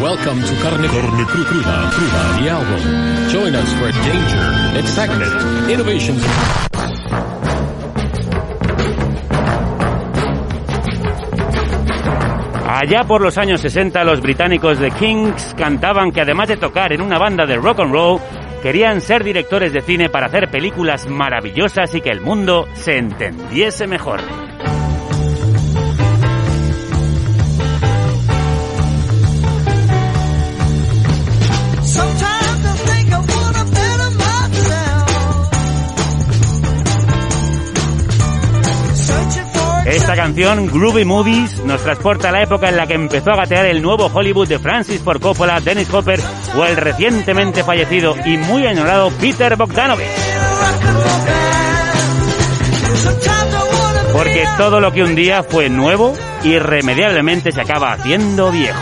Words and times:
Welcome 0.00 0.40
to 0.40 0.54
Carne, 0.62 0.86
Carne 0.88 1.24
Cru- 1.26 1.44
Cruda, 1.44 1.90
Cruda, 1.92 2.40
the 2.40 2.48
album. 2.48 3.28
Join 3.28 3.54
us 3.54 3.70
for 3.74 3.90
danger, 3.92 4.78
excitement, 4.78 5.70
innovations. 5.70 6.24
Allá 12.66 13.04
por 13.04 13.20
los 13.20 13.36
años 13.36 13.60
60 13.60 14.04
los 14.04 14.20
británicos 14.20 14.78
de 14.78 14.90
Kings 14.92 15.54
cantaban 15.56 16.12
que 16.12 16.20
además 16.20 16.48
de 16.48 16.56
tocar 16.56 16.92
en 16.92 17.02
una 17.02 17.18
banda 17.18 17.44
de 17.44 17.56
rock 17.56 17.80
and 17.80 17.92
roll, 17.92 18.20
querían 18.62 19.00
ser 19.00 19.24
directores 19.24 19.72
de 19.72 19.80
cine 19.82 20.08
para 20.08 20.26
hacer 20.26 20.50
películas 20.50 21.06
maravillosas 21.08 21.94
y 21.94 22.00
que 22.00 22.10
el 22.10 22.20
mundo 22.20 22.68
se 22.74 22.96
entendiese 22.96 23.86
mejor. 23.86 24.20
Esta 39.90 40.14
canción, 40.14 40.68
Groovy 40.68 41.04
Movies, 41.04 41.64
nos 41.64 41.82
transporta 41.82 42.28
a 42.28 42.32
la 42.32 42.42
época 42.42 42.68
en 42.68 42.76
la 42.76 42.86
que 42.86 42.94
empezó 42.94 43.32
a 43.32 43.36
gatear 43.38 43.66
el 43.66 43.82
nuevo 43.82 44.06
Hollywood 44.06 44.46
de 44.46 44.60
Francis 44.60 45.00
Ford 45.00 45.20
Coppola, 45.20 45.58
Dennis 45.58 45.92
Hopper 45.92 46.20
o 46.56 46.64
el 46.64 46.76
recientemente 46.76 47.64
fallecido 47.64 48.14
y 48.24 48.36
muy 48.36 48.66
añorado 48.68 49.10
Peter 49.20 49.56
Bogdanovich. 49.56 50.06
Porque 54.12 54.46
todo 54.56 54.80
lo 54.80 54.92
que 54.92 55.02
un 55.02 55.16
día 55.16 55.42
fue 55.42 55.68
nuevo, 55.68 56.14
irremediablemente 56.44 57.50
se 57.50 57.60
acaba 57.60 57.92
haciendo 57.92 58.52
viejo. 58.52 58.78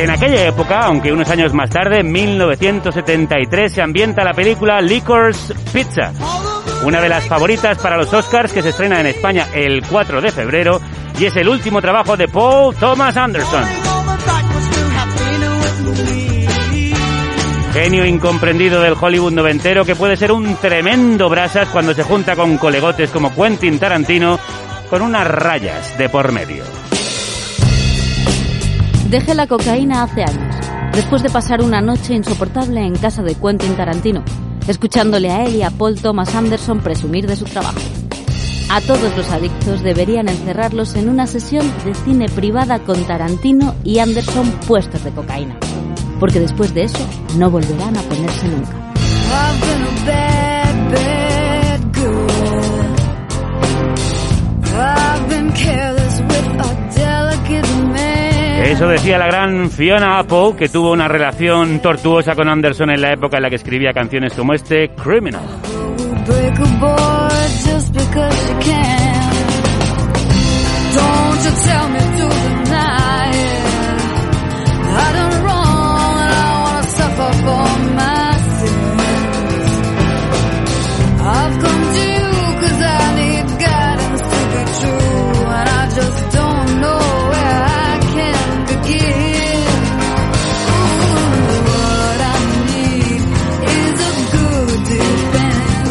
En 0.00 0.08
aquella 0.08 0.46
época, 0.46 0.80
aunque 0.80 1.12
unos 1.12 1.28
años 1.28 1.52
más 1.52 1.68
tarde, 1.68 2.00
en 2.00 2.10
1973, 2.10 3.70
se 3.70 3.82
ambienta 3.82 4.24
la 4.24 4.32
película 4.32 4.80
Licorice 4.80 5.54
Pizza, 5.74 6.12
una 6.86 7.02
de 7.02 7.10
las 7.10 7.28
favoritas 7.28 7.76
para 7.76 7.98
los 7.98 8.10
Oscars 8.10 8.50
que 8.50 8.62
se 8.62 8.70
estrena 8.70 8.98
en 8.98 9.08
España 9.08 9.48
el 9.52 9.82
4 9.86 10.22
de 10.22 10.32
febrero 10.32 10.80
y 11.18 11.26
es 11.26 11.36
el 11.36 11.50
último 11.50 11.82
trabajo 11.82 12.16
de 12.16 12.28
Paul 12.28 12.74
Thomas 12.76 13.14
Anderson. 13.14 13.62
Genio 17.74 18.06
incomprendido 18.06 18.80
del 18.80 18.96
Hollywood 18.98 19.32
noventero 19.32 19.84
que 19.84 19.96
puede 19.96 20.16
ser 20.16 20.32
un 20.32 20.56
tremendo 20.56 21.28
brasas 21.28 21.68
cuando 21.68 21.92
se 21.92 22.04
junta 22.04 22.34
con 22.34 22.56
colegotes 22.56 23.10
como 23.10 23.34
Quentin 23.34 23.78
Tarantino 23.78 24.40
con 24.88 25.02
unas 25.02 25.28
rayas 25.28 25.98
de 25.98 26.08
por 26.08 26.32
medio. 26.32 26.89
Dejé 29.10 29.34
la 29.34 29.48
cocaína 29.48 30.04
hace 30.04 30.22
años, 30.22 30.54
después 30.92 31.20
de 31.24 31.30
pasar 31.30 31.62
una 31.62 31.80
noche 31.80 32.14
insoportable 32.14 32.80
en 32.80 32.94
casa 32.94 33.24
de 33.24 33.34
Quentin 33.34 33.74
Tarantino, 33.74 34.22
escuchándole 34.68 35.32
a 35.32 35.44
él 35.44 35.56
y 35.56 35.62
a 35.62 35.70
Paul 35.70 36.00
Thomas 36.00 36.32
Anderson 36.36 36.78
presumir 36.78 37.26
de 37.26 37.34
su 37.34 37.44
trabajo. 37.44 37.80
A 38.70 38.80
todos 38.80 39.16
los 39.16 39.28
adictos 39.30 39.82
deberían 39.82 40.28
encerrarlos 40.28 40.94
en 40.94 41.08
una 41.08 41.26
sesión 41.26 41.66
de 41.84 41.92
cine 41.94 42.28
privada 42.28 42.78
con 42.78 43.04
Tarantino 43.04 43.74
y 43.82 43.98
Anderson 43.98 44.48
puestos 44.68 45.02
de 45.02 45.10
cocaína, 45.10 45.58
porque 46.20 46.38
después 46.38 46.72
de 46.72 46.84
eso 46.84 47.04
no 47.36 47.50
volverán 47.50 47.96
a 47.96 48.02
ponerse 48.02 48.46
nunca. 48.46 48.76
Eso 58.70 58.86
decía 58.86 59.18
la 59.18 59.26
gran 59.26 59.68
Fiona 59.68 60.20
Apple, 60.20 60.54
que 60.56 60.68
tuvo 60.68 60.92
una 60.92 61.08
relación 61.08 61.80
tortuosa 61.80 62.36
con 62.36 62.48
Anderson 62.48 62.90
en 62.90 63.00
la 63.00 63.12
época 63.12 63.36
en 63.36 63.42
la 63.42 63.50
que 63.50 63.56
escribía 63.56 63.92
canciones 63.92 64.32
como 64.32 64.54
este, 64.54 64.90
Criminal. 64.90 65.42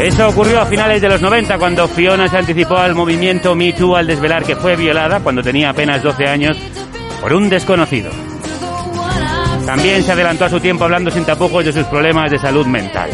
Eso 0.10 0.28
ocurrió 0.28 0.60
a 0.60 0.66
finales 0.66 1.04
de 1.04 1.08
los 1.08 1.22
90 1.22 1.60
cuando 1.60 1.88
Fiona 1.88 2.28
se 2.28 2.36
anticipó 2.36 2.78
al 2.78 2.96
movimiento 2.96 3.54
Me 3.54 3.74
Too 3.74 3.96
al 3.96 4.08
desvelar 4.08 4.44
que 4.44 4.56
fue 4.56 4.76
violada 4.76 5.20
cuando 5.20 5.44
tenía 5.44 5.70
apenas 5.70 6.02
12 6.02 6.28
años 6.28 6.58
por 7.22 7.32
un 7.32 7.48
desconocido. 7.48 8.10
También 9.68 10.02
se 10.02 10.12
adelantó 10.12 10.46
a 10.46 10.50
su 10.50 10.60
tiempo 10.60 10.86
hablando 10.86 11.12
sin 11.12 11.26
tapujos 11.26 11.64
de 11.64 11.72
sus 11.72 11.84
problemas 11.86 12.32
de 12.32 12.40
salud 12.40 12.66
mental. 12.66 13.12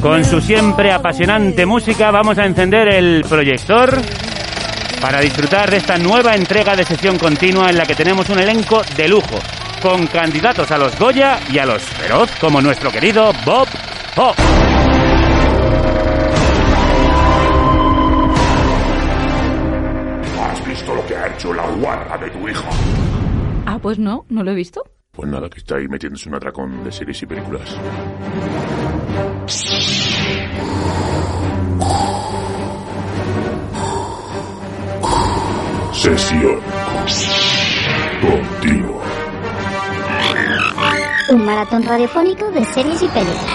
Con 0.00 0.24
su 0.24 0.40
siempre 0.40 0.92
apasionante 0.92 1.66
música 1.66 2.12
vamos 2.12 2.38
a 2.38 2.46
encender 2.46 2.86
el 2.86 3.24
proyector 3.28 4.00
para 5.06 5.20
disfrutar 5.20 5.70
de 5.70 5.76
esta 5.76 5.96
nueva 5.98 6.34
entrega 6.34 6.74
de 6.74 6.82
sesión 6.82 7.16
continua 7.16 7.70
en 7.70 7.76
la 7.76 7.86
que 7.86 7.94
tenemos 7.94 8.28
un 8.28 8.40
elenco 8.40 8.82
de 8.96 9.06
lujo, 9.06 9.38
con 9.80 10.04
candidatos 10.08 10.68
a 10.72 10.78
los 10.78 10.98
Goya 10.98 11.38
y 11.48 11.58
a 11.58 11.64
los 11.64 11.80
Feroz, 11.80 12.28
como 12.40 12.60
nuestro 12.60 12.90
querido 12.90 13.30
Bob 13.44 13.68
Hope. 14.16 14.42
¿Has 20.42 20.66
visto 20.66 20.92
lo 20.92 21.06
que 21.06 21.16
ha 21.16 21.28
hecho 21.28 21.54
la 21.54 21.70
guarra 21.70 22.18
de 22.18 22.30
tu 22.30 22.48
hija? 22.48 22.68
Ah, 23.64 23.78
pues 23.80 24.00
no, 24.00 24.26
no 24.28 24.42
lo 24.42 24.50
he 24.50 24.56
visto. 24.56 24.82
Pues 25.12 25.30
nada, 25.30 25.48
que 25.48 25.58
está 25.58 25.76
ahí 25.76 25.86
metiéndose 25.86 26.28
un 26.28 26.34
atracón 26.34 26.82
de 26.82 26.90
series 26.90 27.22
y 27.22 27.26
películas. 27.26 27.76
Sesión 35.96 36.60
continua. 38.20 39.02
Un 41.30 41.44
maratón 41.44 41.82
radiofónico 41.84 42.50
de 42.50 42.62
series 42.66 43.02
y 43.02 43.08
películas. 43.08 43.46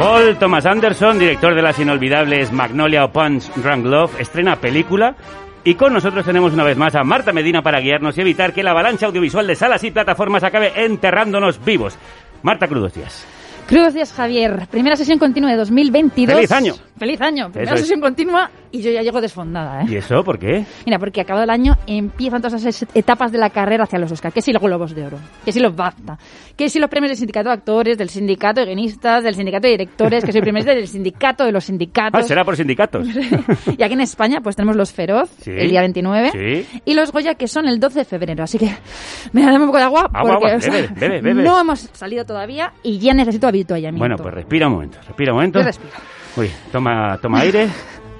Paul 0.00 0.36
Thomas 0.36 0.66
Anderson, 0.66 1.20
director 1.20 1.54
de 1.54 1.62
las 1.62 1.78
inolvidables 1.78 2.50
Magnolia 2.50 3.04
o 3.04 3.12
Punch 3.12 3.54
Drunk 3.54 3.86
Love, 3.86 4.20
estrena 4.20 4.56
película. 4.56 5.14
Y 5.62 5.76
con 5.76 5.92
nosotros 5.92 6.24
tenemos 6.24 6.52
una 6.52 6.64
vez 6.64 6.76
más 6.76 6.96
a 6.96 7.04
Marta 7.04 7.32
Medina 7.32 7.62
para 7.62 7.78
guiarnos 7.78 8.18
y 8.18 8.22
evitar 8.22 8.52
que 8.52 8.64
la 8.64 8.72
avalancha 8.72 9.06
audiovisual 9.06 9.46
de 9.46 9.54
salas 9.54 9.84
y 9.84 9.92
plataformas 9.92 10.42
acabe 10.42 10.72
enterrándonos 10.84 11.64
vivos. 11.64 11.96
Marta, 12.42 12.66
crudos 12.66 12.94
días. 12.94 13.24
Crudos 13.68 13.94
días, 13.94 14.12
Javier. 14.12 14.66
Primera 14.70 14.96
sesión 14.96 15.20
continua 15.20 15.50
de 15.50 15.56
2022. 15.56 16.34
¡Feliz 16.34 16.50
año! 16.50 16.74
¡Feliz 17.02 17.20
año! 17.20 17.46
Primera 17.50 17.64
Eso 17.64 17.74
es. 17.74 17.80
sesión 17.80 18.00
continua 18.00 18.48
y 18.70 18.80
yo 18.80 18.92
ya 18.92 19.02
llego 19.02 19.20
desfondada, 19.20 19.82
¿eh? 19.82 19.86
¿Y 19.88 19.96
eso 19.96 20.22
por 20.22 20.38
qué? 20.38 20.64
Mira, 20.86 21.00
porque 21.00 21.20
acabado 21.20 21.42
el 21.42 21.50
año 21.50 21.74
empiezan 21.88 22.40
todas 22.40 22.64
esas 22.64 22.86
etapas 22.94 23.32
de 23.32 23.38
la 23.38 23.50
carrera 23.50 23.82
hacia 23.82 23.98
los 23.98 24.12
Oscar. 24.12 24.32
Que 24.32 24.40
si 24.40 24.52
los 24.52 24.62
Globos 24.62 24.94
de 24.94 25.04
Oro, 25.06 25.18
que 25.44 25.50
si 25.50 25.58
los 25.58 25.74
BAFTA, 25.74 26.16
que 26.56 26.68
si 26.68 26.78
los 26.78 26.88
premios 26.88 27.10
del 27.10 27.16
sindicato 27.18 27.48
de 27.48 27.54
actores, 27.54 27.98
del 27.98 28.08
sindicato 28.08 28.60
de 28.60 28.66
guionistas, 28.66 29.24
del 29.24 29.34
sindicato 29.34 29.66
de 29.66 29.70
directores, 29.72 30.24
que 30.24 30.30
soy 30.30 30.42
presidente 30.42 30.76
del 30.76 30.86
sindicato 30.86 31.44
de 31.44 31.50
los 31.50 31.64
sindicatos. 31.64 32.20
Ah, 32.20 32.22
será 32.22 32.44
por 32.44 32.56
sindicatos. 32.56 33.04
y 33.76 33.82
aquí 33.82 33.94
en 33.94 34.00
España 34.00 34.40
pues 34.40 34.54
tenemos 34.54 34.76
los 34.76 34.92
Feroz, 34.92 35.28
Sí. 35.40 35.50
el 35.50 35.70
día 35.70 35.80
29, 35.80 36.30
Sí. 36.30 36.80
y 36.84 36.94
los 36.94 37.10
Goya, 37.10 37.34
que 37.34 37.48
son 37.48 37.66
el 37.66 37.80
12 37.80 37.98
de 37.98 38.04
febrero. 38.04 38.44
Así 38.44 38.58
que 38.58 38.70
me 39.32 39.42
da 39.44 39.52
un 39.54 39.66
poco 39.66 39.78
de 39.78 39.82
agua, 39.84 40.08
Agua, 40.14 40.34
agua, 40.34 40.54
o 40.56 40.60
sea, 40.60 40.72
bebe, 40.72 40.88
bebe, 40.94 41.20
bebe. 41.20 41.42
no 41.42 41.58
hemos 41.60 41.80
salido 41.80 42.24
todavía 42.24 42.72
y 42.84 43.00
ya 43.00 43.12
necesito 43.12 43.48
habituallamiento. 43.48 43.98
Bueno, 43.98 44.14
pues 44.16 44.32
respira 44.32 44.68
un 44.68 44.74
momento, 44.74 44.98
respira 45.04 45.32
un 45.32 45.38
momento. 45.38 45.58
Yo 45.58 45.64
respiro. 45.66 45.90
Uy, 46.36 46.50
toma, 46.70 47.18
toma 47.20 47.40
aire 47.40 47.68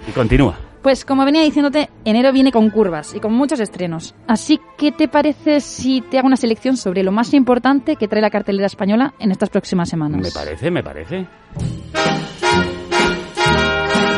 y 0.07 0.13
continúa. 0.13 0.59
Pues 0.83 1.05
como 1.05 1.25
venía 1.25 1.43
diciéndote, 1.43 1.91
enero 2.05 2.33
viene 2.33 2.51
con 2.51 2.69
curvas 2.71 3.15
y 3.15 3.21
con 3.21 3.33
muchos 3.33 3.61
estrenos. 3.61 4.17
Así 4.27 4.59
que, 4.77 4.91
¿te 4.91 5.07
parece 5.07 5.61
si 5.61 6.01
te 6.01 6.19
hago 6.19 6.27
una 6.27 6.37
selección 6.37 6.77
sobre 6.77 7.05
lo 7.05 7.13
más 7.13 7.33
importante 7.35 7.95
que 7.95 8.09
trae 8.09 8.21
la 8.21 8.31
cartelera 8.31 8.67
española 8.67 9.15
en 9.21 9.31
estas 9.31 9.49
próximas 9.49 9.89
semanas? 9.89 10.21
Me 10.21 10.31
parece, 10.33 10.71
me 10.73 10.83
parece. 10.83 11.27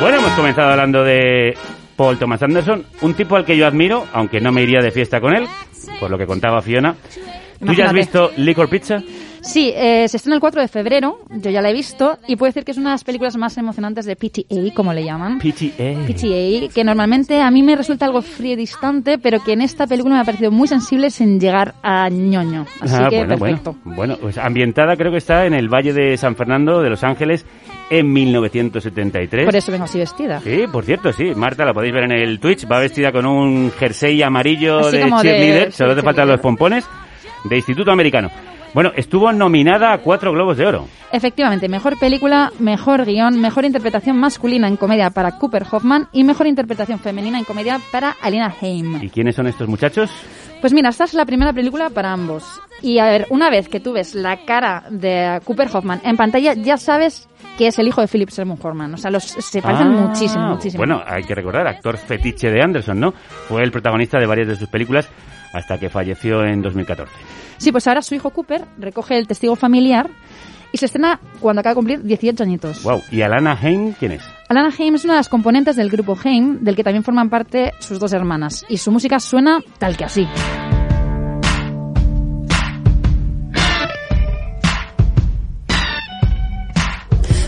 Bueno, 0.00 0.18
hemos 0.18 0.32
comenzado 0.32 0.70
hablando 0.70 1.04
de 1.04 1.54
Paul 1.96 2.18
Thomas 2.18 2.42
Anderson, 2.42 2.84
un 3.02 3.14
tipo 3.14 3.36
al 3.36 3.44
que 3.44 3.56
yo 3.58 3.66
admiro, 3.66 4.06
aunque 4.14 4.40
no 4.40 4.50
me 4.50 4.62
iría 4.62 4.80
de 4.80 4.90
fiesta 4.90 5.20
con 5.20 5.36
él, 5.36 5.46
por 6.00 6.10
lo 6.10 6.16
que 6.16 6.26
contaba 6.26 6.62
Fiona. 6.62 6.94
¿Tú 7.64 7.72
ya 7.74 7.86
has 7.86 7.92
visto 7.92 8.30
Licor 8.38 8.68
Pizza? 8.68 9.02
Sí, 9.44 9.72
eh, 9.74 10.08
se 10.08 10.16
estrena 10.16 10.34
el 10.36 10.40
4 10.40 10.60
de 10.62 10.68
febrero, 10.68 11.18
yo 11.30 11.50
ya 11.50 11.60
la 11.60 11.70
he 11.70 11.72
visto, 11.74 12.18
y 12.26 12.36
puedo 12.36 12.48
decir 12.50 12.64
que 12.64 12.72
es 12.72 12.78
una 12.78 12.90
de 12.90 12.94
las 12.94 13.04
películas 13.04 13.36
más 13.36 13.56
emocionantes 13.58 14.06
de 14.06 14.16
PTA, 14.16 14.74
como 14.74 14.92
le 14.92 15.04
llaman. 15.04 15.38
PTA. 15.38 16.06
PTA, 16.06 16.72
que 16.74 16.82
normalmente 16.84 17.40
a 17.40 17.50
mí 17.50 17.62
me 17.62 17.76
resulta 17.76 18.06
algo 18.06 18.22
frío 18.22 18.54
y 18.54 18.56
distante, 18.56 19.18
pero 19.18 19.40
que 19.44 19.52
en 19.52 19.60
esta 19.60 19.86
película 19.86 20.14
me 20.14 20.20
ha 20.22 20.24
parecido 20.24 20.50
muy 20.50 20.66
sensible 20.66 21.10
sin 21.10 21.38
llegar 21.38 21.74
a 21.82 22.08
ñoño. 22.08 22.66
Así 22.80 22.94
Ah, 22.96 23.08
que 23.10 23.18
bueno, 23.18 23.38
perfecto. 23.38 23.76
bueno, 23.84 23.96
bueno, 23.96 24.16
pues 24.20 24.38
ambientada 24.38 24.96
creo 24.96 25.12
que 25.12 25.18
está 25.18 25.44
en 25.46 25.52
el 25.54 25.68
Valle 25.68 25.92
de 25.92 26.16
San 26.16 26.36
Fernando 26.36 26.80
de 26.82 26.88
Los 26.90 27.04
Ángeles 27.04 27.44
en 27.90 28.10
1973. 28.12 29.44
Por 29.44 29.56
eso 29.56 29.70
vengo 29.72 29.84
así 29.84 29.98
vestida. 29.98 30.40
Sí, 30.40 30.64
por 30.72 30.84
cierto, 30.84 31.12
sí. 31.12 31.34
Marta, 31.34 31.64
la 31.64 31.74
podéis 31.74 31.92
ver 31.92 32.04
en 32.04 32.12
el 32.12 32.40
Twitch. 32.40 32.66
Va 32.70 32.78
vestida 32.78 33.12
con 33.12 33.26
un 33.26 33.70
jersey 33.78 34.22
amarillo 34.22 34.78
Así 34.78 34.96
de 34.96 35.02
cheerleader. 35.20 35.72
Solo 35.72 35.94
te 35.94 36.02
faltan 36.02 36.28
los 36.28 36.40
pompones. 36.40 36.86
De 37.44 37.56
Instituto 37.56 37.90
Americano. 37.92 38.30
Bueno, 38.74 38.90
estuvo 38.96 39.32
nominada 39.32 39.92
a 39.92 39.98
cuatro 39.98 40.32
Globos 40.32 40.56
de 40.56 40.66
Oro. 40.66 40.88
Efectivamente, 41.12 41.68
mejor 41.68 41.96
película, 41.96 42.50
mejor 42.58 43.04
guion, 43.04 43.40
mejor 43.40 43.64
interpretación 43.64 44.18
masculina 44.18 44.66
en 44.66 44.76
comedia 44.76 45.10
para 45.10 45.38
Cooper 45.38 45.64
Hoffman 45.70 46.08
y 46.12 46.24
mejor 46.24 46.48
interpretación 46.48 46.98
femenina 46.98 47.38
en 47.38 47.44
comedia 47.44 47.78
para 47.92 48.16
Alina 48.20 48.52
Haim. 48.60 49.00
¿Y 49.00 49.10
quiénes 49.10 49.36
son 49.36 49.46
estos 49.46 49.68
muchachos? 49.68 50.10
Pues 50.60 50.72
mira, 50.72 50.88
esta 50.88 51.04
es 51.04 51.14
la 51.14 51.24
primera 51.24 51.52
película 51.52 51.88
para 51.90 52.12
ambos. 52.12 52.44
Y 52.82 52.98
a 52.98 53.04
ver, 53.06 53.26
una 53.30 53.48
vez 53.48 53.68
que 53.68 53.78
tú 53.78 53.92
ves 53.92 54.16
la 54.16 54.38
cara 54.44 54.84
de 54.90 55.40
Cooper 55.44 55.68
Hoffman 55.72 56.00
en 56.04 56.16
pantalla, 56.16 56.54
ya 56.54 56.76
sabes 56.76 57.28
que 57.56 57.68
es 57.68 57.78
el 57.78 57.86
hijo 57.86 58.00
de 58.00 58.08
Philip 58.08 58.30
Seymour 58.30 58.58
Hoffman. 58.60 58.92
O 58.94 58.96
sea, 58.96 59.12
los, 59.12 59.22
se 59.22 59.62
parecen 59.62 59.86
Ah, 59.86 59.90
muchísimo, 60.08 60.48
muchísimo. 60.48 60.78
Bueno, 60.80 61.00
hay 61.06 61.22
que 61.22 61.34
recordar, 61.36 61.68
actor 61.68 61.96
fetiche 61.96 62.50
de 62.50 62.60
Anderson, 62.60 62.98
¿no? 62.98 63.12
Fue 63.48 63.62
el 63.62 63.70
protagonista 63.70 64.18
de 64.18 64.26
varias 64.26 64.48
de 64.48 64.56
sus 64.56 64.68
películas 64.68 65.08
hasta 65.54 65.78
que 65.78 65.88
falleció 65.88 66.44
en 66.44 66.60
2014. 66.60 67.10
Sí, 67.56 67.72
pues 67.72 67.86
ahora 67.86 68.02
su 68.02 68.14
hijo 68.14 68.30
Cooper 68.30 68.64
recoge 68.78 69.16
el 69.16 69.26
testigo 69.26 69.56
familiar 69.56 70.10
y 70.72 70.78
se 70.78 70.86
estrena 70.86 71.20
cuando 71.40 71.60
acaba 71.60 71.70
de 71.70 71.76
cumplir 71.76 72.02
18 72.02 72.42
añitos. 72.42 72.82
Wow. 72.82 73.02
¿Y 73.12 73.22
Alana 73.22 73.56
Haim 73.62 73.92
quién 73.92 74.12
es? 74.12 74.22
Alana 74.48 74.72
Haim 74.76 74.96
es 74.96 75.04
una 75.04 75.14
de 75.14 75.20
las 75.20 75.28
componentes 75.28 75.76
del 75.76 75.88
grupo 75.88 76.18
Haim, 76.22 76.64
del 76.64 76.74
que 76.74 76.82
también 76.82 77.04
forman 77.04 77.30
parte 77.30 77.72
sus 77.78 78.00
dos 78.00 78.12
hermanas. 78.12 78.66
Y 78.68 78.78
su 78.78 78.90
música 78.90 79.20
suena 79.20 79.60
tal 79.78 79.96
que 79.96 80.04
así. 80.04 80.26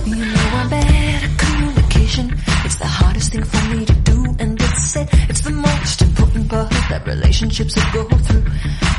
You 0.06 0.14
know 0.14 0.58
I'm 0.58 0.70
bad 0.70 1.24
at 1.24 1.36
communication. 1.36 2.32
It's 2.64 2.76
the 2.78 2.86
hardest 2.86 3.32
thing 3.32 3.42
for 3.44 3.74
me 3.74 3.84
to 3.84 3.94
do, 4.04 4.24
and 4.38 4.60
it's 4.60 4.92
said 4.92 5.08
it's 5.28 5.40
the 5.40 5.50
most 5.50 6.02
important 6.02 6.48
part 6.48 6.75
that 6.96 7.06
relationships 7.06 7.74
go 7.92 8.04
through. 8.08 8.44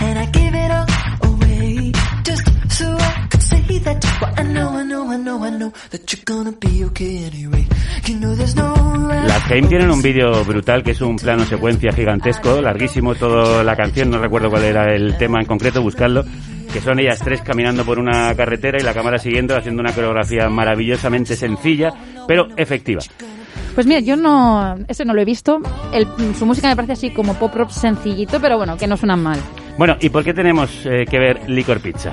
And 0.02 0.20
I 0.20 0.26
give 0.28 0.54
it 0.54 0.72
all 0.72 0.88
away 1.32 1.92
just 2.24 2.46
so 2.78 2.86
I 2.98 3.28
could 3.30 3.44
say 3.44 3.80
that. 3.80 4.06
But 4.20 4.40
I 4.40 4.44
know, 4.44 4.70
I 4.70 4.84
know, 4.84 5.10
I 5.10 5.18
know, 5.18 5.44
I 5.44 5.50
know 5.50 5.72
that 5.92 6.04
you're 6.12 6.24
gonna 6.26 6.52
be 6.52 6.84
okay 6.86 7.26
anyway. 7.26 7.66
You 8.06 8.20
know 8.20 8.36
there's 8.36 8.56
no 8.56 8.74
right 9.10 9.28
Las 9.28 9.52
Haim 9.52 9.68
tienen 9.68 9.90
un 9.90 10.02
vídeo 10.02 10.44
brutal 10.46 10.84
que 10.84 10.92
es 10.92 11.02
un 11.02 11.18
plano 11.18 11.46
secuencia 11.46 11.92
gigantesco, 11.92 12.62
larguísimo, 12.62 13.16
toda 13.16 13.64
la 13.64 13.76
canción, 13.76 14.10
no 14.10 14.20
recuerdo 14.20 14.50
cuál 14.50 14.64
era 14.64 14.96
el 14.96 15.18
tema 15.18 15.40
en 15.40 15.46
concreto, 15.46 15.82
buscarlo, 15.82 16.24
que 16.72 16.80
son 16.80 17.00
ellas 17.00 17.20
tres 17.20 17.42
caminando 17.42 17.84
por 17.84 18.00
una 18.00 18.34
carretera 18.36 18.78
y 18.80 18.84
la 18.84 18.94
cámara 18.94 19.18
siguiendo, 19.18 19.56
haciendo 19.58 19.82
una 19.82 19.94
coreografía 19.94 20.48
maravillosamente 20.50 21.36
sencilla, 21.36 21.92
pero 22.28 22.48
efectiva. 22.56 23.02
Pues 23.75 23.86
mira, 23.88 24.00
yo 24.00 24.15
no, 24.15 24.75
ese 24.88 25.06
no 25.06 25.13
lo 25.13 25.21
he 25.21 25.25
visto. 25.25 25.59
El- 25.94 26.07
su 26.36 26.45
música 26.45 26.68
me 26.68 26.75
parece 26.75 26.94
así 26.94 27.09
como 27.12 27.33
pop 27.36 27.54
rock 27.56 27.69
sencillito, 27.69 28.39
pero 28.39 28.57
bueno, 28.57 28.77
que 28.77 28.88
no 28.88 28.98
suena 28.98 29.15
mal. 29.15 29.39
Bueno, 29.77 29.95
¿y 30.00 30.09
por 30.09 30.24
qué 30.24 30.33
tenemos 30.33 30.71
eh, 30.86 31.06
que 31.09 31.19
ver 31.19 31.50
Licor 31.50 31.80
Pizza? 31.80 32.12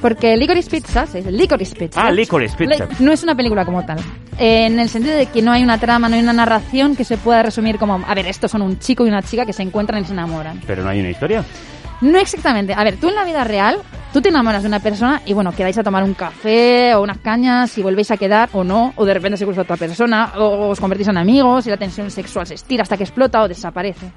Porque 0.00 0.36
Licorice 0.36 0.70
Pizza, 0.70 1.06
se 1.06 1.18
dice 1.18 1.32
Licorice 1.32 1.74
Pizza. 1.74 2.00
Ah, 2.06 2.10
Licorice 2.12 2.56
Pizza. 2.56 2.86
No 3.00 3.12
es 3.12 3.22
una 3.22 3.34
película 3.34 3.64
como 3.64 3.84
tal. 3.84 3.98
Eh, 4.38 4.66
en 4.66 4.78
el 4.78 4.88
sentido 4.90 5.16
de 5.16 5.26
que 5.26 5.40
no 5.42 5.50
hay 5.52 5.62
una 5.62 5.78
trama, 5.78 6.08
no 6.08 6.14
hay 6.16 6.22
una 6.22 6.34
narración 6.34 6.94
que 6.96 7.04
se 7.04 7.16
pueda 7.16 7.42
resumir 7.42 7.78
como, 7.78 8.02
a 8.06 8.14
ver, 8.14 8.26
estos 8.26 8.50
son 8.50 8.60
un 8.62 8.78
chico 8.78 9.06
y 9.06 9.08
una 9.08 9.22
chica 9.22 9.46
que 9.46 9.52
se 9.54 9.62
encuentran 9.62 10.02
y 10.02 10.04
se 10.06 10.12
enamoran. 10.12 10.60
Pero 10.66 10.82
no 10.82 10.90
hay 10.90 11.00
una 11.00 11.10
historia. 11.10 11.44
No 12.00 12.18
exactamente. 12.18 12.74
A 12.74 12.84
ver, 12.84 12.96
tú 12.96 13.08
en 13.08 13.14
la 13.14 13.24
vida 13.24 13.42
real, 13.44 13.78
tú 14.12 14.20
te 14.20 14.28
enamoras 14.28 14.62
de 14.62 14.68
una 14.68 14.80
persona 14.80 15.22
y 15.24 15.32
bueno, 15.32 15.52
quedáis 15.52 15.78
a 15.78 15.82
tomar 15.82 16.04
un 16.04 16.14
café 16.14 16.94
o 16.94 17.02
unas 17.02 17.18
cañas 17.18 17.76
y 17.78 17.82
volvéis 17.82 18.10
a 18.10 18.16
quedar 18.16 18.50
o 18.52 18.64
no, 18.64 18.92
o 18.96 19.04
de 19.04 19.14
repente 19.14 19.38
se 19.38 19.44
cruza 19.44 19.62
otra 19.62 19.76
persona, 19.76 20.32
o 20.36 20.68
os 20.68 20.80
convertís 20.80 21.08
en 21.08 21.16
amigos 21.16 21.66
y 21.66 21.70
la 21.70 21.76
tensión 21.76 22.10
sexual 22.10 22.46
se 22.46 22.54
estira 22.54 22.82
hasta 22.82 22.96
que 22.96 23.04
explota 23.04 23.42
o 23.42 23.48
desaparece. 23.48 24.12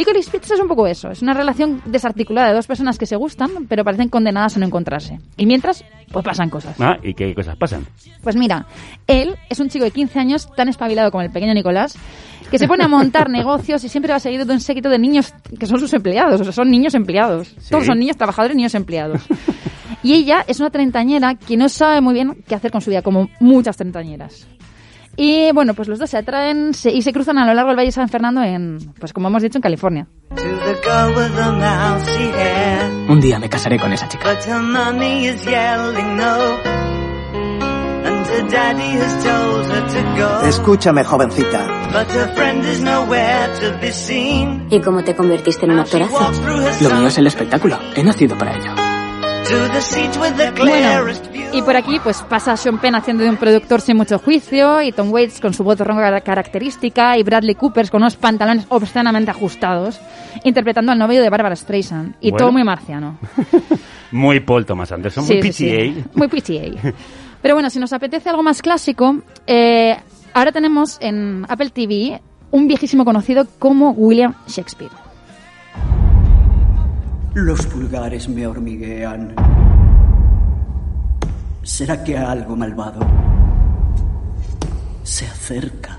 Licorice 0.00 0.30
Pizza 0.30 0.54
es 0.54 0.60
un 0.60 0.66
poco 0.66 0.86
eso, 0.86 1.10
es 1.10 1.20
una 1.20 1.34
relación 1.34 1.82
desarticulada 1.84 2.48
de 2.48 2.54
dos 2.54 2.66
personas 2.66 2.96
que 2.96 3.04
se 3.04 3.16
gustan, 3.16 3.66
pero 3.68 3.84
parecen 3.84 4.08
condenadas 4.08 4.56
a 4.56 4.58
no 4.58 4.64
encontrarse. 4.64 5.20
Y 5.36 5.44
mientras, 5.44 5.84
pues 6.10 6.24
pasan 6.24 6.48
cosas. 6.48 6.74
Ah, 6.80 6.96
¿y 7.02 7.12
qué 7.12 7.34
cosas 7.34 7.54
pasan? 7.58 7.86
Pues 8.22 8.34
mira, 8.34 8.64
él 9.06 9.36
es 9.50 9.60
un 9.60 9.68
chico 9.68 9.84
de 9.84 9.90
15 9.90 10.18
años 10.18 10.48
tan 10.56 10.70
espabilado 10.70 11.10
como 11.10 11.20
el 11.20 11.30
pequeño 11.30 11.52
Nicolás, 11.52 11.98
que 12.50 12.58
se 12.58 12.66
pone 12.66 12.82
a 12.82 12.88
montar 12.88 13.28
negocios 13.28 13.84
y 13.84 13.90
siempre 13.90 14.10
va 14.10 14.20
seguido 14.20 14.46
de 14.46 14.54
un 14.54 14.60
séquito 14.60 14.88
de 14.88 14.98
niños 14.98 15.34
que 15.58 15.66
son 15.66 15.78
sus 15.78 15.92
empleados, 15.92 16.40
o 16.40 16.44
sea, 16.44 16.52
son 16.54 16.70
niños 16.70 16.94
empleados. 16.94 17.54
Todos 17.68 17.84
son 17.84 17.98
niños 17.98 18.16
trabajadores, 18.16 18.56
niños 18.56 18.74
empleados. 18.74 19.20
Y 20.02 20.14
ella 20.14 20.46
es 20.48 20.60
una 20.60 20.70
treintañera 20.70 21.34
que 21.34 21.58
no 21.58 21.68
sabe 21.68 22.00
muy 22.00 22.14
bien 22.14 22.42
qué 22.48 22.54
hacer 22.54 22.70
con 22.70 22.80
su 22.80 22.88
vida, 22.88 23.02
como 23.02 23.28
muchas 23.38 23.76
treintañeras. 23.76 24.48
Y 25.16 25.52
bueno, 25.52 25.74
pues 25.74 25.88
los 25.88 25.98
dos 25.98 26.08
se 26.08 26.16
atraen 26.18 26.72
se- 26.72 26.90
y 26.92 27.02
se 27.02 27.12
cruzan 27.12 27.36
a 27.38 27.46
lo 27.46 27.52
largo 27.54 27.68
del 27.70 27.76
Valle 27.78 27.88
de 27.88 27.92
San 27.92 28.08
Fernando 28.08 28.42
en, 28.42 28.78
pues 28.98 29.12
como 29.12 29.28
hemos 29.28 29.42
dicho, 29.42 29.58
en 29.58 29.62
California. 29.62 30.06
Un 33.08 33.20
día 33.20 33.38
me 33.38 33.48
casaré 33.48 33.78
con 33.78 33.92
esa 33.92 34.08
chica. 34.08 34.24
But 34.32 34.44
her 34.46 34.62
mommy 34.62 35.26
is 35.26 35.44
yelling 35.44 36.16
no. 36.16 36.58
And 38.02 38.26
her 38.26 38.48
daddy 38.48 38.98
has 38.98 39.24
told 39.24 39.66
her 39.66 39.86
to 39.86 40.20
go. 40.42 40.48
Escúchame, 40.48 41.04
jovencita. 41.04 41.66
But 41.92 42.08
her 42.12 42.28
friend 42.34 42.64
is 42.64 42.80
nowhere 42.80 43.48
to 43.60 43.78
be 43.80 43.92
seen. 43.92 44.66
¿Y 44.70 44.80
cómo 44.80 45.02
te 45.02 45.14
convertiste 45.14 45.66
en 45.66 45.72
un 45.72 45.80
actorazo? 45.80 46.30
Lo 46.80 46.90
mío 46.94 47.08
es 47.08 47.18
el 47.18 47.26
espectáculo. 47.26 47.78
He 47.96 48.02
nacido 48.04 48.38
para 48.38 48.56
ello. 48.56 48.72
Bueno, 49.48 50.52
clearest 50.54 51.32
view. 51.32 51.48
y 51.54 51.62
por 51.62 51.74
aquí 51.74 51.98
pues 52.02 52.22
pasa 52.22 52.56
Sean 52.56 52.78
Penn 52.78 52.94
haciendo 52.94 53.24
de 53.24 53.30
un 53.30 53.36
productor 53.36 53.80
sin 53.80 53.96
mucho 53.96 54.18
juicio 54.18 54.82
y 54.82 54.92
Tom 54.92 55.10
Waits 55.12 55.40
con 55.40 55.54
su 55.54 55.64
voz 55.64 55.78
ronca 55.80 56.20
característica 56.20 57.16
y 57.16 57.22
Bradley 57.22 57.54
Cooper 57.54 57.90
con 57.90 58.02
unos 58.02 58.16
pantalones 58.16 58.66
obscenamente 58.68 59.30
ajustados 59.30 59.98
interpretando 60.44 60.92
al 60.92 60.98
novio 60.98 61.22
de 61.22 61.30
Barbara 61.30 61.56
Streisand 61.56 62.14
y 62.20 62.30
Bueno. 62.30 62.38
todo 62.44 62.52
muy 62.52 62.64
marciano. 62.64 63.18
Muy 64.12 64.40
Paul 64.40 64.66
Thomas 64.66 64.90
Anderson, 64.90 65.24
muy 65.24 65.40
Sí, 65.40 65.52
sí, 65.52 65.64
PTA. 65.66 65.82
sí. 65.84 66.04
Muy 66.14 66.26
PTA. 66.26 66.92
Pero 67.40 67.54
bueno, 67.54 67.70
si 67.70 67.78
nos 67.78 67.92
apetece 67.92 68.28
algo 68.28 68.42
más 68.42 68.60
clásico, 68.60 69.18
eh, 69.46 69.96
ahora 70.34 70.50
tenemos 70.50 70.98
en 71.00 71.46
Apple 71.48 71.70
TV 71.70 72.20
un 72.50 72.66
viejísimo 72.66 73.04
conocido 73.04 73.46
como 73.60 73.92
William 73.92 74.34
Shakespeare. 74.48 74.90
Los 77.34 77.64
pulgares 77.66 78.28
me 78.28 78.46
hormiguean. 78.46 79.34
¿Será 81.62 82.02
que 82.02 82.18
algo 82.18 82.56
malvado 82.56 83.00
se 85.04 85.26
acerca? 85.26 85.98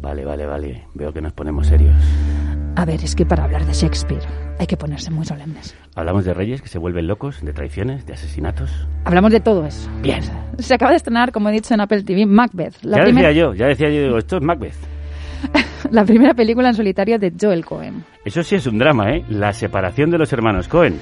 Vale, 0.00 0.24
vale, 0.24 0.46
vale. 0.46 0.88
Veo 0.94 1.12
que 1.12 1.20
nos 1.20 1.32
ponemos 1.34 1.66
serios. 1.66 1.94
A 2.76 2.84
ver, 2.84 3.04
es 3.04 3.14
que 3.14 3.26
para 3.26 3.44
hablar 3.44 3.66
de 3.66 3.72
Shakespeare 3.74 4.43
hay 4.58 4.66
que 4.66 4.76
ponerse 4.76 5.10
muy 5.10 5.24
solemnes. 5.24 5.74
Hablamos 5.96 6.24
de 6.24 6.34
reyes 6.34 6.62
que 6.62 6.68
se 6.68 6.78
vuelven 6.78 7.06
locos, 7.06 7.42
de 7.44 7.52
traiciones, 7.52 8.06
de 8.06 8.14
asesinatos. 8.14 8.70
Hablamos 9.04 9.32
de 9.32 9.40
todo 9.40 9.64
eso. 9.66 9.88
Bien. 10.02 10.20
Se 10.58 10.74
acaba 10.74 10.90
de 10.92 10.96
estrenar, 10.98 11.32
como 11.32 11.48
he 11.48 11.52
dicho 11.52 11.74
en 11.74 11.80
Apple 11.80 12.02
TV, 12.04 12.26
Macbeth. 12.26 12.74
La, 12.82 12.98
ya 12.98 13.04
primer- 13.04 13.24
decía 13.26 13.40
yo, 13.42 13.54
ya 13.54 13.66
decía 13.66 13.88
yo, 13.90 14.02
digo, 14.02 14.18
esto 14.18 14.36
es 14.36 14.42
Macbeth. 14.42 14.74
la 15.90 16.04
primera 16.04 16.34
película 16.34 16.68
en 16.68 16.74
solitario 16.74 17.18
de 17.18 17.32
Joel 17.38 17.64
Cohen. 17.64 18.04
Eso 18.24 18.42
sí 18.42 18.54
es 18.56 18.66
un 18.66 18.78
drama, 18.78 19.10
¿eh? 19.10 19.24
La 19.28 19.52
separación 19.52 20.10
de 20.10 20.18
los 20.18 20.32
hermanos 20.32 20.68
Cohen. 20.68 20.98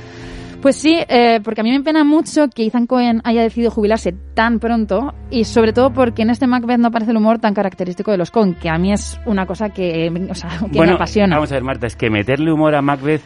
Pues 0.60 0.76
sí, 0.76 0.96
eh, 1.08 1.40
porque 1.42 1.60
a 1.60 1.64
mí 1.64 1.72
me 1.72 1.80
pena 1.82 2.04
mucho 2.04 2.46
que 2.48 2.64
Ethan 2.64 2.86
Cohen 2.86 3.20
haya 3.24 3.42
decidido 3.42 3.72
jubilarse 3.72 4.14
tan 4.34 4.60
pronto 4.60 5.12
y 5.28 5.42
sobre 5.44 5.72
todo 5.72 5.92
porque 5.92 6.22
en 6.22 6.30
este 6.30 6.46
Macbeth 6.46 6.78
no 6.78 6.88
aparece 6.88 7.10
el 7.10 7.16
humor 7.16 7.40
tan 7.40 7.52
característico 7.52 8.12
de 8.12 8.18
los 8.18 8.30
Cohen, 8.30 8.54
que 8.54 8.68
a 8.68 8.78
mí 8.78 8.92
es 8.92 9.18
una 9.26 9.44
cosa 9.44 9.70
que, 9.70 10.08
o 10.30 10.34
sea, 10.36 10.50
que 10.60 10.66
me 10.68 10.76
bueno, 10.76 10.94
apasiona. 10.94 11.34
vamos 11.34 11.50
a 11.50 11.54
ver, 11.56 11.64
Marta, 11.64 11.88
es 11.88 11.96
que 11.96 12.10
meterle 12.10 12.52
humor 12.52 12.76
a 12.76 12.82
Macbeth 12.82 13.22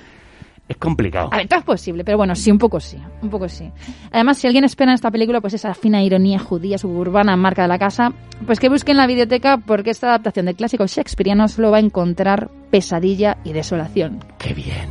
es 0.68 0.76
complicado. 0.78 1.28
A 1.32 1.36
ver, 1.38 1.48
todo 1.48 1.60
es 1.60 1.64
posible, 1.64 2.04
pero 2.04 2.16
bueno, 2.18 2.34
sí, 2.34 2.50
un 2.50 2.58
poco 2.58 2.80
sí, 2.80 2.98
un 3.22 3.30
poco 3.30 3.48
sí. 3.48 3.70
Además, 4.10 4.38
si 4.38 4.48
alguien 4.48 4.64
espera 4.64 4.90
en 4.90 4.96
esta 4.96 5.10
película, 5.10 5.40
pues 5.40 5.54
esa 5.54 5.74
fina 5.74 6.02
ironía 6.02 6.38
judía 6.38 6.76
suburbana 6.76 7.36
marca 7.36 7.62
de 7.62 7.68
la 7.68 7.78
casa, 7.78 8.12
pues 8.46 8.58
que 8.58 8.68
busque 8.68 8.90
en 8.90 8.96
la 8.96 9.06
videoteca 9.06 9.58
porque 9.58 9.90
esta 9.90 10.08
adaptación 10.08 10.46
del 10.46 10.56
clásico 10.56 10.86
shakespeariano 10.86 11.46
solo 11.48 11.70
va 11.70 11.76
a 11.76 11.80
encontrar 11.80 12.50
pesadilla 12.70 13.38
y 13.44 13.52
desolación. 13.52 14.24
¡Qué 14.38 14.54
bien! 14.54 14.90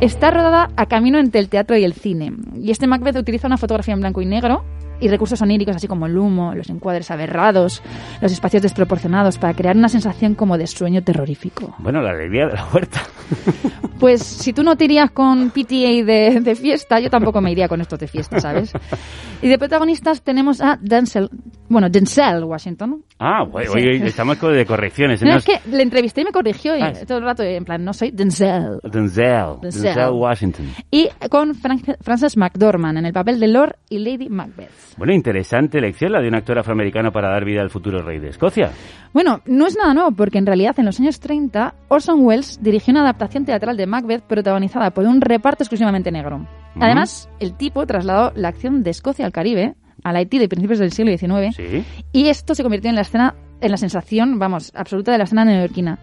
Está 0.00 0.30
rodada 0.30 0.70
a 0.76 0.86
camino 0.86 1.18
entre 1.18 1.40
el 1.40 1.48
teatro 1.48 1.76
y 1.76 1.84
el 1.84 1.92
cine. 1.92 2.32
Y 2.56 2.70
este 2.70 2.86
Macbeth 2.86 3.16
utiliza 3.16 3.46
una 3.46 3.58
fotografía 3.58 3.94
en 3.94 4.00
blanco 4.00 4.22
y 4.22 4.26
negro 4.26 4.64
y 5.00 5.08
recursos 5.08 5.40
oníricos 5.42 5.76
así 5.76 5.88
como 5.88 6.06
el 6.06 6.16
humo, 6.16 6.54
los 6.54 6.68
encuadres 6.70 7.10
aberrados, 7.10 7.82
los 8.20 8.32
espacios 8.32 8.62
desproporcionados 8.62 9.38
para 9.38 9.54
crear 9.54 9.76
una 9.76 9.88
sensación 9.88 10.34
como 10.34 10.58
de 10.58 10.66
sueño 10.66 11.02
terrorífico. 11.02 11.74
Bueno, 11.78 12.02
la 12.02 12.10
alegría 12.10 12.46
de 12.46 12.54
la 12.54 12.66
huerta. 12.72 13.02
Pues 14.00 14.22
si 14.22 14.54
tú 14.54 14.62
no 14.62 14.76
te 14.76 14.86
irías 14.86 15.10
con 15.10 15.50
PTA 15.50 16.02
de, 16.06 16.40
de 16.42 16.54
fiesta, 16.54 17.00
yo 17.00 17.10
tampoco 17.10 17.42
me 17.42 17.52
iría 17.52 17.68
con 17.68 17.82
estos 17.82 17.98
de 17.98 18.08
fiesta, 18.08 18.40
¿sabes? 18.40 18.72
Y 19.42 19.48
de 19.48 19.58
protagonistas 19.58 20.22
tenemos 20.22 20.62
a 20.62 20.78
Denzel, 20.80 21.28
bueno, 21.70 21.88
Denzel 21.88 22.44
Washington. 22.44 23.02
Ah, 23.18 23.44
Sí. 23.46 23.68
hoy 23.68 24.02
estamos 24.04 24.36
con 24.36 24.52
de 24.52 24.66
correcciones. 24.66 25.22
No, 25.22 25.30
No 25.30 25.36
es 25.38 25.44
que 25.44 25.58
le 25.70 25.82
entrevisté 25.82 26.20
y 26.20 26.24
me 26.24 26.32
corrigió 26.32 26.76
y 26.76 26.82
Ah. 26.82 26.92
todo 27.08 27.18
el 27.18 27.24
rato 27.24 27.42
en 27.42 27.64
plan, 27.64 27.82
no 27.84 27.92
soy 27.94 28.10
Denzel. 28.10 28.78
Denzel, 28.82 29.56
Denzel. 29.62 29.82
Denzel 29.84 30.10
Washington. 30.12 30.66
Y 30.90 31.08
con 31.30 31.54
Fran- 31.54 31.96
Frances 32.02 32.36
McDormand 32.36 32.98
en 32.98 33.06
el 33.06 33.12
papel 33.12 33.40
de 33.40 33.48
Lord 33.48 33.76
y 33.88 33.98
Lady 34.00 34.28
Macbeth. 34.28 34.70
Bueno, 34.98 35.12
interesante 35.14 35.78
elección 35.78 36.12
la 36.12 36.20
de 36.20 36.28
un 36.28 36.34
actor 36.34 36.58
afroamericano 36.58 37.12
para 37.12 37.30
dar 37.30 37.44
vida 37.44 37.60
al 37.62 37.70
futuro 37.70 38.02
rey 38.02 38.18
de 38.18 38.28
Escocia. 38.28 38.70
Bueno, 39.14 39.40
no 39.46 39.66
es 39.66 39.76
nada 39.76 39.94
nuevo 39.94 40.10
porque 40.12 40.38
en 40.38 40.46
realidad 40.46 40.74
en 40.78 40.86
los 40.86 40.98
años 41.00 41.20
30 41.20 41.74
Orson 41.88 42.24
Welles 42.24 42.58
dirigió 42.62 42.92
una 42.92 43.02
adaptación 43.02 43.44
teatral 43.44 43.76
de 43.76 43.86
Macbeth 43.86 44.22
protagonizada 44.22 44.90
por 44.90 45.04
un 45.04 45.20
reparto 45.20 45.62
exclusivamente 45.62 46.10
negro. 46.10 46.46
Además, 46.80 47.28
el 47.40 47.54
tipo 47.56 47.84
trasladó 47.84 48.32
la 48.36 48.48
acción 48.48 48.82
de 48.84 48.90
Escocia 48.90 49.26
al 49.26 49.32
Caribe, 49.32 49.74
al 50.04 50.16
Haití 50.16 50.38
de 50.38 50.48
principios 50.48 50.78
del 50.78 50.92
siglo 50.92 51.16
XIX, 51.16 51.54
Sí. 51.54 51.84
y 52.12 52.28
esto 52.28 52.54
se 52.54 52.62
convirtió 52.62 52.88
en 52.90 52.96
la 52.96 53.02
escena, 53.02 53.34
en 53.60 53.70
la 53.70 53.76
sensación, 53.76 54.38
vamos, 54.38 54.72
absoluta 54.74 55.12
de 55.12 55.18
la 55.18 55.24
escena 55.24 55.44
neoyorquina. 55.44 55.98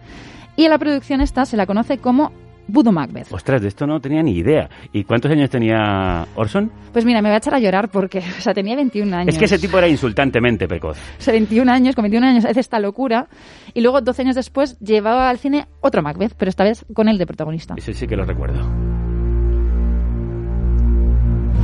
Y 0.56 0.66
a 0.66 0.68
la 0.68 0.78
producción 0.78 1.20
esta 1.20 1.44
se 1.44 1.56
la 1.56 1.66
conoce 1.66 1.98
como 1.98 2.32
Voodoo 2.70 2.92
Macbeth. 2.92 3.32
Ostras, 3.32 3.62
de 3.62 3.68
esto 3.68 3.86
no 3.86 3.98
tenía 4.00 4.22
ni 4.22 4.32
idea. 4.32 4.68
¿Y 4.92 5.04
cuántos 5.04 5.30
años 5.30 5.48
tenía 5.48 6.26
Orson? 6.34 6.70
Pues 6.92 7.04
mira, 7.06 7.22
me 7.22 7.28
voy 7.30 7.34
a 7.34 7.38
echar 7.38 7.54
a 7.54 7.58
llorar 7.58 7.88
porque, 7.88 8.18
o 8.38 8.40
sea, 8.42 8.52
tenía 8.52 8.76
21 8.76 9.16
años. 9.16 9.32
Es 9.34 9.38
que 9.38 9.46
ese 9.46 9.58
tipo 9.58 9.78
era 9.78 9.88
insultantemente 9.88 10.68
precoz. 10.68 10.98
O 11.18 11.22
sea, 11.22 11.32
21 11.32 11.70
años, 11.72 11.94
con 11.94 12.02
21 12.02 12.26
años 12.26 12.44
hace 12.44 12.60
esta 12.60 12.78
locura. 12.78 13.28
Y 13.72 13.80
luego, 13.80 14.00
12 14.02 14.20
años 14.22 14.34
después, 14.36 14.78
llevaba 14.80 15.30
al 15.30 15.38
cine 15.38 15.66
otro 15.80 16.02
Macbeth, 16.02 16.34
pero 16.36 16.50
esta 16.50 16.64
vez 16.64 16.84
con 16.92 17.08
él 17.08 17.16
de 17.16 17.26
protagonista. 17.26 17.74
Ese 17.78 17.94
sí 17.94 18.06
que 18.06 18.16
lo 18.16 18.24
recuerdo. 18.26 18.60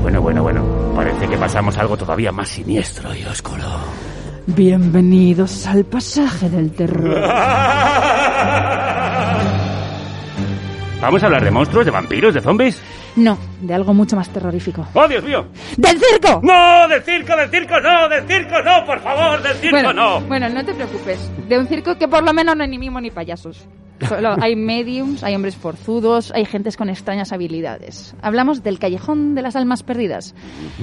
Bueno, 0.04 0.20
bueno, 0.20 0.42
bueno. 0.42 0.92
Parece 0.94 1.26
que 1.26 1.38
pasamos 1.38 1.78
algo 1.78 1.96
todavía 1.96 2.30
más 2.30 2.50
siniestro 2.50 3.14
y 3.14 3.24
oscuro. 3.24 3.64
Bienvenidos 4.46 5.66
al 5.66 5.86
pasaje 5.86 6.50
del 6.50 6.72
terror. 6.72 7.22
¿Vamos 11.00 11.22
a 11.22 11.26
hablar 11.26 11.42
de 11.42 11.50
monstruos, 11.50 11.86
de 11.86 11.90
vampiros, 11.90 12.34
de 12.34 12.42
zombies? 12.42 12.82
No, 13.16 13.38
de 13.62 13.72
algo 13.72 13.94
mucho 13.94 14.14
más 14.14 14.28
terrorífico. 14.28 14.86
¡Oh, 14.92 15.08
Dios 15.08 15.24
mío! 15.24 15.46
¡Del 15.78 15.98
circo! 15.98 16.38
¡No! 16.42 16.86
¡Del 16.86 17.02
circo, 17.02 17.34
del 17.34 17.48
circo, 17.48 17.80
no! 17.80 18.06
¡Del 18.06 18.28
circo, 18.28 18.60
no! 18.60 18.84
¡Por 18.84 19.00
favor, 19.00 19.42
del 19.42 19.54
circo, 19.54 19.74
bueno, 19.74 19.94
no! 19.94 20.20
bueno, 20.20 20.50
no 20.50 20.62
te 20.66 20.74
preocupes. 20.74 21.30
De 21.48 21.58
un 21.58 21.66
circo 21.66 21.96
que 21.96 22.08
por 22.08 22.22
lo 22.22 22.34
menos 22.34 22.54
no 22.54 22.62
hay 22.62 22.68
ni 22.68 22.78
mimo 22.78 23.00
ni 23.00 23.10
payasos. 23.10 23.66
Hay 24.40 24.56
mediums, 24.56 25.22
hay 25.22 25.34
hombres 25.34 25.56
forzudos, 25.56 26.32
hay 26.32 26.44
gentes 26.44 26.76
con 26.76 26.88
extrañas 26.88 27.32
habilidades. 27.32 28.14
Hablamos 28.22 28.62
del 28.62 28.78
Callejón 28.78 29.34
de 29.34 29.42
las 29.42 29.56
Almas 29.56 29.82
Perdidas, 29.82 30.34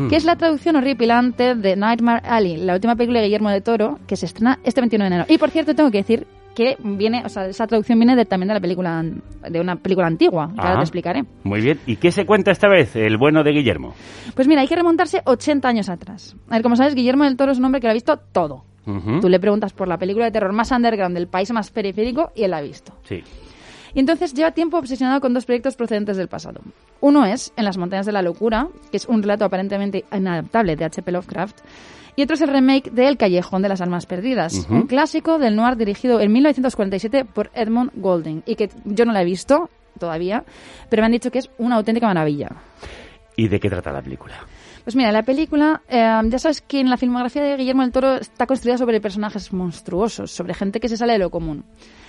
que 0.09 0.15
es 0.15 0.25
la 0.25 0.35
traducción 0.35 0.75
horripilante 0.75 1.55
de 1.55 1.75
Nightmare 1.75 2.21
Alley, 2.25 2.57
la 2.57 2.73
última 2.73 2.95
película 2.95 3.19
de 3.19 3.25
Guillermo 3.25 3.49
de 3.49 3.61
Toro, 3.61 3.99
que 4.07 4.15
se 4.15 4.25
estrena 4.25 4.59
este 4.63 4.81
21 4.81 5.03
de 5.03 5.07
enero. 5.07 5.25
Y 5.27 5.37
por 5.37 5.49
cierto, 5.49 5.75
tengo 5.75 5.91
que 5.91 5.99
decir 5.99 6.27
que 6.55 6.77
viene, 6.83 7.23
o 7.25 7.29
sea, 7.29 7.45
esa 7.47 7.65
traducción 7.67 7.97
viene 7.99 8.15
de- 8.15 8.25
también 8.25 8.49
de 8.49 8.53
la 8.55 8.59
película, 8.59 9.03
de 9.49 9.59
una 9.61 9.75
película 9.77 10.07
antigua, 10.07 10.51
que 10.53 10.59
ahora 10.61 10.73
Ah. 10.73 10.77
te 10.77 10.81
explicaré. 10.83 11.23
Muy 11.43 11.61
bien. 11.61 11.79
¿Y 11.85 11.95
qué 11.95 12.11
se 12.11 12.25
cuenta 12.25 12.51
esta 12.51 12.67
vez, 12.67 12.95
el 12.95 13.17
bueno 13.17 13.43
de 13.43 13.51
Guillermo? 13.51 13.93
Pues 14.35 14.47
mira, 14.47 14.61
hay 14.61 14.67
que 14.67 14.75
remontarse 14.75 15.21
80 15.25 15.67
años 15.69 15.89
atrás. 15.89 16.35
A 16.49 16.53
ver, 16.55 16.61
como 16.63 16.75
sabes, 16.75 16.93
Guillermo 16.95 17.23
del 17.23 17.37
Toro 17.37 17.51
es 17.51 17.57
un 17.59 17.65
hombre 17.65 17.79
que 17.81 17.87
lo 17.87 17.91
ha 17.91 17.93
visto 17.93 18.17
todo. 18.17 18.65
Ujú. 18.85 19.19
Tú 19.21 19.29
le 19.29 19.39
preguntas 19.39 19.73
por 19.73 19.87
la 19.87 19.97
película 19.97 20.25
de 20.25 20.31
terror 20.31 20.51
más 20.53 20.71
underground 20.71 21.15
del 21.15 21.27
país 21.27 21.51
más 21.51 21.69
periférico 21.71 22.31
y 22.35 22.43
él 22.43 22.51
la 22.51 22.57
ha 22.57 22.61
visto. 22.61 22.93
Sí. 23.03 23.23
Y 23.93 23.99
entonces 23.99 24.33
lleva 24.33 24.51
tiempo 24.51 24.77
obsesionado 24.77 25.19
con 25.21 25.33
dos 25.33 25.45
proyectos 25.45 25.75
procedentes 25.75 26.15
del 26.17 26.27
pasado. 26.29 26.61
Uno 27.01 27.25
es 27.25 27.51
En 27.57 27.65
las 27.65 27.77
montañas 27.77 28.05
de 28.05 28.11
la 28.13 28.21
locura, 28.21 28.67
que 28.89 28.97
es 28.97 29.05
un 29.05 29.21
relato 29.21 29.43
aparentemente 29.45 30.05
inadaptable 30.15 30.75
de 30.75 30.85
H.P. 30.85 31.11
Lovecraft. 31.11 31.59
Y 32.15 32.23
otro 32.23 32.35
es 32.35 32.41
el 32.41 32.49
remake 32.49 32.91
de 32.91 33.07
El 33.07 33.17
callejón 33.17 33.61
de 33.61 33.69
las 33.69 33.81
almas 33.81 34.05
perdidas, 34.05 34.53
Ujú. 34.55 34.73
un 34.73 34.87
clásico 34.87 35.39
del 35.39 35.55
noir 35.55 35.77
dirigido 35.77 36.19
en 36.19 36.31
1947 36.31 37.25
por 37.25 37.49
Edmund 37.53 37.91
Golding 37.95 38.43
y 38.45 38.55
que 38.55 38.69
yo 38.85 39.05
no 39.05 39.13
la 39.13 39.21
he 39.21 39.25
visto 39.25 39.69
todavía, 39.99 40.43
pero 40.89 41.01
me 41.01 41.05
han 41.07 41.11
dicho 41.13 41.31
que 41.31 41.39
es 41.39 41.49
una 41.57 41.75
auténtica 41.75 42.07
maravilla. 42.07 42.49
¿Y 43.35 43.47
de 43.47 43.59
qué 43.59 43.69
trata 43.69 43.91
la 43.91 44.01
película? 44.01 44.35
Pues 44.83 44.95
mira, 44.95 45.11
la 45.11 45.21
película, 45.23 45.81
eh, 45.87 46.19
ya 46.25 46.39
sabes 46.39 46.61
que 46.61 46.79
en 46.79 46.89
la 46.89 46.97
filmografía 46.97 47.43
de 47.43 47.55
Guillermo 47.55 47.83
del 47.83 47.91
Toro 47.91 48.15
está 48.15 48.47
construida 48.47 48.77
sobre 48.77 48.99
personajes 48.99 49.53
monstruosos, 49.53 50.31
sobre 50.31 50.53
gente 50.55 50.79
que 50.79 50.89
se 50.89 50.97
sale 50.97 51.13
de 51.13 51.19
lo 51.19 51.29
común. 51.29 51.63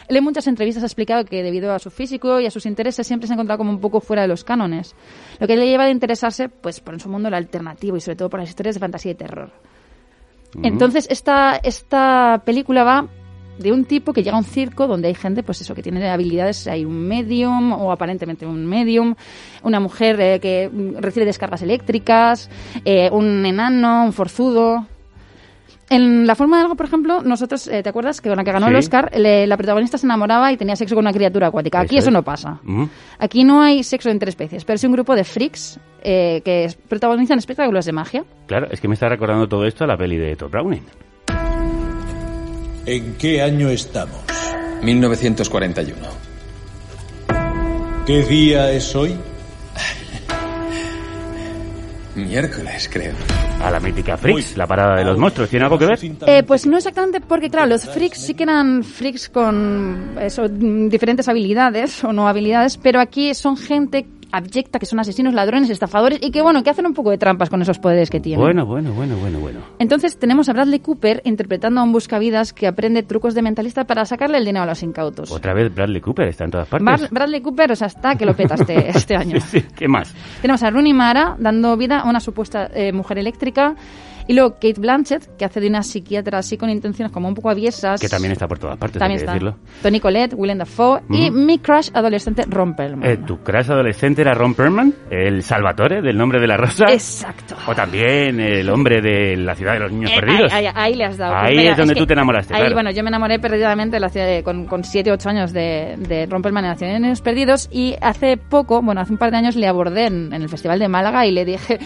Él 0.09 0.17
en 0.17 0.25
muchas 0.25 0.47
entrevistas 0.47 0.83
ha 0.83 0.87
explicado 0.87 1.25
que 1.25 1.43
debido 1.43 1.73
a 1.73 1.79
su 1.79 1.91
físico 1.91 2.41
y 2.41 2.47
a 2.47 2.51
sus 2.51 2.67
intereses 2.67 3.07
siempre 3.07 3.27
se 3.27 3.35
ha 3.35 3.37
encontrado 3.37 3.59
como 3.59 3.71
un 3.71 3.81
poco 3.81 4.01
fuera 4.01 4.23
de 4.23 4.29
los 4.29 4.43
cánones, 4.43 4.97
lo 5.39 5.47
que 5.47 5.57
le 5.57 5.67
lleva 5.67 5.85
a 5.85 5.91
interesarse 5.91 6.49
pues 6.49 6.81
por 6.81 6.99
su 7.01 7.09
mundo 7.09 7.29
alternativo 7.29 7.97
y 7.97 8.01
sobre 8.01 8.17
todo 8.17 8.31
por 8.31 8.41
las 8.41 8.49
historias 8.49 8.75
de 8.77 8.81
fantasía 8.81 9.13
y 9.13 9.17
terror. 9.17 9.53
Entonces 10.63 11.07
esta, 11.11 11.57
esta 11.57 12.43
película 12.45 12.85
va 12.85 13.09
de 13.59 13.73
un 13.73 13.85
tipo 13.85 14.13
que 14.13 14.23
llega 14.23 14.37
a 14.37 14.39
un 14.39 14.45
circo 14.45 14.87
donde 14.87 15.09
hay 15.09 15.15
gente, 15.15 15.43
pues 15.43 15.61
eso, 15.61 15.75
que 15.75 15.83
tiene 15.83 16.09
habilidades, 16.09 16.67
hay 16.67 16.85
un 16.85 17.07
medium 17.07 17.73
o 17.73 17.93
aparentemente 17.93 18.47
un 18.47 18.67
medium, 18.67 19.15
una 19.63 19.81
mujer 19.81 20.21
eh, 20.21 20.41
que 20.41 20.71
mm, 20.73 20.97
recibe 20.99 21.27
descargas 21.27 21.63
eléctricas, 21.63 22.51
eh, 22.85 23.11
un 23.11 23.45
enano, 23.47 24.05
un 24.05 24.13
forzudo. 24.13 24.87
En 25.95 26.27
La 26.27 26.35
forma 26.35 26.57
de 26.57 26.63
algo, 26.63 26.75
por 26.75 26.87
ejemplo, 26.87 27.23
nosotros, 27.23 27.69
eh, 27.69 27.83
¿te 27.83 27.89
acuerdas 27.91 28.21
que 28.21 28.29
con 28.31 28.39
la 28.39 28.45
que 28.45 28.53
ganó 28.53 28.69
el. 28.69 28.77
Oscar, 28.77 29.11
le- 29.15 29.47
la 29.47 29.57
protagonista 29.59 29.99
se 29.99 30.07
enamoraba 30.07 30.51
y 30.51 30.57
tenía 30.57 30.75
sexo 30.75 30.95
con 30.95 31.05
una 31.05 31.13
criatura 31.13 31.49
acuática? 31.49 31.81
Aquí 31.81 31.97
Eso 31.97 32.05
eso 32.05 32.09
es. 32.11 32.15
no 32.15 32.23
pasa. 32.23 32.61
Aquí 33.19 33.45
no 33.45 33.61
hay 33.61 33.83
sexo 33.85 34.09
entre 34.09 34.31
especies, 34.31 34.65
pero 34.65 34.79
sí 34.79 34.87
un 34.87 34.93
grupo 34.95 35.15
de 35.15 35.25
freaks 35.25 35.79
eh, 36.03 36.41
que 36.45 36.65
es- 36.65 36.75
protagonizan 36.77 37.39
espectáculos 37.39 37.85
de 37.85 37.93
magia. 37.93 38.25
Claro, 38.47 38.69
es 38.71 38.81
que 38.81 38.89
me 38.89 38.95
está 38.95 39.09
recordando 39.09 39.47
todo 39.49 39.67
esto 39.67 39.85
a 39.85 39.87
la 39.87 39.97
peli 39.97 40.17
de 40.17 40.35
Todd 40.35 40.51
Browning. 40.51 40.83
¿En 42.87 43.15
qué 43.17 43.43
año 43.43 43.69
estamos? 43.69 44.19
1941. 44.83 45.97
¿Qué 48.07 48.23
día 48.25 48.73
es 48.73 48.97
hoy? 48.97 49.15
Miércoles, 52.15 52.91
creo. 52.93 53.15
A 53.63 53.71
la 53.71 53.81
mítica 53.81 54.17
Freaks, 54.17 54.57
la 54.57 54.67
parada 54.67 54.97
de 54.97 55.05
los 55.05 55.17
monstruos. 55.17 55.49
¿Tiene 55.49 55.65
algo 55.65 55.79
que 55.79 55.87
ver? 55.87 55.99
Eh, 56.27 56.43
pues 56.43 56.67
no 56.67 56.77
exactamente 56.77 57.21
porque, 57.21 57.49
claro, 57.49 57.69
los 57.69 57.89
freaks 57.89 58.19
sí 58.19 58.35
que 58.35 58.43
eran 58.43 58.83
freaks 58.83 59.29
con 59.29 60.17
eso, 60.21 60.49
diferentes 60.49 61.29
habilidades 61.29 62.03
o 62.05 62.13
no 62.13 62.29
habilidades, 62.29 62.77
pero 62.77 63.01
aquí 63.01 63.35
son 63.35 63.57
gente 63.57 64.07
abyecta, 64.33 64.79
que 64.79 64.87
son 64.87 64.99
asesinos, 64.99 65.35
ladrones, 65.35 65.71
estafadores 65.71 66.19
y 66.23 66.31
que, 66.31 66.43
bueno, 66.43 66.63
que 66.65 66.71
hacen 66.71 66.87
un 66.87 66.95
poco 66.95 67.11
de 67.11 67.19
trampas 67.19 67.51
con 67.51 67.63
esos 67.63 67.79
poderes 67.79 68.11
que 68.11 68.19
tienen. 68.21 68.43
Bueno, 68.45 68.67
bueno, 68.67 68.93
bueno, 68.93 69.17
bueno, 69.19 69.39
bueno. 69.39 69.61
Entonces 69.79 70.19
tenemos 70.19 70.49
a 70.49 70.53
Bradley 70.55 70.81
Cooper 70.81 71.21
interpretando 71.25 71.81
a 71.81 71.85
un 71.85 71.93
buscavidas 71.93 72.53
que 72.53 72.67
aprende 72.67 73.03
trucos 73.03 73.35
de 73.35 73.43
mentalista 73.43 73.85
para 73.85 74.05
sacarle 74.05 74.39
el 74.39 74.45
dinero 74.45 74.65
a 74.65 74.67
los 74.67 74.83
incautos. 74.83 75.31
Otra 75.31 75.55
vez 75.55 75.73
Bradley 75.75 76.01
Cooper 76.01 76.29
está 76.29 76.45
en 76.45 76.51
todas 76.51 76.67
partes. 76.69 76.85
Bar- 76.87 77.09
Bradley 77.11 77.41
Cooper, 77.43 77.73
o 77.73 77.77
sea, 77.77 77.87
está 77.89 78.17
que 78.17 78.25
lo 78.27 78.35
peta 78.35 78.55
este, 78.55 78.89
este 78.97 79.15
año. 79.15 79.39
Sí, 79.41 79.63
¿Qué 79.77 79.87
más? 79.87 80.15
Tenemos 80.41 80.63
a 80.63 80.71
Rooney 80.71 80.93
Mara 80.93 81.37
dando 81.39 81.77
vida 81.77 82.01
a 82.01 82.09
una 82.09 82.21
supuesta 82.21 82.71
eh, 82.75 82.93
mujer 82.93 83.19
eléctrica. 83.19 83.75
Y 84.29 84.35
luego 84.35 84.55
Kate 84.55 84.75
Blanchett, 84.81 85.37
que 85.37 85.45
hace 85.45 85.61
de 85.61 85.69
una 85.69 85.83
psiquiatra 85.83 86.39
así 86.39 86.57
con 86.57 86.71
intenciones 86.71 87.13
como 87.13 87.29
un 87.29 87.35
poco 87.35 87.51
aviesas. 87.51 88.01
Que 88.01 88.09
también 88.09 88.33
está 88.33 88.47
por 88.49 88.59
todas 88.59 88.77
partes, 88.79 88.99
También 88.99 89.19
hay 89.21 89.25
que 89.25 89.25
está. 89.25 89.33
decirlo. 89.33 89.57
Tony 89.83 90.01
Collette, 90.01 90.35
Willem 90.35 90.59
Dafoe 90.59 91.01
y 91.11 91.31
mi 91.31 91.59
crush 91.59 91.91
adolescente 91.93 92.45
Ron 92.49 92.75
Perlman. 92.75 93.09
Eh, 93.11 93.17
¿Tu 93.19 93.39
crush 93.39 93.71
adolescente 93.71 94.23
era 94.23 94.33
Ron 94.35 94.55
Perlman? 94.55 94.95
¿El 95.11 95.43
Salvatore 95.43 96.03
del 96.03 96.17
nombre 96.17 96.41
de 96.41 96.47
la 96.47 96.57
rosa? 96.57 96.85
Exacto. 96.89 97.57
O 97.67 97.75
también 97.75 98.39
el 98.41 98.69
hombre 98.71 99.01
de 99.01 99.37
la 99.37 99.55
ciudad 99.55 99.73
de 99.75 99.81
los 99.81 99.93
niños 99.93 100.11
Eh, 100.13 100.21
perdidos. 100.21 100.53
Ahí, 100.53 100.67
ahí- 100.67 100.73
ahí 100.75 100.95
le 100.95 101.05
has 101.05 101.17
dado. 101.19 101.35
Ahí 101.35 101.55
Pues 101.57 101.71
es 101.71 101.77
donde 101.77 101.95
tú 101.95 102.07
te 102.07 102.13
enamoraste, 102.13 102.55
Ahí, 102.55 102.61
claro. 102.61 102.75
bueno, 102.75 102.91
yo 102.93 103.03
me 103.03 103.09
enamoré 103.09 103.39
perdidamente 103.39 103.97
de 103.97 104.01
la 104.01 104.09
ciudad 104.09 104.27
de- 104.27 104.43
con, 104.43 104.67
con 104.67 104.85
7 104.85 105.11
8 105.13 105.29
años 105.29 105.53
de, 105.53 105.97
de 105.99 106.27
Romperman 106.27 106.65
en 106.65 106.71
la 106.71 106.77
ciudad 106.77 106.93
de 106.93 106.99
los 106.99 107.03
Niños 107.03 107.21
perdidos 107.23 107.69
y 107.73 107.97
hace 108.01 108.37
poco, 108.37 108.81
bueno, 108.83 109.01
hace 109.01 109.13
un 109.13 109.19
par 109.19 109.31
de 109.33 109.39
años 109.39 109.57
le 109.57 109.67
abordé 109.67 110.07
en, 110.07 110.33
en 110.33 110.43
el 110.43 110.49
Festival 110.49 110.79
de 110.79 110.89
Málaga 110.89 111.27
y 111.27 111.33
le 111.33 111.45
dije... 111.45 111.79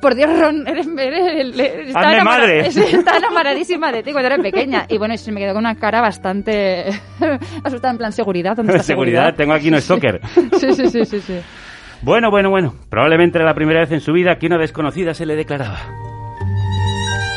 Por 0.00 0.14
Dios, 0.14 0.30
Ron, 0.38 0.66
eres, 0.66 0.86
eres- 0.86 1.58
eres- 1.58 1.90
enamora- 1.94 2.24
madre. 2.24 2.60
Estaba 2.68 3.18
enamoradísima 3.18 3.92
de 3.92 4.02
ti 4.02 4.12
cuando 4.12 4.26
eras 4.28 4.40
pequeña. 4.40 4.86
Y 4.88 4.98
bueno, 4.98 5.16
se 5.16 5.30
me 5.32 5.40
quedó 5.40 5.52
con 5.52 5.60
una 5.64 5.74
cara 5.76 6.00
bastante 6.00 6.86
asustada, 7.64 7.92
en 7.92 7.98
plan, 7.98 8.12
seguridad. 8.12 8.56
¿Dónde 8.56 8.72
está 8.72 8.82
Seguridad, 8.84 9.34
tengo 9.34 9.52
aquí 9.52 9.68
un 9.68 9.74
stalker. 9.80 10.20
Sí, 10.58 10.72
sí, 10.74 10.88
sí, 10.88 11.04
sí, 11.04 11.20
sí. 11.20 11.40
Bueno, 12.02 12.30
bueno, 12.30 12.48
bueno. 12.50 12.74
Probablemente 12.88 13.38
era 13.38 13.46
la 13.46 13.54
primera 13.54 13.80
vez 13.80 13.92
en 13.92 14.00
su 14.00 14.12
vida 14.12 14.36
que 14.38 14.46
una 14.46 14.56
desconocida 14.58 15.12
se 15.14 15.26
le 15.26 15.36
declaraba. 15.36 15.78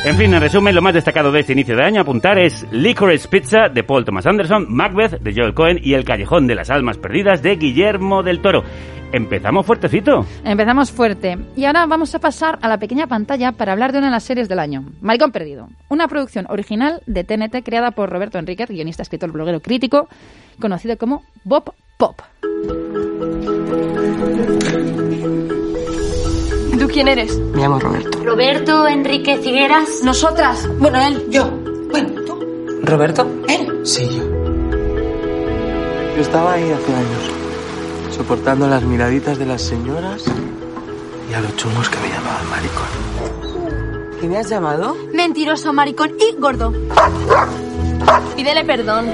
En 0.06 0.18
fin, 0.18 0.34
en 0.34 0.42
resumen, 0.42 0.76
lo 0.76 0.82
más 0.82 0.94
destacado 0.94 1.32
de 1.32 1.40
este 1.40 1.54
inicio 1.54 1.78
de 1.78 1.84
año 1.84 2.00
a 2.00 2.02
apuntar 2.02 2.38
es 2.38 2.68
Licorice 2.72 3.30
Pizza 3.30 3.70
de 3.70 3.86
Paul 3.86 4.04
Thomas 4.04 4.26
Anderson, 4.26 4.66
Macbeth 4.68 5.22
de 5.22 5.34
Joel 5.34 5.54
Cohen 5.54 5.80
y 5.82 5.94
El 5.94 6.04
Callejón 6.04 6.46
de 6.46 6.56
las 6.56 6.70
Almas 6.70 6.98
Perdidas 6.98 7.42
de 7.42 7.56
Guillermo 7.56 8.22
del 8.22 8.42
Toro. 8.42 8.64
Empezamos 9.14 9.66
fuertecito. 9.66 10.26
Empezamos 10.44 10.92
fuerte. 10.92 11.38
Y 11.56 11.64
ahora 11.64 11.86
vamos 11.86 12.14
a 12.16 12.20
pasar 12.20 12.60
a 12.62 12.68
la 12.68 12.80
pequeña 12.80 13.08
pantalla 13.08 13.54
para 13.54 13.72
hablar 13.72 13.94
de 13.94 14.00
una 14.00 14.08
de 14.08 14.12
las 14.12 14.24
series 14.24 14.50
del 14.50 14.60
año. 14.60 14.84
Maricón 15.00 15.32
Perdido. 15.32 15.70
Una 15.88 16.10
producción 16.10 16.48
original 16.50 17.02
de 17.06 17.24
TNT 17.24 17.64
creada 17.64 17.92
por 17.92 18.10
Roberto 18.10 18.38
Enríquez, 18.38 18.70
guionista, 18.70 19.04
escritor, 19.04 19.32
bloguero, 19.32 19.62
crítico, 19.62 20.10
conocido 20.60 20.98
como 20.98 21.24
Bob 21.46 21.74
Pop. 21.98 22.20
¿Y 26.74 26.78
tú 26.78 26.88
quién 26.88 27.08
eres? 27.08 27.38
Me 27.38 27.62
llamo 27.62 27.80
Roberto. 27.80 28.24
Roberto 28.24 28.88
Enrique 28.88 29.38
Cigueras. 29.38 30.02
Nosotras. 30.04 30.68
Bueno, 30.80 31.00
él. 31.00 31.28
Yo. 31.30 31.48
Bueno, 31.92 32.22
tú. 32.26 32.40
¿Roberto? 32.82 33.28
Él. 33.48 33.82
Sí, 33.84 34.10
yo. 34.10 34.24
Yo 36.16 36.22
estaba 36.22 36.54
ahí 36.54 36.72
hace 36.72 36.94
años, 36.96 38.16
soportando 38.16 38.68
las 38.68 38.84
miraditas 38.84 39.38
de 39.38 39.46
las 39.46 39.62
señoras 39.62 40.24
y 41.30 41.34
a 41.34 41.42
los 41.42 41.56
chungos 41.58 41.90
que 41.90 41.98
me 42.00 42.10
llamaban 42.10 42.50
maricón. 42.50 44.20
¿Qué 44.20 44.28
me 44.28 44.38
has 44.38 44.50
llamado? 44.50 44.96
Mentiroso, 45.14 45.74
maricón 45.74 46.12
y 46.20 46.40
gordo. 46.40 46.74
Pídele 48.36 48.64
perdón. 48.66 49.06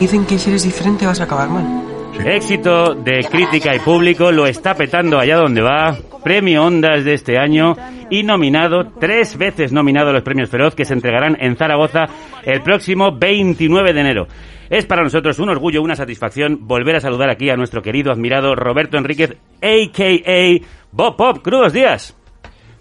Dicen 0.00 0.24
que 0.24 0.38
si 0.38 0.48
eres 0.48 0.62
diferente 0.62 1.06
vas 1.06 1.20
a 1.20 1.24
acabar 1.24 1.48
mal. 1.50 1.81
Éxito 2.20 2.94
de 2.94 3.24
crítica 3.24 3.74
y 3.74 3.80
público, 3.80 4.30
lo 4.30 4.46
está 4.46 4.74
petando 4.74 5.18
allá 5.18 5.36
donde 5.36 5.60
va. 5.60 5.96
Premio 6.22 6.64
Ondas 6.64 7.04
de 7.04 7.14
este 7.14 7.36
año 7.36 7.74
y 8.10 8.22
nominado, 8.22 8.92
tres 9.00 9.36
veces 9.36 9.72
nominado 9.72 10.10
a 10.10 10.12
los 10.12 10.22
premios 10.22 10.48
Feroz 10.48 10.74
que 10.74 10.84
se 10.84 10.94
entregarán 10.94 11.36
en 11.40 11.56
Zaragoza 11.56 12.06
el 12.44 12.62
próximo 12.62 13.16
29 13.18 13.92
de 13.92 14.00
enero. 14.00 14.26
Es 14.70 14.86
para 14.86 15.02
nosotros 15.02 15.38
un 15.40 15.48
orgullo, 15.48 15.82
una 15.82 15.96
satisfacción 15.96 16.66
volver 16.66 16.96
a 16.96 17.00
saludar 17.00 17.28
aquí 17.28 17.50
a 17.50 17.56
nuestro 17.56 17.82
querido, 17.82 18.12
admirado 18.12 18.54
Roberto 18.54 18.98
Enríquez, 18.98 19.36
a.k.a. 19.60 20.66
Bob 20.92 21.16
Pop. 21.16 21.38
Crudos 21.42 21.72
días. 21.72 22.16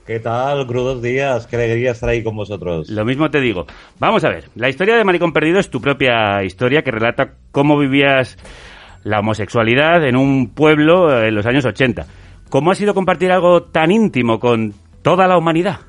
¿Qué 0.05 0.19
tal? 0.19 0.67
Crudos 0.67 1.01
días. 1.01 1.47
Qué 1.47 1.55
alegría 1.55 1.91
estar 1.91 2.09
ahí 2.09 2.23
con 2.23 2.35
vosotros. 2.35 2.89
Lo 2.89 3.05
mismo 3.05 3.29
te 3.29 3.39
digo. 3.39 3.65
Vamos 3.99 4.23
a 4.23 4.29
ver, 4.29 4.49
la 4.55 4.69
historia 4.69 4.95
de 4.95 5.03
Maricón 5.03 5.31
Perdido 5.31 5.59
es 5.59 5.69
tu 5.69 5.79
propia 5.79 6.43
historia 6.43 6.81
que 6.81 6.91
relata 6.91 7.35
cómo 7.51 7.77
vivías 7.77 8.37
la 9.03 9.19
homosexualidad 9.19 10.05
en 10.07 10.15
un 10.15 10.49
pueblo 10.49 11.23
en 11.23 11.35
los 11.35 11.45
años 11.45 11.65
80. 11.65 12.05
¿Cómo 12.49 12.71
ha 12.71 12.75
sido 12.75 12.93
compartir 12.93 13.31
algo 13.31 13.63
tan 13.63 13.91
íntimo 13.91 14.39
con 14.39 14.73
toda 15.01 15.27
la 15.27 15.37
humanidad? 15.37 15.79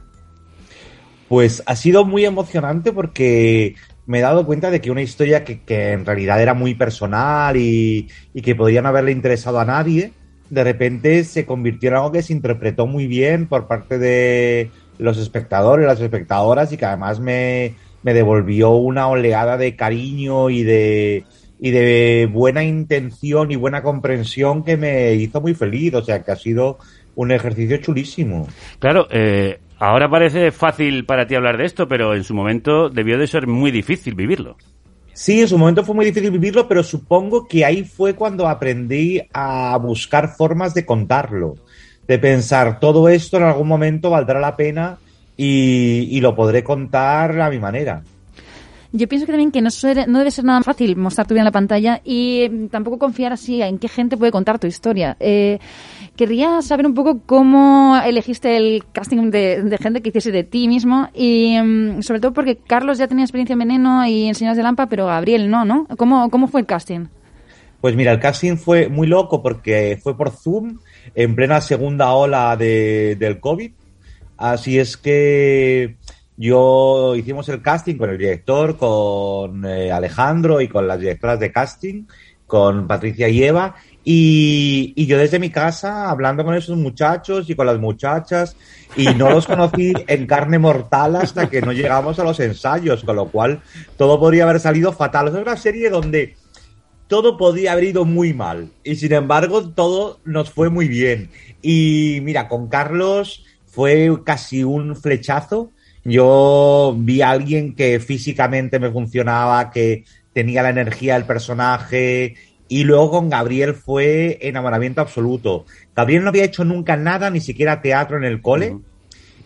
Pues 1.29 1.63
ha 1.67 1.77
sido 1.77 2.05
muy 2.05 2.25
emocionante 2.25 2.93
porque 2.93 3.75
me 4.07 4.19
he 4.19 4.23
dado 4.23 4.47
cuenta 4.47 4.71
de 4.71 4.81
que 4.81 4.91
una 4.91 5.03
historia 5.03 5.45
que, 5.45 5.61
en 5.93 6.05
realidad 6.05 6.41
era 6.41 6.55
muy 6.55 6.75
personal 6.75 7.57
y, 7.57 8.09
que 8.43 8.55
podría 8.55 8.83
no 8.83 8.89
haberle 8.89 9.13
interesado 9.13 9.59
a 9.59 9.65
nadie, 9.65 10.13
de 10.51 10.65
repente 10.65 11.25
se 11.25 11.47
convirtió 11.47 11.89
en 11.89 11.97
algo 11.97 12.13
que 12.13 12.23
se 12.23 12.33
interpretó 12.33 12.87
muy 12.87 13.07
bien 13.07 13.47
por 13.47 13.67
parte 13.67 13.99
de 13.99 14.71
los 14.99 15.19
espectadores, 15.19 15.87
las 15.87 16.01
espectadoras 16.01 16.73
y 16.73 16.77
que 16.77 16.85
además 16.85 17.19
me 17.19 17.75
devolvió 18.05 18.71
una 18.73 19.09
oleada 19.09 19.57
de 19.57 19.75
cariño 19.75 20.51
y 20.51 20.63
de, 20.63 21.25
y 21.65 21.71
de 21.71 22.29
buena 22.29 22.65
intención 22.65 23.53
y 23.53 23.57
buena 23.57 23.85
comprensión 23.85 24.65
que 24.65 24.77
me 24.77 25.15
hizo 25.15 25.41
muy 25.41 25.55
feliz. 25.55 25.95
O 25.95 26.03
sea 26.03 26.21
que 26.25 26.33
ha 26.33 26.37
sido 26.37 26.79
un 27.15 27.31
ejercicio 27.31 27.77
chulísimo. 27.77 28.49
Claro, 28.81 29.07
eh, 29.13 29.61
ahora 29.79 30.11
parece 30.11 30.51
fácil 30.51 31.07
para 31.07 31.29
ti 31.29 31.37
hablar 31.37 31.59
de 31.59 31.67
esto, 31.67 31.87
pero 31.87 32.17
en 32.17 32.25
su 32.25 32.35
momento 32.35 32.91
debió 32.91 33.17
de 33.17 33.29
ser 33.29 33.47
muy 33.47 33.71
difícil 33.71 34.17
vivirlo. 34.17 34.57
Sí, 35.13 35.43
en 35.43 35.47
su 35.47 35.57
momento 35.57 35.85
fue 35.85 35.95
muy 35.95 36.05
difícil 36.05 36.33
vivirlo, 36.33 36.67
pero 36.67 36.83
supongo 36.83 37.47
que 37.47 37.65
ahí 37.65 37.85
fue 37.85 38.15
cuando 38.15 38.49
aprendí 38.49 39.23
a 39.33 39.79
buscar 39.81 40.35
formas 40.35 40.75
de 40.75 40.85
contarlo, 40.85 41.55
de 42.09 42.19
pensar 42.19 42.81
todo 42.81 43.09
esto 43.09 43.37
en 43.37 43.45
algún 43.45 43.69
momento 43.69 44.11
valdrá 44.11 44.41
la 44.41 44.57
pena 44.57 44.99
y, 45.37 46.09
y 46.11 46.21
lo 46.21 46.35
podré 46.35 46.65
contar 46.65 47.41
a 47.41 47.51
mi 47.51 47.61
manera. 47.61 48.03
Yo 48.95 49.09
pienso 49.09 49.25
que 49.25 49.33
también 49.33 49.51
que 49.51 49.63
no, 49.63 49.71
suele- 49.71 50.07
no 50.07 50.19
debe 50.19 50.31
ser 50.31 50.45
nada 50.45 50.63
fácil 50.63 50.97
mostrar 50.97 51.27
tu 51.27 51.33
vida 51.33 51.41
en 51.41 51.47
la 51.47 51.51
pantalla 51.53 52.03
y 52.05 52.47
mm, 52.51 52.67
tampoco 52.69 52.99
confiar 52.99 53.33
así 53.33 53.63
en 53.63 53.79
qué 53.79 53.89
gente 53.89 54.19
puede 54.19 54.33
contar 54.33 54.59
tu 54.59 54.67
historia. 54.67 55.17
Eh, 55.19 55.59
querría 56.15 56.61
saber 56.61 56.85
un 56.87 56.93
poco 56.95 57.21
cómo 57.25 57.97
elegiste 58.05 58.57
el 58.59 58.85
casting 58.93 59.31
de, 59.31 59.79
gente 59.81 60.03
que 60.03 60.11
hiciese 60.11 60.31
de 60.31 60.45
ti 60.45 60.69
mismo 60.69 61.09
y 61.15 61.57
mm, 61.59 62.03
sobre 62.03 62.21
todo 62.21 62.35
porque 62.35 62.57
Carlos 62.57 62.99
ya 62.99 63.09
tenía 63.09 63.25
experiencia 63.25 63.55
en 63.55 63.61
Veneno 63.61 64.07
y 64.07 64.27
en 64.29 64.35
Señales 64.35 64.59
de 64.59 64.63
Lampa, 64.63 64.87
pero 64.87 65.07
Gabriel 65.07 65.49
no, 65.51 65.65
¿no? 65.65 65.87
¿Cómo, 65.97 66.29
cómo 66.29 66.47
fue 66.49 66.61
el 66.61 66.67
casting? 66.67 67.07
Pues 67.81 67.97
mira, 67.97 68.13
el 68.13 68.21
casting 68.21 68.57
fue 68.57 68.89
muy 68.91 69.07
loco 69.07 69.43
porque 69.43 69.99
fue 70.03 70.17
por 70.17 70.31
Zoom 70.31 70.79
en 71.15 71.35
plena 71.35 71.61
segunda 71.63 72.13
ola 72.13 72.57
de- 72.59 73.17
del 73.19 73.41
COVID. 73.41 73.73
Así 74.37 74.79
es 74.79 74.97
que 74.97 75.97
yo 76.37 77.15
hicimos 77.17 77.49
el 77.49 77.63
casting 77.63 77.97
con 77.97 78.11
el 78.11 78.19
director, 78.19 78.77
con 78.77 79.65
eh, 79.65 79.93
Alejandro 79.93 80.61
y 80.61 80.69
con 80.69 80.87
las 80.89 80.99
directoras 80.99 81.39
de 81.39 81.53
casting, 81.53 82.05
con 82.47 82.87
Patricia 82.87 83.29
y 83.29 83.43
Eva. 83.45 83.75
Y, 84.05 84.93
y 84.97 85.07
yo 85.07 85.19
desde 85.19 85.39
mi 85.39 85.51
casa 85.51 86.11
hablando 86.11 86.45
con 86.45 86.55
esos 86.55 86.77
muchachos 86.77 87.49
y 87.49 87.55
con 87.55 87.67
las 87.67 87.79
muchachas 87.79 88.57
y 88.97 89.07
no 89.15 89.31
los 89.31 89.47
conocí 89.47 89.93
en 90.07 90.27
carne 90.27 90.59
mortal 90.59 91.17
hasta 91.17 91.49
que 91.49 91.63
no 91.63 91.73
llegamos 91.73 92.19
a 92.19 92.25
los 92.25 92.41
ensayos, 92.41 93.05
con 93.05 93.17
lo 93.17 93.27
cual 93.27 93.63
todo 93.97 94.19
podría 94.19 94.45
haber 94.45 94.61
salido 94.61 94.93
fatal. 94.93 95.29
Es 95.29 95.35
una 95.35 95.57
serie 95.57 95.91
donde 95.91 96.37
todo 97.13 97.37
podía 97.37 97.73
haber 97.73 97.85
ido 97.85 98.05
muy 98.07 98.33
mal 98.33 98.71
y 98.83 98.97
sin 98.97 99.13
embargo 99.13 99.69
todo 99.69 100.21
nos 100.25 100.51
fue 100.51 100.71
muy 100.71 100.89
bien. 100.89 101.31
Y 101.61 102.21
mira, 102.23 102.49
con 102.49 102.69
Carlos 102.69 103.45
fue 103.67 104.11
casi 104.25 104.65
un 104.65 104.97
flechazo. 104.97 105.71
Yo 106.05 106.97
vi 106.99 107.23
a 107.23 107.31
alguien 107.31 107.75
que 107.75 108.01
físicamente 108.01 108.79
me 108.79 108.91
funcionaba, 108.91 109.71
que 109.71 110.05
tenía 110.33 110.63
la 110.63 110.71
energía 110.71 111.15
del 111.15 111.25
personaje. 111.25 112.35
Y 112.69 112.85
luego 112.85 113.11
con 113.11 113.29
Gabriel 113.31 113.75
fue 113.75 114.39
enamoramiento 114.41 115.01
absoluto. 115.01 115.67
Gabriel 115.95 116.23
no 116.23 116.31
había 116.31 116.45
hecho 116.45 116.65
nunca 116.65 116.97
nada, 116.97 117.31
ni 117.31 117.41
siquiera 117.41 117.83
teatro 117.83 118.17
en 118.17 118.25
el 118.25 118.41
cole. 118.41 118.77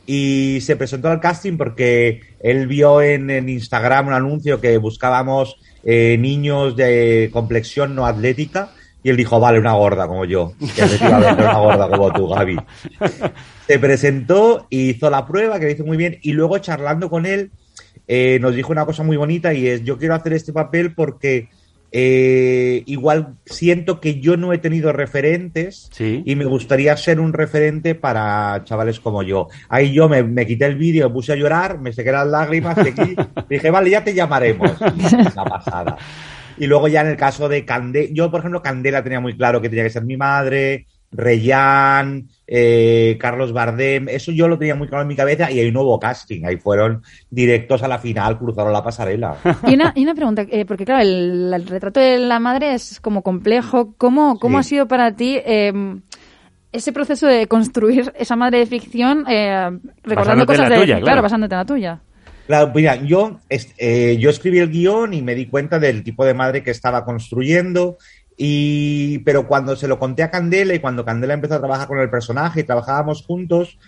Y 0.07 0.61
se 0.61 0.77
presentó 0.77 1.11
al 1.11 1.21
casting 1.21 1.57
porque 1.57 2.21
él 2.40 2.69
vio 2.69 3.03
en, 3.03 3.29
en 3.29 3.49
Instagram 3.49 4.09
un 4.09 4.14
anuncio 4.14 4.61
que 4.61 4.79
buscábamos 4.79 5.59
eh, 5.83 6.16
niños 6.19 6.77
de 6.77 7.31
complexión 7.33 7.95
no 7.95 8.07
atlética. 8.07 8.71
Y 9.07 9.11
él 9.11 9.16
dijo, 9.16 9.38
vale, 9.38 9.61
una 9.61 9.75
gorda 9.75 10.09
como 10.09 10.25
yo. 10.25 10.55
Que 10.59 10.83
efectivamente 10.83 11.40
una 11.40 11.59
gorda 11.59 11.88
como 11.88 12.12
tú, 12.12 12.27
Gaby. 12.27 12.57
Se 13.64 13.79
presentó 13.79 14.66
y 14.69 14.90
hizo 14.90 15.09
la 15.11 15.25
prueba, 15.25 15.61
que 15.61 15.66
lo 15.66 15.71
hizo 15.71 15.85
muy 15.85 15.97
bien. 15.97 16.19
Y 16.23 16.33
luego 16.33 16.59
charlando 16.59 17.09
con 17.09 17.25
él, 17.25 17.53
eh, 18.09 18.38
nos 18.40 18.57
dijo 18.57 18.73
una 18.73 18.85
cosa 18.85 19.05
muy 19.05 19.16
bonita 19.16 19.55
y 19.55 19.69
es, 19.69 19.85
yo 19.85 19.97
quiero 19.97 20.16
hacer 20.16 20.33
este 20.33 20.53
papel 20.53 20.92
porque 20.92 21.49
eh, 21.92 22.83
igual 22.87 23.37
siento 23.45 24.01
que 24.01 24.19
yo 24.19 24.37
no 24.37 24.53
he 24.53 24.59
tenido 24.59 24.92
referentes 24.92 25.88
y 26.01 26.35
me 26.35 26.45
gustaría 26.45 26.97
ser 26.97 27.21
un 27.21 27.33
referente 27.33 27.95
para 27.95 28.64
chavales 28.64 28.99
como 28.99 29.23
yo. 29.23 29.47
Ahí 29.69 29.92
yo 29.92 30.09
me, 30.09 30.25
me 30.25 30.49
quité 30.49 30.66
el 30.66 30.75
vídeo, 30.75 31.07
me 31.09 31.14
puse 31.14 31.33
a 31.33 31.37
llorar, 31.37 31.79
me 31.79 31.92
sequé 31.92 32.11
las 32.11 32.27
lágrimas, 32.27 32.75
seguí, 32.75 33.14
dije, 33.49 33.71
vale, 33.71 33.88
ya 33.88 34.03
te 34.03 34.14
llamaremos. 34.14 34.73
Una 34.81 35.45
pasada. 35.45 35.97
Y 36.59 36.66
luego 36.66 36.88
ya 36.88 37.03
en 37.03 37.09
el 37.09 37.16
caso 37.16 37.49
de 37.49 37.64
Candela, 37.64 38.09
yo 38.12 38.31
por 38.31 38.40
ejemplo 38.40 38.62
Candela 38.62 39.03
tenía 39.03 39.21
muy 39.21 39.37
claro 39.37 39.61
que 39.61 39.69
tenía 39.69 39.85
que 39.85 39.90
ser 39.90 40.05
mi 40.05 40.16
madre, 40.16 40.87
Reyán, 41.12 42.29
eh, 42.47 43.16
Carlos 43.21 43.53
Bardem, 43.53 44.09
eso 44.09 44.33
yo 44.33 44.49
lo 44.49 44.59
tenía 44.59 44.75
muy 44.75 44.88
claro 44.88 45.03
en 45.03 45.09
mi 45.09 45.16
cabeza 45.16 45.51
y 45.51 45.61
ahí 45.61 45.71
no 45.71 45.83
hubo 45.83 45.99
casting, 46.01 46.45
ahí 46.45 46.57
fueron 46.57 47.03
directos 47.31 47.83
a 47.83 47.88
la 47.88 47.99
final, 47.99 48.38
cruzaron 48.38 48.73
la 48.73 48.83
pasarela. 48.83 49.37
Y 49.66 49.75
una, 49.75 49.92
y 49.95 50.03
una 50.03 50.14
pregunta, 50.14 50.45
eh, 50.51 50.64
porque 50.64 50.85
claro, 50.85 51.03
el, 51.03 51.53
el 51.55 51.66
retrato 51.66 52.01
de 52.01 52.19
la 52.19 52.38
madre 52.40 52.75
es 52.75 53.01
como 53.01 53.23
complejo. 53.23 53.95
¿Cómo, 53.99 54.38
cómo 54.38 54.59
Sí. 54.59 54.61
ha 54.61 54.69
sido 54.69 54.88
para 54.88 55.12
ti 55.14 55.38
eh, 55.45 55.73
ese 56.73 56.92
proceso 56.92 57.27
de 57.27 57.47
construir 57.47 58.12
esa 58.19 58.37
madre 58.37 58.59
de 58.59 58.66
ficción 58.66 59.25
eh, 59.29 59.71
recordando 60.03 60.45
Basándote 60.45 60.47
cosas 60.47 60.69
la 60.71 60.75
de... 60.77 60.81
tuya, 60.83 61.01
claro. 61.01 61.23
basándote 61.23 61.55
en 61.55 61.59
la 61.59 61.64
tuya. 61.64 62.01
Claro, 62.46 62.70
mira, 62.74 62.94
yo, 62.96 63.40
es- 63.48 63.74
eh, 63.76 64.16
yo 64.20 64.30
escribí 64.30 64.59
el 64.61 64.70
guion 64.70 65.14
y 65.14 65.22
me 65.22 65.35
di 65.35 65.46
cuenta 65.46 65.78
del 65.80 66.04
tipo 66.04 66.24
de 66.24 66.35
madre 66.35 66.62
que 66.62 66.70
estaba 66.70 67.04
construyendo. 67.04 67.98
Y, 68.37 69.18
pero 69.20 69.48
cuando 69.48 69.74
se 69.76 69.88
lo 69.88 69.98
conté 69.98 70.22
a 70.22 70.30
Candela 70.30 70.74
y 70.74 70.78
cuando 70.78 71.04
Candela 71.04 71.35
empezó 71.35 71.54
a 71.54 71.59
trabajar 71.59 71.88
con 71.88 71.98
el 71.98 72.11
personaje 72.11 72.61
y 72.61 72.64
trabajábamos 72.64 73.24
juntos, 73.26 73.78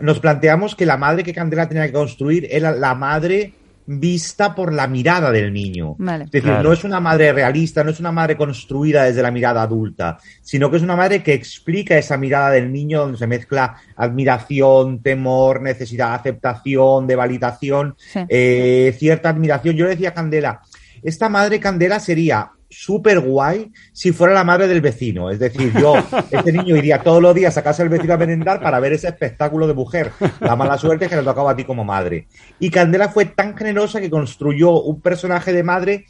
nos 0.00 0.20
planteamos 0.20 0.74
que 0.74 0.86
la 0.86 0.96
madre 0.96 1.24
que 1.24 1.34
Candela 1.34 1.68
tenía 1.68 1.86
que 1.86 1.92
construir 1.92 2.46
era 2.50 2.70
la 2.72 2.94
madre 2.94 3.52
vista 3.90 4.54
por 4.54 4.72
la 4.72 4.86
mirada 4.86 5.32
del 5.32 5.50
niño. 5.50 5.94
Vale. 5.98 6.24
Es 6.24 6.30
decir, 6.30 6.52
no 6.62 6.72
es 6.74 6.84
una 6.84 7.00
madre 7.00 7.32
realista, 7.32 7.82
no 7.82 7.90
es 7.90 7.98
una 8.00 8.12
madre 8.12 8.36
construida 8.36 9.04
desde 9.04 9.22
la 9.22 9.30
mirada 9.30 9.62
adulta, 9.62 10.18
sino 10.42 10.70
que 10.70 10.76
es 10.76 10.82
una 10.82 10.94
madre 10.94 11.22
que 11.22 11.32
explica 11.32 11.96
esa 11.96 12.18
mirada 12.18 12.50
del 12.50 12.70
niño 12.70 13.00
donde 13.00 13.16
se 13.16 13.26
mezcla 13.26 13.76
admiración, 13.96 15.00
temor, 15.02 15.62
necesidad 15.62 16.10
de 16.10 16.14
aceptación, 16.16 17.06
de 17.06 17.16
validación, 17.16 17.94
Sí. 17.98 18.20
eh, 18.28 18.94
cierta 18.98 19.30
admiración. 19.30 19.74
Yo 19.74 19.84
le 19.84 19.92
decía 19.92 20.10
a 20.10 20.14
Candela, 20.14 20.60
esta 21.02 21.30
madre 21.30 21.58
Candela 21.58 21.98
sería 21.98 22.50
súper 22.70 23.20
guay 23.20 23.70
si 23.92 24.12
fuera 24.12 24.34
la 24.34 24.44
madre 24.44 24.68
del 24.68 24.80
vecino. 24.80 25.30
Es 25.30 25.38
decir, 25.38 25.72
yo, 25.78 25.94
este 26.30 26.52
niño 26.52 26.76
iría 26.76 27.02
todos 27.02 27.22
los 27.22 27.34
días 27.34 27.56
a 27.56 27.62
casa 27.62 27.82
del 27.82 27.90
vecino 27.90 28.14
a 28.14 28.18
merendar 28.18 28.60
para 28.60 28.78
ver 28.80 28.92
ese 28.92 29.08
espectáculo 29.08 29.66
de 29.66 29.74
mujer. 29.74 30.10
La 30.40 30.56
mala 30.56 30.76
suerte 30.78 31.06
es 31.06 31.10
que 31.10 31.16
le 31.16 31.22
tocaba 31.22 31.52
a 31.52 31.56
ti 31.56 31.64
como 31.64 31.84
madre. 31.84 32.26
Y 32.60 32.70
Candela 32.70 33.08
fue 33.08 33.24
tan 33.26 33.56
generosa 33.56 34.00
que 34.00 34.10
construyó 34.10 34.80
un 34.82 35.00
personaje 35.00 35.52
de 35.52 35.62
madre 35.62 36.04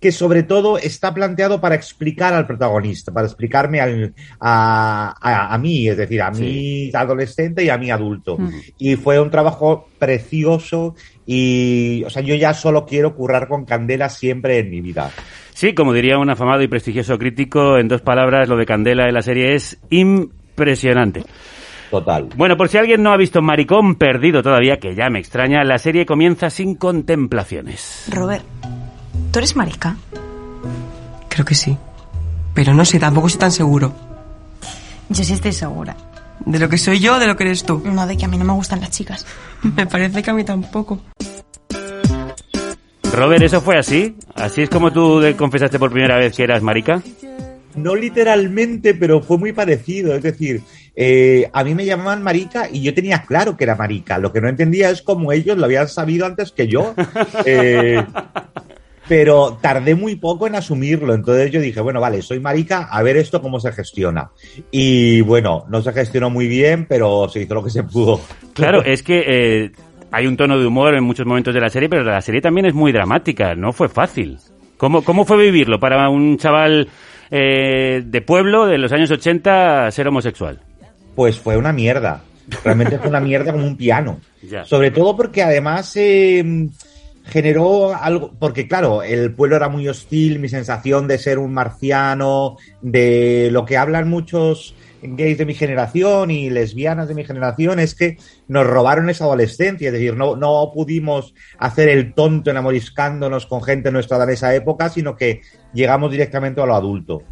que 0.00 0.10
sobre 0.10 0.42
todo 0.42 0.78
está 0.78 1.14
planteado 1.14 1.60
para 1.60 1.76
explicar 1.76 2.34
al 2.34 2.44
protagonista, 2.44 3.12
para 3.12 3.28
explicarme 3.28 3.80
al- 3.80 4.12
a, 4.40 5.14
a- 5.20 5.54
a 5.54 5.58
mí, 5.58 5.88
es 5.88 5.96
decir, 5.96 6.20
a 6.20 6.32
mí 6.32 6.90
adolescente 6.92 7.62
y 7.62 7.68
a 7.68 7.78
mí 7.78 7.88
adulto. 7.88 8.36
Y 8.78 8.96
fue 8.96 9.20
un 9.20 9.30
trabajo 9.30 9.86
precioso 10.00 10.96
y, 11.26 12.02
o 12.04 12.10
sea, 12.10 12.22
yo 12.22 12.34
ya 12.34 12.54
solo 12.54 12.84
quiero 12.84 13.14
currar 13.14 13.48
con 13.48 13.64
Candela 13.64 14.08
siempre 14.08 14.58
en 14.58 14.70
mi 14.70 14.80
vida. 14.80 15.10
Sí, 15.54 15.74
como 15.74 15.92
diría 15.92 16.18
un 16.18 16.30
afamado 16.30 16.62
y 16.62 16.68
prestigioso 16.68 17.18
crítico, 17.18 17.78
en 17.78 17.88
dos 17.88 18.00
palabras, 18.00 18.48
lo 18.48 18.56
de 18.56 18.66
Candela 18.66 19.06
en 19.06 19.14
la 19.14 19.22
serie 19.22 19.54
es 19.54 19.78
impresionante. 19.90 21.24
Total. 21.90 22.28
Bueno, 22.36 22.56
por 22.56 22.68
si 22.68 22.78
alguien 22.78 23.02
no 23.02 23.12
ha 23.12 23.18
visto 23.18 23.42
Maricón 23.42 23.96
Perdido 23.96 24.42
todavía, 24.42 24.78
que 24.78 24.94
ya 24.94 25.10
me 25.10 25.18
extraña, 25.18 25.62
la 25.62 25.78
serie 25.78 26.06
comienza 26.06 26.48
sin 26.48 26.74
contemplaciones. 26.74 28.06
Robert, 28.10 28.44
¿tú 29.30 29.38
eres 29.38 29.54
marica? 29.56 29.96
Creo 31.28 31.44
que 31.44 31.54
sí. 31.54 31.76
Pero 32.54 32.72
no 32.74 32.84
sé, 32.84 32.98
tampoco 32.98 33.26
estoy 33.26 33.40
tan 33.40 33.52
seguro. 33.52 33.92
Yo 35.10 35.22
sí 35.22 35.34
estoy 35.34 35.52
segura. 35.52 35.94
¿De 36.46 36.58
lo 36.58 36.68
que 36.68 36.78
soy 36.78 36.98
yo 37.00 37.16
o 37.16 37.18
de 37.18 37.26
lo 37.26 37.36
que 37.36 37.44
eres 37.44 37.64
tú? 37.64 37.82
No, 37.92 38.06
de 38.06 38.16
que 38.16 38.24
a 38.24 38.28
mí 38.28 38.38
no 38.38 38.44
me 38.44 38.52
gustan 38.52 38.80
las 38.80 38.90
chicas. 38.90 39.26
Me 39.62 39.86
parece 39.86 40.22
que 40.22 40.30
a 40.30 40.34
mí 40.34 40.44
tampoco. 40.44 41.00
Robert, 43.12 43.42
¿eso 43.42 43.60
fue 43.60 43.76
así? 43.76 44.16
¿Así 44.34 44.62
es 44.62 44.70
como 44.70 44.90
tú 44.90 45.22
confesaste 45.36 45.78
por 45.78 45.92
primera 45.92 46.16
vez 46.16 46.34
que 46.34 46.44
eras 46.44 46.62
marica? 46.62 47.02
No 47.74 47.94
literalmente, 47.94 48.94
pero 48.94 49.20
fue 49.20 49.38
muy 49.38 49.52
parecido. 49.52 50.14
Es 50.14 50.22
decir, 50.22 50.62
eh, 50.96 51.48
a 51.52 51.64
mí 51.64 51.74
me 51.74 51.84
llamaban 51.84 52.22
marica 52.22 52.68
y 52.70 52.82
yo 52.82 52.94
tenía 52.94 53.22
claro 53.22 53.56
que 53.56 53.64
era 53.64 53.76
marica. 53.76 54.18
Lo 54.18 54.32
que 54.32 54.40
no 54.40 54.48
entendía 54.48 54.90
es 54.90 55.02
cómo 55.02 55.32
ellos 55.32 55.58
lo 55.58 55.66
habían 55.66 55.88
sabido 55.88 56.26
antes 56.26 56.52
que 56.52 56.68
yo. 56.68 56.94
Eh, 57.44 58.02
pero 59.12 59.58
tardé 59.60 59.94
muy 59.94 60.16
poco 60.16 60.46
en 60.46 60.54
asumirlo. 60.54 61.12
Entonces 61.12 61.50
yo 61.50 61.60
dije, 61.60 61.82
bueno, 61.82 62.00
vale, 62.00 62.22
soy 62.22 62.40
marica, 62.40 62.88
a 62.90 63.02
ver 63.02 63.18
esto 63.18 63.42
cómo 63.42 63.60
se 63.60 63.70
gestiona. 63.70 64.30
Y 64.70 65.20
bueno, 65.20 65.66
no 65.68 65.82
se 65.82 65.92
gestionó 65.92 66.30
muy 66.30 66.46
bien, 66.46 66.86
pero 66.86 67.28
se 67.28 67.42
hizo 67.42 67.52
lo 67.52 67.62
que 67.62 67.68
se 67.68 67.82
pudo. 67.82 68.22
Claro, 68.54 68.82
es 68.86 69.02
que 69.02 69.22
eh, 69.26 69.72
hay 70.10 70.26
un 70.26 70.38
tono 70.38 70.58
de 70.58 70.64
humor 70.64 70.94
en 70.94 71.04
muchos 71.04 71.26
momentos 71.26 71.52
de 71.52 71.60
la 71.60 71.68
serie, 71.68 71.90
pero 71.90 72.04
la 72.04 72.22
serie 72.22 72.40
también 72.40 72.64
es 72.64 72.72
muy 72.72 72.90
dramática, 72.90 73.54
no 73.54 73.74
fue 73.74 73.90
fácil. 73.90 74.38
¿Cómo, 74.78 75.04
cómo 75.04 75.26
fue 75.26 75.36
vivirlo 75.36 75.78
para 75.78 76.08
un 76.08 76.38
chaval 76.38 76.88
eh, 77.30 78.02
de 78.06 78.20
pueblo 78.22 78.64
de 78.64 78.78
los 78.78 78.92
años 78.92 79.10
80 79.10 79.90
ser 79.90 80.08
homosexual? 80.08 80.58
Pues 81.14 81.38
fue 81.38 81.58
una 81.58 81.74
mierda. 81.74 82.22
Realmente 82.64 82.98
fue 82.98 83.10
una 83.10 83.20
mierda 83.20 83.52
como 83.52 83.66
un 83.66 83.76
piano. 83.76 84.18
Ya. 84.42 84.64
Sobre 84.64 84.90
todo 84.90 85.16
porque 85.16 85.40
además 85.40 85.94
eh, 85.94 86.66
generó 87.24 87.94
algo, 87.94 88.32
porque 88.38 88.66
claro, 88.66 89.02
el 89.02 89.34
pueblo 89.34 89.56
era 89.56 89.68
muy 89.68 89.88
hostil, 89.88 90.38
mi 90.38 90.48
sensación 90.48 91.06
de 91.08 91.18
ser 91.18 91.38
un 91.38 91.52
marciano, 91.52 92.56
de 92.80 93.48
lo 93.52 93.64
que 93.64 93.76
hablan 93.76 94.08
muchos 94.08 94.74
gays 95.02 95.38
de 95.38 95.46
mi 95.46 95.54
generación 95.54 96.30
y 96.30 96.48
lesbianas 96.48 97.08
de 97.08 97.14
mi 97.14 97.24
generación 97.24 97.80
es 97.80 97.94
que 97.94 98.18
nos 98.48 98.66
robaron 98.66 99.10
esa 99.10 99.24
adolescencia, 99.24 99.88
es 99.88 99.92
decir, 99.92 100.16
no, 100.16 100.36
no 100.36 100.70
pudimos 100.72 101.34
hacer 101.58 101.88
el 101.88 102.14
tonto 102.14 102.50
enamoriscándonos 102.50 103.46
con 103.46 103.62
gente 103.62 103.90
nuestra 103.90 104.22
en 104.22 104.30
esa 104.30 104.54
época, 104.54 104.88
sino 104.88 105.16
que 105.16 105.40
llegamos 105.72 106.10
directamente 106.10 106.60
a 106.60 106.66
lo 106.66 106.74
adulto. 106.74 107.22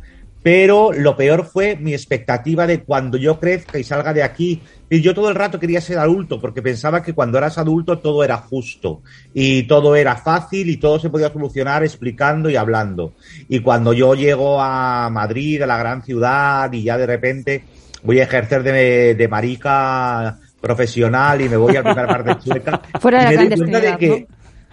Pero 0.43 0.93
lo 0.93 1.17
peor 1.17 1.45
fue 1.45 1.77
mi 1.77 1.93
expectativa 1.93 2.67
de 2.67 2.83
cuando 2.83 3.19
yo 3.19 3.39
crezca 3.39 3.79
y 3.79 3.85
salga 3.85 4.15
de 4.15 4.23
aquí. 4.23 4.63
Y 4.89 5.03
yo 5.03 5.15
todo 5.15 5.29
el 5.29 5.35
rato 5.35 5.61
quería 5.61 5.81
ser 5.81 5.99
adulto 5.99 6.41
porque 6.41 6.63
pensaba 6.63 7.03
que 7.03 7.13
cuando 7.13 7.37
eras 7.39 7.59
adulto 7.59 7.99
todo 7.99 8.25
era 8.25 8.39
justo 8.39 9.03
y 9.35 9.65
todo 9.65 9.95
era 9.95 10.17
fácil 10.17 10.71
y 10.71 10.79
todo 10.79 10.99
se 10.99 11.11
podía 11.11 11.31
solucionar 11.31 11.85
explicando 11.85 12.49
y 12.49 12.57
hablando. 12.57 13.13
Y 13.49 13.61
cuando 13.61 13.93
yo 13.93 14.15
llego 14.15 14.61
a 14.61 15.11
Madrid, 15.11 15.63
a 15.63 15.67
la 15.67 15.79
gran 15.79 16.03
ciudad, 16.03 16.73
y 16.73 16.85
ya 16.85 16.97
de 16.97 17.07
repente 17.07 17.65
voy 18.03 18.21
a 18.21 18.25
ejercer 18.25 18.63
de, 18.63 19.15
de 19.15 19.29
marica 19.29 20.39
profesional 20.61 21.41
y 21.41 21.49
me 21.49 21.57
voy 21.57 21.77
al 21.77 21.85
primer 21.85 22.07
bar 22.07 22.25
de 22.25 22.39
Chueca, 22.45 22.81
Fuera 23.01 23.25
de 23.25 23.35
y 23.35 23.37
la 23.37 23.41
me 23.43 23.49
doy 23.49 23.59
cuenta 23.59 23.81
de 23.81 23.97
que, 23.97 24.27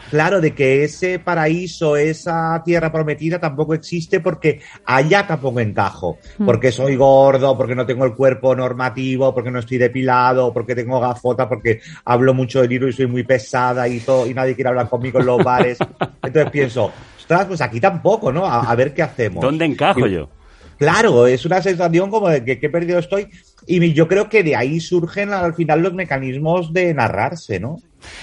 Claro, 0.10 0.40
de 0.40 0.54
que 0.54 0.84
ese 0.84 1.20
paraíso, 1.20 1.98
esa 1.98 2.62
tierra 2.64 2.92
prometida 2.92 3.40
tampoco 3.40 3.74
existe 3.74 4.20
porque 4.20 4.62
allá 4.86 5.28
tampoco 5.28 5.60
encajo. 5.60 6.18
Hmm. 6.38 6.46
Porque 6.46 6.72
soy 6.72 6.96
gordo, 6.96 7.58
porque 7.58 7.76
no 7.76 7.86
tengo 7.86 8.06
el 8.06 8.14
cuerpo 8.14 8.56
normativo, 8.56 9.34
porque 9.34 9.52
no 9.52 9.60
estoy 9.60 9.78
depilado, 9.78 10.54
porque 10.54 10.76
tengo 10.76 11.00
gafota, 11.00 11.50
porque 11.50 11.82
hablo 12.06 12.34
mucho 12.34 12.62
de 12.62 12.68
libro 12.68 12.88
y 12.88 12.94
soy 12.94 13.08
muy 13.08 13.24
pesada 13.24 13.88
y 13.88 14.00
todo, 14.00 14.28
y 14.28 14.34
nadie 14.34 14.56
quiere 14.56 14.70
hablar 14.70 14.88
conmigo 14.90 15.20
en 15.20 15.26
los 15.26 15.44
bares. 15.44 15.78
Entonces 16.24 16.52
pienso, 16.52 16.92
ostras, 17.18 17.46
pues 17.46 17.62
aquí 17.62 17.80
tampoco, 17.80 18.32
¿no? 18.32 18.46
A, 18.46 18.62
a 18.62 18.76
ver 18.76 18.94
qué 18.94 19.02
hacemos. 19.04 19.42
¿Dónde 19.44 19.66
encajo 19.66 20.08
Y- 20.08 20.14
yo? 20.14 20.30
Claro, 20.78 21.26
es 21.26 21.44
una 21.44 21.60
sensación 21.60 22.12
como 22.12 22.30
de 22.30 22.46
que 22.46 22.60
qué 22.60 22.70
perdido 22.70 23.00
estoy. 23.00 23.28
Y 23.66 23.94
yo 23.94 24.08
creo 24.08 24.30
que 24.30 24.44
de 24.44 24.56
ahí 24.56 24.80
surgen 24.80 25.34
al 25.34 25.56
final 25.56 25.82
los 25.82 25.94
mecanismos 25.96 26.72
de 26.72 26.94
narrarse, 26.94 27.60
¿no? 27.60 27.78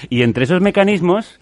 Y 0.08 0.22
entre 0.22 0.44
esos 0.44 0.60
mecanismos, 0.60 1.40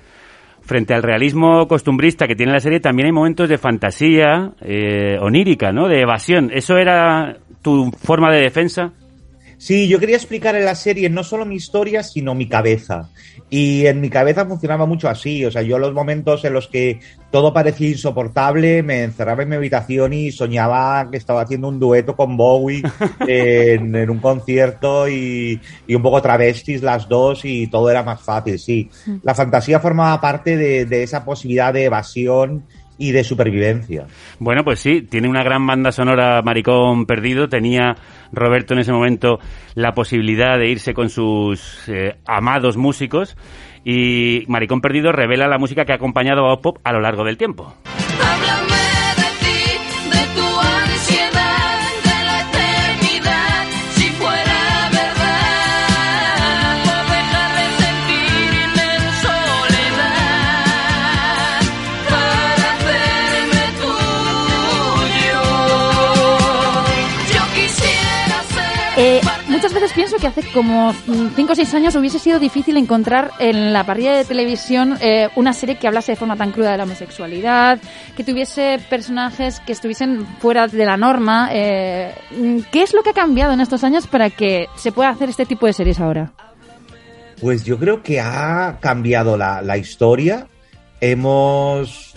frente 0.64 0.94
al 0.94 1.02
realismo 1.02 1.66
costumbrista 1.68 2.26
que 2.26 2.36
tiene 2.36 2.52
la 2.52 2.60
serie, 2.60 2.80
también 2.80 3.06
hay 3.06 3.12
momentos 3.12 3.48
de 3.48 3.58
fantasía 3.58 4.52
eh, 4.60 5.18
onírica, 5.20 5.72
¿no? 5.72 5.88
De 5.88 6.00
evasión. 6.00 6.50
¿Eso 6.52 6.76
era 6.76 7.36
tu 7.62 7.90
forma 7.92 8.32
de 8.32 8.40
defensa? 8.40 8.92
Sí, 9.62 9.86
yo 9.86 10.00
quería 10.00 10.16
explicar 10.16 10.56
en 10.56 10.64
la 10.64 10.74
serie 10.74 11.08
no 11.08 11.22
solo 11.22 11.46
mi 11.46 11.54
historia, 11.54 12.02
sino 12.02 12.34
mi 12.34 12.48
cabeza. 12.48 13.10
Y 13.48 13.86
en 13.86 14.00
mi 14.00 14.10
cabeza 14.10 14.44
funcionaba 14.44 14.86
mucho 14.86 15.08
así. 15.08 15.44
O 15.44 15.52
sea, 15.52 15.62
yo 15.62 15.78
los 15.78 15.94
momentos 15.94 16.44
en 16.44 16.52
los 16.52 16.66
que 16.66 16.98
todo 17.30 17.52
parecía 17.52 17.90
insoportable, 17.90 18.82
me 18.82 19.04
encerraba 19.04 19.44
en 19.44 19.50
mi 19.50 19.54
habitación 19.54 20.14
y 20.14 20.32
soñaba 20.32 21.08
que 21.08 21.16
estaba 21.16 21.42
haciendo 21.42 21.68
un 21.68 21.78
dueto 21.78 22.16
con 22.16 22.36
Bowie 22.36 22.82
en, 23.20 23.94
en 23.94 24.10
un 24.10 24.18
concierto 24.18 25.08
y, 25.08 25.60
y 25.86 25.94
un 25.94 26.02
poco 26.02 26.20
travestis 26.20 26.82
las 26.82 27.08
dos 27.08 27.44
y 27.44 27.68
todo 27.68 27.88
era 27.88 28.02
más 28.02 28.20
fácil, 28.20 28.58
sí. 28.58 28.90
La 29.22 29.32
fantasía 29.32 29.78
formaba 29.78 30.20
parte 30.20 30.56
de, 30.56 30.86
de 30.86 31.04
esa 31.04 31.24
posibilidad 31.24 31.72
de 31.72 31.84
evasión 31.84 32.64
y 32.98 33.12
de 33.12 33.24
supervivencia. 33.24 34.06
Bueno, 34.38 34.64
pues 34.64 34.80
sí, 34.80 35.02
tiene 35.02 35.28
una 35.28 35.42
gran 35.42 35.66
banda 35.66 35.92
sonora 35.92 36.42
Maricón 36.42 37.06
Perdido. 37.06 37.48
Tenía 37.48 37.96
Roberto 38.32 38.74
en 38.74 38.80
ese 38.80 38.92
momento 38.92 39.38
la 39.74 39.94
posibilidad 39.94 40.58
de 40.58 40.68
irse 40.68 40.94
con 40.94 41.08
sus 41.08 41.88
eh, 41.88 42.16
amados 42.26 42.76
músicos. 42.76 43.36
Y 43.84 44.44
Maricón 44.46 44.80
Perdido 44.80 45.12
revela 45.12 45.48
la 45.48 45.58
música 45.58 45.84
que 45.84 45.92
ha 45.92 45.96
acompañado 45.96 46.50
a 46.50 46.60
Pop 46.60 46.78
a 46.84 46.92
lo 46.92 47.00
largo 47.00 47.24
del 47.24 47.36
tiempo. 47.36 47.74
Eh, 69.04 69.20
muchas 69.48 69.74
veces 69.74 69.92
pienso 69.94 70.16
que 70.18 70.28
hace 70.28 70.42
como 70.52 70.94
5 71.34 71.52
o 71.52 71.56
6 71.56 71.74
años 71.74 71.96
hubiese 71.96 72.20
sido 72.20 72.38
difícil 72.38 72.76
encontrar 72.76 73.32
en 73.40 73.72
la 73.72 73.84
parrilla 73.84 74.12
de 74.16 74.24
televisión 74.24 74.96
eh, 75.00 75.28
una 75.34 75.52
serie 75.52 75.76
que 75.76 75.88
hablase 75.88 76.12
de 76.12 76.16
forma 76.16 76.36
tan 76.36 76.52
cruda 76.52 76.70
de 76.70 76.76
la 76.76 76.84
homosexualidad, 76.84 77.80
que 78.16 78.22
tuviese 78.22 78.78
personajes 78.88 79.58
que 79.58 79.72
estuviesen 79.72 80.24
fuera 80.38 80.68
de 80.68 80.84
la 80.84 80.96
norma. 80.96 81.48
Eh, 81.50 82.14
¿Qué 82.70 82.84
es 82.84 82.94
lo 82.94 83.02
que 83.02 83.10
ha 83.10 83.12
cambiado 83.12 83.52
en 83.52 83.60
estos 83.60 83.82
años 83.82 84.06
para 84.06 84.30
que 84.30 84.68
se 84.76 84.92
pueda 84.92 85.08
hacer 85.08 85.30
este 85.30 85.46
tipo 85.46 85.66
de 85.66 85.72
series 85.72 85.98
ahora? 85.98 86.32
Pues 87.40 87.64
yo 87.64 87.80
creo 87.80 88.04
que 88.04 88.20
ha 88.20 88.78
cambiado 88.80 89.36
la, 89.36 89.62
la 89.62 89.78
historia. 89.78 90.46
Hemos 91.00 92.14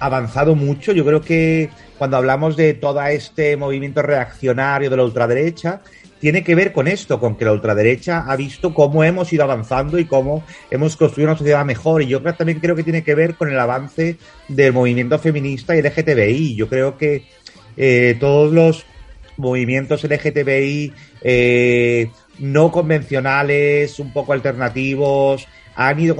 avanzado 0.00 0.56
mucho. 0.56 0.90
Yo 0.90 1.04
creo 1.04 1.20
que 1.20 1.70
cuando 1.96 2.16
hablamos 2.16 2.56
de 2.56 2.74
todo 2.74 3.00
este 3.02 3.56
movimiento 3.56 4.02
reaccionario 4.02 4.90
de 4.90 4.96
la 4.96 5.04
ultraderecha, 5.04 5.80
tiene 6.20 6.42
que 6.42 6.54
ver 6.54 6.72
con 6.72 6.88
esto, 6.88 7.20
con 7.20 7.36
que 7.36 7.44
la 7.44 7.52
ultraderecha 7.52 8.24
ha 8.26 8.36
visto 8.36 8.74
cómo 8.74 9.04
hemos 9.04 9.32
ido 9.32 9.44
avanzando 9.44 9.98
y 9.98 10.04
cómo 10.04 10.42
hemos 10.70 10.96
construido 10.96 11.30
una 11.30 11.38
sociedad 11.38 11.64
mejor. 11.64 12.02
Y 12.02 12.06
yo 12.06 12.20
también 12.22 12.60
creo 12.60 12.74
que 12.76 12.82
tiene 12.82 13.04
que 13.04 13.14
ver 13.14 13.34
con 13.34 13.50
el 13.50 13.58
avance 13.58 14.16
del 14.48 14.72
movimiento 14.72 15.18
feminista 15.18 15.76
y 15.76 15.82
LGTBI. 15.82 16.56
Yo 16.56 16.68
creo 16.68 16.96
que 16.98 17.24
eh, 17.76 18.16
todos 18.18 18.52
los 18.52 18.84
movimientos 19.36 20.04
LGTBI 20.04 20.92
eh, 21.22 22.10
no 22.38 22.70
convencionales, 22.70 23.98
un 23.98 24.12
poco 24.12 24.32
alternativos, 24.32 25.46
han 25.80 26.00
ido 26.00 26.16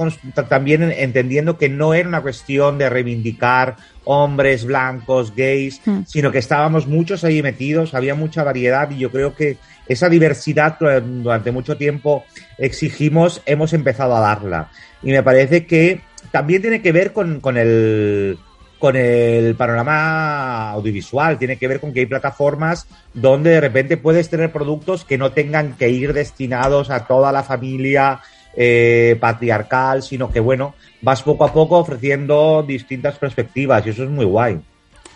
también 0.47 0.83
entendiendo 0.83 1.57
que 1.57 1.67
no 1.67 1.93
era 1.93 2.07
una 2.07 2.21
cuestión 2.21 2.77
de 2.77 2.89
reivindicar 2.89 3.75
hombres 4.05 4.63
blancos, 4.63 5.35
gays, 5.35 5.81
sino 6.07 6.31
que 6.31 6.37
estábamos 6.37 6.87
muchos 6.87 7.25
ahí 7.25 7.43
metidos, 7.43 7.93
había 7.93 8.15
mucha 8.15 8.45
variedad 8.45 8.89
y 8.89 8.99
yo 8.99 9.11
creo 9.11 9.35
que 9.35 9.57
esa 9.85 10.07
diversidad 10.07 10.77
que 10.77 11.01
durante 11.01 11.51
mucho 11.51 11.75
tiempo 11.75 12.23
exigimos, 12.57 13.41
hemos 13.45 13.73
empezado 13.73 14.15
a 14.15 14.21
darla. 14.21 14.71
Y 15.03 15.11
me 15.11 15.23
parece 15.23 15.65
que 15.65 15.99
también 16.31 16.61
tiene 16.61 16.81
que 16.81 16.93
ver 16.93 17.11
con, 17.11 17.41
con 17.41 17.57
el 17.57 18.39
con 18.79 18.95
el 18.95 19.55
panorama 19.55 20.71
audiovisual, 20.71 21.37
tiene 21.37 21.57
que 21.57 21.67
ver 21.67 21.81
con 21.81 21.91
que 21.91 21.99
hay 21.99 22.05
plataformas 22.05 22.87
donde 23.13 23.49
de 23.49 23.59
repente 23.59 23.97
puedes 23.97 24.29
tener 24.29 24.53
productos 24.53 25.03
que 25.03 25.17
no 25.17 25.33
tengan 25.33 25.73
que 25.73 25.89
ir 25.89 26.13
destinados 26.13 26.89
a 26.89 27.05
toda 27.05 27.33
la 27.33 27.43
familia 27.43 28.21
eh, 28.55 29.17
patriarcal, 29.19 30.03
sino 30.03 30.31
que 30.31 30.39
bueno, 30.39 30.75
vas 31.01 31.21
poco 31.23 31.45
a 31.45 31.53
poco 31.53 31.77
ofreciendo 31.77 32.63
distintas 32.63 33.17
perspectivas 33.17 33.85
y 33.85 33.89
eso 33.89 34.03
es 34.03 34.09
muy 34.09 34.25
guay. 34.25 34.59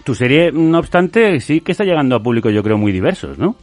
Tu 0.04 0.16
serie, 0.16 0.52
no 0.52 0.80
obstante, 0.80 1.40
sí 1.40 1.62
que 1.62 1.72
está 1.72 1.84
llegando 1.84 2.16
a 2.16 2.24
público, 2.24 2.50
yo 2.50 2.64
creo, 2.64 2.78
muy 2.78 2.92
diversos, 2.92 3.38
¿no? 3.38 3.56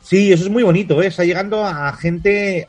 Sí, 0.00 0.32
eso 0.32 0.44
es 0.44 0.50
muy 0.50 0.62
bonito, 0.62 1.02
¿eh? 1.02 1.08
está 1.08 1.24
llegando 1.24 1.64
a 1.64 1.92
gente... 1.92 2.68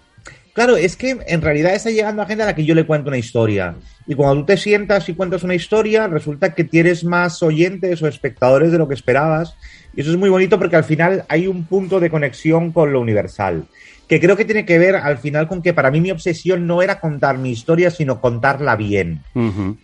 Claro, 0.51 0.75
es 0.75 0.97
que 0.97 1.17
en 1.25 1.41
realidad 1.41 1.73
está 1.73 1.89
llegando 1.89 2.21
a 2.21 2.25
gente 2.25 2.43
a 2.43 2.47
la 2.47 2.55
que 2.55 2.65
yo 2.65 2.75
le 2.75 2.85
cuento 2.85 3.09
una 3.09 3.17
historia. 3.17 3.75
Y 4.07 4.15
cuando 4.15 4.41
tú 4.41 4.47
te 4.47 4.57
sientas 4.57 5.07
y 5.07 5.13
cuentas 5.13 5.43
una 5.43 5.55
historia, 5.55 6.07
resulta 6.07 6.53
que 6.53 6.63
tienes 6.63 7.03
más 7.03 7.41
oyentes 7.43 8.01
o 8.01 8.07
espectadores 8.07 8.71
de 8.71 8.77
lo 8.77 8.87
que 8.87 8.95
esperabas. 8.95 9.55
Y 9.95 10.01
eso 10.01 10.11
es 10.11 10.17
muy 10.17 10.29
bonito 10.29 10.57
porque 10.57 10.75
al 10.75 10.83
final 10.83 11.23
hay 11.29 11.47
un 11.47 11.63
punto 11.63 11.99
de 11.99 12.09
conexión 12.09 12.71
con 12.71 12.91
lo 12.91 12.99
universal. 12.99 13.65
Que 14.09 14.19
creo 14.19 14.35
que 14.35 14.43
tiene 14.43 14.65
que 14.65 14.79
ver 14.79 14.95
al 14.95 15.19
final 15.19 15.47
con 15.47 15.61
que 15.61 15.73
para 15.73 15.91
mí 15.91 16.01
mi 16.01 16.11
obsesión 16.11 16.67
no 16.67 16.81
era 16.81 16.99
contar 16.99 17.37
mi 17.37 17.51
historia, 17.51 17.91
sino 17.91 18.19
contarla 18.19 18.75
bien. 18.75 19.21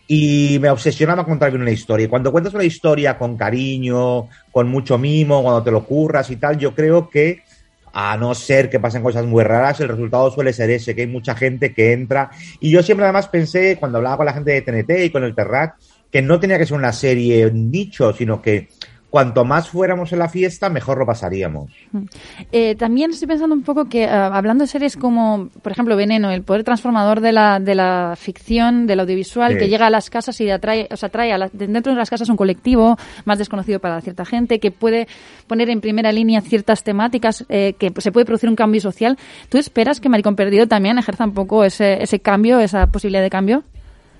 Y 0.07 0.57
me 0.59 0.69
obsesionaba 0.69 1.25
contar 1.25 1.51
bien 1.51 1.61
una 1.61 1.71
historia. 1.71 2.07
Y 2.07 2.09
cuando 2.09 2.31
cuentas 2.31 2.53
una 2.53 2.63
historia 2.63 3.17
con 3.17 3.37
cariño, 3.37 4.27
con 4.51 4.67
mucho 4.67 4.97
mimo, 4.97 5.43
cuando 5.43 5.63
te 5.63 5.71
lo 5.71 5.85
curras 5.85 6.29
y 6.31 6.37
tal, 6.37 6.57
yo 6.57 6.73
creo 6.73 7.07
que 7.09 7.43
a 7.97 8.17
no 8.17 8.35
ser 8.35 8.69
que 8.69 8.79
pasen 8.79 9.01
cosas 9.01 9.25
muy 9.25 9.41
raras, 9.43 9.79
el 9.79 9.87
resultado 9.87 10.29
suele 10.29 10.51
ser 10.51 10.69
ese, 10.69 10.93
que 10.93 11.01
hay 11.03 11.07
mucha 11.07 11.33
gente 11.33 11.73
que 11.73 11.93
entra. 11.93 12.29
Y 12.59 12.69
yo 12.69 12.83
siempre 12.83 13.05
además 13.05 13.29
pensé, 13.29 13.77
cuando 13.77 13.99
hablaba 13.99 14.17
con 14.17 14.25
la 14.25 14.33
gente 14.33 14.51
de 14.51 14.61
TNT 14.61 15.05
y 15.05 15.09
con 15.11 15.23
el 15.23 15.33
Terrat, 15.33 15.75
que 16.11 16.21
no 16.21 16.39
tenía 16.39 16.57
que 16.57 16.65
ser 16.65 16.77
una 16.77 16.91
serie 16.91 17.49
nicho, 17.53 18.11
sino 18.11 18.41
que 18.41 18.67
cuanto 19.15 19.45
más 19.45 19.69
fuéramos 19.69 20.11
en 20.11 20.19
la 20.19 20.27
fiesta, 20.27 20.69
mejor 20.69 20.97
lo 20.97 21.05
pasaríamos. 21.05 21.71
Eh, 22.51 22.75
también 22.75 23.11
estoy 23.11 23.29
pensando 23.29 23.55
un 23.55 23.63
poco 23.63 23.85
que, 23.85 24.03
ah, 24.05 24.27
hablando 24.35 24.65
de 24.65 24.67
series 24.67 24.97
como, 24.97 25.47
por 25.61 25.71
ejemplo, 25.71 25.95
Veneno, 25.95 26.31
el 26.31 26.41
poder 26.43 26.65
transformador 26.65 27.21
de 27.21 27.31
la, 27.31 27.61
de 27.61 27.75
la 27.75 28.15
ficción, 28.17 28.87
del 28.87 28.99
audiovisual, 28.99 29.53
Sí. 29.53 29.57
que 29.59 29.69
llega 29.69 29.87
a 29.87 29.89
las 29.89 30.09
casas 30.09 30.41
y 30.41 30.49
atrae, 30.49 30.89
o 30.91 30.97
sea, 30.97 31.07
atrae 31.07 31.31
a 31.31 31.37
la- 31.37 31.49
dentro 31.53 31.93
de 31.93 31.97
las 31.97 32.09
casas 32.09 32.27
un 32.27 32.35
colectivo 32.35 32.97
más 33.23 33.37
desconocido 33.37 33.79
para 33.79 34.01
cierta 34.01 34.25
gente, 34.25 34.59
que 34.59 34.71
puede 34.71 35.07
poner 35.47 35.69
en 35.69 35.79
primera 35.79 36.11
línea 36.11 36.41
ciertas 36.41 36.83
temáticas, 36.83 37.45
eh, 37.47 37.75
que 37.79 37.93
se 37.99 38.11
puede 38.11 38.25
producir 38.25 38.49
un 38.49 38.57
cambio 38.57 38.81
social. 38.81 39.17
¿Tú 39.47 39.57
esperas 39.57 40.01
que 40.01 40.09
Maricón 40.09 40.35
Perdido 40.35 40.67
también 40.67 40.97
ejerza 40.97 41.23
un 41.23 41.33
poco 41.33 41.63
ese, 41.63 42.03
ese 42.03 42.19
cambio, 42.19 42.59
esa 42.59 42.87
posibilidad 42.87 43.23
de 43.23 43.29
cambio? 43.29 43.63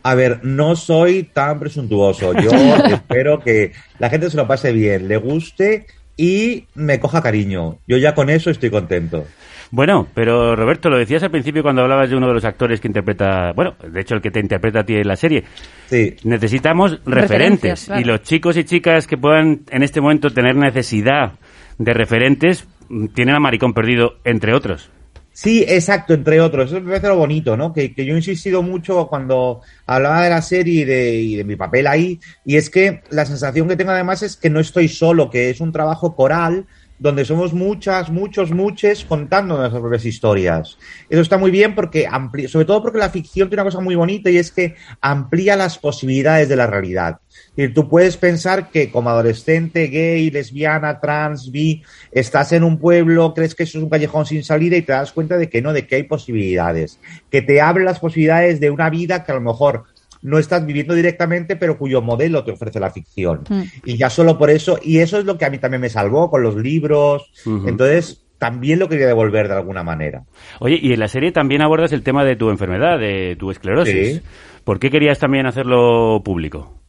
A 0.05 0.13
ver, 0.13 0.41
no 0.43 0.75
soy 0.75 1.23
tan 1.23 1.59
presuntuoso. 1.59 2.31
Yo 2.33 2.51
espero 2.91 3.39
que 3.39 3.71
la 3.97 4.11
gente 4.11 4.29
se 4.29 4.37
lo 4.37 4.45
pase 4.45 4.71
bien, 4.71 5.07
le 5.07 5.17
guste 5.17 5.87
y 6.15 6.67
me 6.75 6.99
coja 6.99 7.23
cariño. 7.23 7.79
Yo 7.87 7.97
ya 7.97 8.13
con 8.13 8.29
eso 8.29 8.51
estoy 8.51 8.69
contento. 8.69 9.25
Bueno, 9.71 10.07
pero 10.13 10.55
Roberto, 10.55 10.91
lo 10.91 10.99
decías 10.99 11.23
al 11.23 11.31
principio 11.31 11.63
cuando 11.63 11.81
hablabas 11.81 12.11
de 12.11 12.15
uno 12.15 12.27
de 12.27 12.35
los 12.35 12.45
actores 12.45 12.79
que 12.79 12.87
interpreta, 12.87 13.51
bueno, 13.55 13.77
de 13.81 13.99
hecho 13.99 14.13
el 14.13 14.21
que 14.21 14.29
te 14.29 14.39
interpreta 14.39 14.81
a 14.81 14.85
ti 14.85 14.93
en 14.93 15.07
la 15.07 15.15
serie. 15.15 15.43
Sí. 15.87 16.15
Necesitamos 16.23 16.99
referentes 17.03 17.85
claro. 17.85 18.01
y 18.01 18.03
los 18.03 18.21
chicos 18.21 18.57
y 18.57 18.63
chicas 18.63 19.07
que 19.07 19.17
puedan 19.17 19.61
en 19.71 19.81
este 19.81 20.01
momento 20.01 20.29
tener 20.29 20.55
necesidad 20.55 21.33
de 21.79 21.93
referentes 21.95 22.67
mm, 22.89 23.07
tienen 23.07 23.33
a 23.33 23.39
Maricón 23.39 23.73
Perdido, 23.73 24.17
entre 24.23 24.53
otros. 24.53 24.91
Sí, 25.37 25.65
exacto, 25.67 26.13
entre 26.13 26.39
otros. 26.39 26.71
Eso 26.71 26.79
me 26.79 26.87
parece 26.87 27.09
lo 27.09 27.17
bonito, 27.17 27.57
¿no? 27.57 27.73
Que, 27.73 27.93
que 27.93 28.05
yo 28.05 28.13
he 28.13 28.17
insistido 28.17 28.61
mucho 28.63 29.07
cuando 29.07 29.59
hablaba 29.85 30.23
de 30.23 30.29
la 30.29 30.41
serie 30.41 30.81
y 30.81 30.85
de, 30.85 31.15
y 31.15 31.35
de 31.35 31.43
mi 31.43 31.57
papel 31.57 31.87
ahí, 31.87 32.21
y 32.45 32.55
es 32.55 32.69
que 32.69 33.01
la 33.09 33.25
sensación 33.25 33.67
que 33.67 33.75
tengo 33.75 33.91
además 33.91 34.23
es 34.23 34.37
que 34.37 34.49
no 34.49 34.61
estoy 34.61 34.87
solo, 34.87 35.29
que 35.29 35.49
es 35.49 35.59
un 35.59 35.73
trabajo 35.73 36.15
coral 36.15 36.65
donde 36.97 37.25
somos 37.25 37.53
muchas, 37.53 38.09
muchos, 38.09 38.51
muchos 38.51 39.03
contando 39.03 39.57
nuestras 39.57 39.81
propias 39.81 40.05
historias. 40.05 40.77
Eso 41.09 41.21
está 41.21 41.37
muy 41.37 41.51
bien 41.51 41.75
porque 41.75 42.07
amplia, 42.09 42.47
sobre 42.47 42.65
todo 42.65 42.81
porque 42.81 42.99
la 42.99 43.09
ficción 43.09 43.49
tiene 43.49 43.61
una 43.61 43.69
cosa 43.69 43.83
muy 43.83 43.95
bonita 43.95 44.29
y 44.29 44.37
es 44.37 44.51
que 44.51 44.75
amplía 45.01 45.57
las 45.57 45.77
posibilidades 45.77 46.47
de 46.47 46.55
la 46.55 46.67
realidad. 46.67 47.19
Decir, 47.55 47.73
tú 47.73 47.87
puedes 47.87 48.17
pensar 48.17 48.69
que 48.69 48.91
como 48.91 49.09
adolescente, 49.09 49.87
gay, 49.87 50.29
lesbiana, 50.29 50.99
trans, 50.99 51.51
bi, 51.51 51.83
estás 52.11 52.51
en 52.51 52.63
un 52.63 52.77
pueblo, 52.77 53.33
crees 53.33 53.55
que 53.55 53.63
eso 53.63 53.77
es 53.77 53.83
un 53.83 53.89
callejón 53.89 54.25
sin 54.25 54.43
salida 54.43 54.75
y 54.77 54.81
te 54.81 54.91
das 54.91 55.11
cuenta 55.11 55.37
de 55.37 55.49
que 55.49 55.61
no, 55.61 55.73
de 55.73 55.87
que 55.87 55.95
hay 55.95 56.03
posibilidades. 56.03 56.99
Que 57.31 57.41
te 57.41 57.61
abre 57.61 57.83
las 57.83 57.99
posibilidades 57.99 58.59
de 58.59 58.69
una 58.69 58.89
vida 58.89 59.23
que 59.23 59.31
a 59.31 59.35
lo 59.35 59.41
mejor 59.41 59.83
no 60.21 60.39
estás 60.39 60.65
viviendo 60.65 60.95
directamente, 60.95 61.55
pero 61.55 61.77
cuyo 61.77 62.01
modelo 62.01 62.43
te 62.43 62.51
ofrece 62.51 62.79
la 62.79 62.89
ficción. 62.89 63.43
Y 63.85 63.95
ya 63.95 64.09
solo 64.09 64.37
por 64.37 64.49
eso, 64.49 64.79
y 64.81 64.97
eso 64.97 65.19
es 65.19 65.25
lo 65.25 65.37
que 65.37 65.45
a 65.45 65.49
mí 65.49 65.59
también 65.59 65.81
me 65.81 65.89
salvó 65.89 66.31
con 66.31 66.41
los 66.41 66.55
libros. 66.55 67.31
Entonces, 67.45 68.25
también 68.39 68.79
lo 68.79 68.89
quería 68.89 69.07
devolver 69.07 69.47
de 69.47 69.53
alguna 69.53 69.83
manera. 69.83 70.23
Oye, 70.59 70.79
y 70.81 70.93
en 70.93 70.99
la 70.99 71.07
serie 71.07 71.31
también 71.31 71.61
abordas 71.61 71.91
el 71.93 72.03
tema 72.03 72.25
de 72.25 72.35
tu 72.35 72.49
enfermedad, 72.49 72.99
de 72.99 73.35
tu 73.39 73.51
esclerosis. 73.51 74.15
Sí. 74.15 74.21
¿Por 74.63 74.79
qué 74.79 74.89
querías 74.89 75.19
también 75.19 75.45
hacerlo 75.45 76.21
público? 76.25 76.84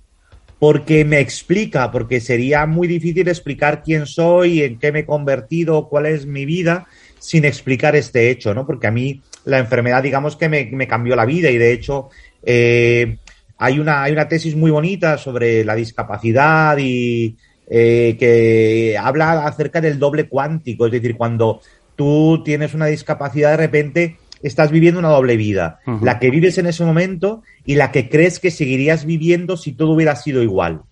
Porque 0.58 1.04
me 1.04 1.20
explica, 1.20 1.90
porque 1.90 2.20
sería 2.20 2.66
muy 2.66 2.88
difícil 2.88 3.28
explicar 3.28 3.82
quién 3.82 4.06
soy, 4.06 4.62
en 4.62 4.78
qué 4.78 4.90
me 4.92 5.00
he 5.00 5.06
convertido, 5.06 5.88
cuál 5.88 6.06
es 6.06 6.26
mi 6.26 6.46
vida, 6.46 6.86
sin 7.18 7.44
explicar 7.44 7.94
este 7.96 8.30
hecho, 8.30 8.54
¿no? 8.54 8.66
Porque 8.66 8.86
a 8.86 8.90
mí 8.90 9.20
la 9.44 9.58
enfermedad, 9.58 10.02
digamos 10.02 10.36
que 10.36 10.48
me, 10.48 10.64
me 10.72 10.88
cambió 10.88 11.14
la 11.14 11.26
vida 11.26 11.50
y 11.50 11.58
de 11.58 11.72
hecho 11.72 12.08
eh, 12.42 13.18
hay, 13.58 13.78
una, 13.78 14.02
hay 14.02 14.12
una 14.12 14.28
tesis 14.28 14.56
muy 14.56 14.70
bonita 14.70 15.18
sobre 15.18 15.64
la 15.64 15.74
discapacidad 15.74 16.78
y 16.78 17.36
eh, 17.68 18.16
que 18.18 18.96
habla 18.98 19.46
acerca 19.46 19.80
del 19.80 19.98
doble 19.98 20.28
cuántico, 20.28 20.86
es 20.86 20.92
decir, 20.92 21.16
cuando 21.16 21.60
tú 21.96 22.42
tienes 22.44 22.74
una 22.74 22.86
discapacidad 22.86 23.50
de 23.50 23.56
repente 23.56 24.16
estás 24.46 24.70
viviendo 24.70 25.00
una 25.00 25.08
doble 25.08 25.36
vida, 25.36 25.80
la 26.02 26.18
que 26.18 26.30
vives 26.30 26.56
en 26.58 26.66
ese 26.66 26.84
momento 26.84 27.42
y 27.64 27.74
la 27.74 27.90
que 27.90 28.08
crees 28.08 28.38
que 28.38 28.50
seguirías 28.50 29.04
viviendo 29.04 29.56
si 29.56 29.72
todo 29.72 29.90
hubiera 29.90 30.14
sido 30.14 30.42
igual. 30.42 30.82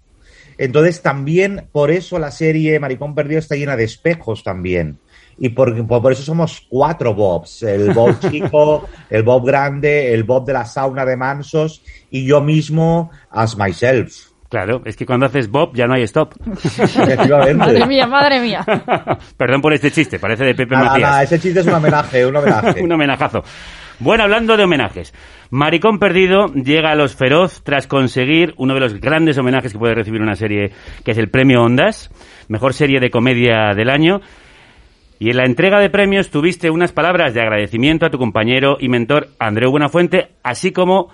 Entonces 0.58 1.02
también 1.02 1.68
por 1.72 1.90
eso 1.90 2.18
la 2.18 2.30
serie 2.30 2.78
Maricón 2.80 3.14
Perdido 3.14 3.38
está 3.38 3.54
llena 3.56 3.76
de 3.76 3.84
espejos 3.84 4.42
también. 4.42 4.98
Y 5.38 5.48
por, 5.50 5.86
por, 5.86 6.02
por 6.02 6.12
eso 6.12 6.22
somos 6.22 6.64
cuatro 6.68 7.14
Bobs. 7.14 7.62
El 7.62 7.92
Bob 7.92 8.18
chico, 8.30 8.88
el 9.10 9.22
Bob 9.22 9.46
grande, 9.46 10.12
el 10.12 10.24
Bob 10.24 10.44
de 10.44 10.52
la 10.52 10.64
sauna 10.64 11.04
de 11.04 11.16
Mansos 11.16 11.82
y 12.10 12.24
yo 12.24 12.40
mismo 12.40 13.10
as 13.30 13.56
myself. 13.56 14.33
Claro, 14.48 14.82
es 14.84 14.96
que 14.96 15.06
cuando 15.06 15.26
haces 15.26 15.50
Bob 15.50 15.74
ya 15.74 15.86
no 15.86 15.94
hay 15.94 16.02
stop. 16.02 16.34
Efectivamente. 16.64 17.54
Madre 17.54 17.86
mía, 17.86 18.06
madre 18.06 18.40
mía. 18.40 18.64
Perdón 19.36 19.60
por 19.60 19.72
este 19.72 19.90
chiste, 19.90 20.18
parece 20.18 20.44
de 20.44 20.54
Pepe 20.54 20.74
Nada, 20.74 20.90
Macías. 20.90 21.10
nada, 21.10 21.22
ese 21.22 21.40
chiste 21.40 21.60
es 21.60 21.66
un 21.66 21.74
homenaje, 21.74 22.26
un 22.26 22.36
homenaje. 22.36 22.80
un 22.82 22.92
homenajazo. 22.92 23.42
Bueno, 24.00 24.24
hablando 24.24 24.56
de 24.56 24.64
homenajes, 24.64 25.14
Maricón 25.50 25.98
Perdido 25.98 26.46
llega 26.52 26.90
a 26.90 26.94
Los 26.96 27.14
Feroz 27.14 27.62
tras 27.62 27.86
conseguir 27.86 28.54
uno 28.56 28.74
de 28.74 28.80
los 28.80 29.00
grandes 29.00 29.38
homenajes 29.38 29.72
que 29.72 29.78
puede 29.78 29.94
recibir 29.94 30.20
una 30.20 30.34
serie, 30.34 30.72
que 31.04 31.12
es 31.12 31.18
el 31.18 31.30
Premio 31.30 31.62
Ondas, 31.62 32.10
mejor 32.48 32.74
serie 32.74 32.98
de 33.00 33.10
comedia 33.10 33.72
del 33.74 33.88
año. 33.88 34.20
Y 35.20 35.30
en 35.30 35.36
la 35.36 35.44
entrega 35.44 35.78
de 35.78 35.90
premios 35.90 36.30
tuviste 36.30 36.70
unas 36.70 36.92
palabras 36.92 37.34
de 37.34 37.40
agradecimiento 37.40 38.04
a 38.04 38.10
tu 38.10 38.18
compañero 38.18 38.76
y 38.80 38.88
mentor 38.88 39.28
Andreu 39.38 39.70
Buenafuente, 39.70 40.30
así 40.42 40.72
como 40.72 41.10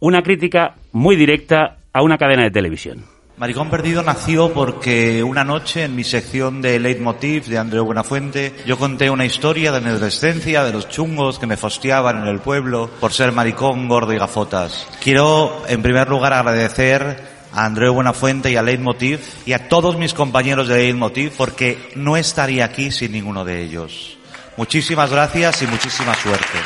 una 0.00 0.22
crítica 0.22 0.76
muy 0.92 1.14
directa 1.14 1.76
a 1.94 2.02
una 2.02 2.18
cadena 2.18 2.42
de 2.42 2.50
televisión. 2.50 3.04
Maricón 3.36 3.70
Perdido 3.70 4.02
nació 4.02 4.52
porque 4.52 5.22
una 5.22 5.44
noche 5.44 5.84
en 5.84 5.96
mi 5.96 6.04
sección 6.04 6.60
de 6.60 6.78
Leitmotiv 6.78 7.46
de 7.46 7.58
Andreu 7.58 7.84
Buenafuente 7.84 8.52
yo 8.66 8.76
conté 8.76 9.10
una 9.10 9.24
historia 9.24 9.72
de 9.72 9.80
mi 9.80 9.88
adolescencia, 9.88 10.64
de 10.64 10.72
los 10.72 10.88
chungos 10.88 11.38
que 11.38 11.46
me 11.46 11.56
fosteaban 11.56 12.22
en 12.22 12.28
el 12.28 12.40
pueblo 12.40 12.90
por 13.00 13.12
ser 13.12 13.32
maricón, 13.32 13.88
gordo 13.88 14.12
y 14.12 14.18
gafotas. 14.18 14.88
Quiero 15.02 15.64
en 15.68 15.82
primer 15.82 16.08
lugar 16.08 16.32
agradecer 16.32 17.16
a 17.52 17.64
Andreu 17.64 17.94
Buenafuente 17.94 18.50
y 18.50 18.56
a 18.56 18.62
Leitmotiv 18.62 19.20
y 19.46 19.52
a 19.52 19.68
todos 19.68 19.96
mis 19.96 20.14
compañeros 20.14 20.66
de 20.68 20.76
Leitmotiv 20.76 21.32
porque 21.36 21.92
no 21.94 22.16
estaría 22.16 22.64
aquí 22.64 22.90
sin 22.90 23.12
ninguno 23.12 23.44
de 23.44 23.62
ellos. 23.62 24.18
Muchísimas 24.56 25.10
gracias 25.10 25.62
y 25.62 25.66
muchísima 25.68 26.14
suerte. 26.14 26.58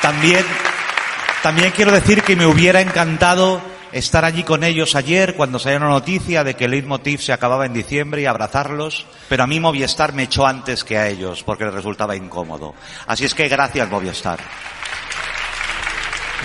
También 0.00 0.44
también 1.42 1.72
quiero 1.74 1.90
decir 1.92 2.22
que 2.22 2.36
me 2.36 2.46
hubiera 2.46 2.80
encantado 2.80 3.60
estar 3.92 4.24
allí 4.24 4.42
con 4.42 4.64
ellos 4.64 4.94
ayer 4.94 5.34
cuando 5.34 5.58
salió 5.58 5.78
una 5.78 5.88
noticia 5.88 6.44
de 6.44 6.54
que 6.54 6.66
el 6.66 6.70
Leitmotiv 6.70 7.20
se 7.20 7.32
acababa 7.32 7.66
en 7.66 7.72
diciembre 7.72 8.22
y 8.22 8.26
abrazarlos, 8.26 9.06
pero 9.28 9.42
a 9.42 9.46
mí 9.46 9.60
Movistar 9.60 10.14
me 10.14 10.24
echó 10.24 10.46
antes 10.46 10.84
que 10.84 10.96
a 10.96 11.08
ellos 11.08 11.42
porque 11.42 11.64
les 11.64 11.74
resultaba 11.74 12.16
incómodo. 12.16 12.74
Así 13.06 13.24
es 13.24 13.34
que 13.34 13.48
gracias 13.48 13.90
Movistar. 13.90 14.38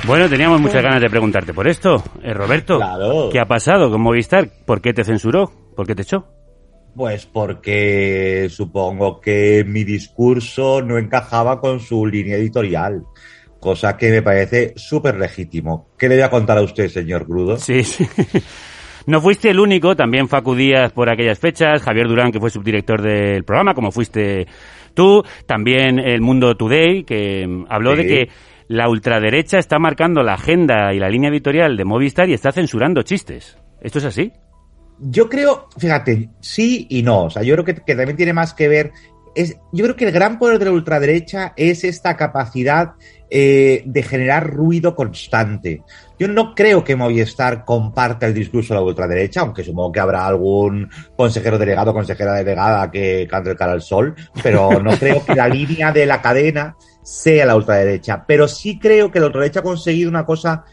Bueno, 0.05 0.29
teníamos 0.29 0.61
muchas 0.61 0.83
ganas 0.83 1.01
de 1.01 1.09
preguntarte 1.09 1.53
por 1.53 1.67
esto. 1.67 2.03
Eh, 2.23 2.33
Roberto, 2.33 2.79
¿qué 3.31 3.39
ha 3.39 3.45
pasado 3.45 3.89
con 3.89 4.01
Movistar? 4.01 4.49
¿Por 4.65 4.81
qué 4.81 4.93
te 4.93 5.03
censuró? 5.03 5.51
¿Por 5.75 5.85
qué 5.85 5.95
te 5.95 6.03
echó? 6.03 6.27
Pues 6.95 7.27
porque 7.27 8.47
supongo 8.49 9.21
que 9.21 9.63
mi 9.67 9.83
discurso 9.83 10.81
no 10.81 10.97
encajaba 10.97 11.61
con 11.61 11.79
su 11.79 12.05
línea 12.05 12.37
editorial 12.37 13.03
cosa 13.59 13.97
que 13.97 14.09
me 14.11 14.21
parece 14.21 14.73
súper 14.75 15.15
legítimo. 15.17 15.89
¿Qué 15.97 16.07
le 16.09 16.15
voy 16.15 16.23
a 16.23 16.29
contar 16.29 16.57
a 16.57 16.61
usted, 16.61 16.87
señor 16.89 17.25
Crudo? 17.25 17.57
Sí, 17.57 17.83
sí. 17.83 18.07
No 19.07 19.21
fuiste 19.21 19.49
el 19.49 19.59
único, 19.61 19.95
también 19.95 20.27
Facu 20.27 20.53
Díaz 20.53 20.91
por 20.91 21.09
aquellas 21.09 21.39
fechas, 21.39 21.81
Javier 21.81 22.09
Durán, 22.09 22.29
que 22.29 22.41
fue 22.41 22.49
subdirector 22.49 23.01
del 23.01 23.45
programa, 23.45 23.73
como 23.73 23.89
fuiste 23.89 24.47
tú, 24.93 25.23
también 25.45 25.97
El 25.97 26.19
Mundo 26.19 26.57
Today, 26.57 27.05
que 27.05 27.47
mm, 27.47 27.67
habló 27.69 27.95
Sí. 27.95 28.03
de 28.03 28.07
que 28.07 28.29
la 28.67 28.89
ultraderecha 28.89 29.59
está 29.59 29.79
marcando 29.79 30.23
la 30.23 30.33
agenda 30.33 30.93
y 30.93 30.99
la 30.99 31.07
línea 31.07 31.29
editorial 31.29 31.77
de 31.77 31.85
Movistar 31.85 32.27
y 32.27 32.33
está 32.33 32.51
censurando 32.51 33.01
chistes. 33.03 33.57
¿Esto 33.79 33.99
es 33.99 34.03
así? 34.05 34.33
Yo 34.99 35.29
creo, 35.29 35.69
fíjate, 35.77 36.29
sí 36.41 36.85
y 36.89 37.01
no. 37.01 37.25
O 37.25 37.29
sea, 37.29 37.43
yo 37.43 37.53
creo 37.53 37.63
que, 37.63 37.75
que 37.75 37.95
también 37.95 38.17
tiene 38.17 38.33
más 38.33 38.53
que 38.53 38.67
ver. 38.67 38.91
Es, 39.37 39.55
yo 39.71 39.83
creo 39.83 39.95
que 39.95 40.05
el 40.05 40.11
gran 40.11 40.39
poder 40.39 40.57
de 40.57 40.65
la 40.65 40.71
ultraderecha 40.71 41.53
es 41.55 41.83
esta 41.83 42.17
capacidad 42.17 42.93
eh, 43.29 43.83
de 43.85 44.01
generar 44.01 44.49
ruido 44.49 44.95
constante. 44.95 45.83
Yo 46.17 46.27
no 46.27 46.55
creo 46.55 46.83
que 46.83 46.95
Movistar 46.95 47.63
comparta 47.63 48.25
el 48.25 48.33
discurso 48.33 48.73
de 48.73 48.79
la 48.79 48.85
ultraderecha, 48.85 49.41
aunque 49.41 49.63
supongo 49.63 49.91
que 49.91 49.99
habrá 49.99 50.25
algún 50.25 50.89
consejero 51.15 51.59
delegado 51.59 51.91
o 51.91 51.93
consejera 51.93 52.33
delegada 52.33 52.89
que 52.89 53.27
cante 53.29 53.51
el 53.51 53.55
cara 53.55 53.73
al 53.73 53.83
sol, 53.83 54.15
pero 54.41 54.81
no 54.81 54.97
creo 54.97 55.23
que 55.23 55.35
la 55.35 55.47
línea 55.49 55.91
de 55.91 56.07
la 56.07 56.19
cadena 56.19 56.75
sea 57.03 57.45
la 57.45 57.55
ultraderecha. 57.55 58.23
Pero 58.25 58.47
sí 58.47 58.79
creo 58.79 59.11
que 59.11 59.19
la 59.19 59.27
ultraderecha 59.27 59.59
ha 59.59 59.63
conseguido 59.63 60.09
una 60.09 60.25
cosa 60.25 60.63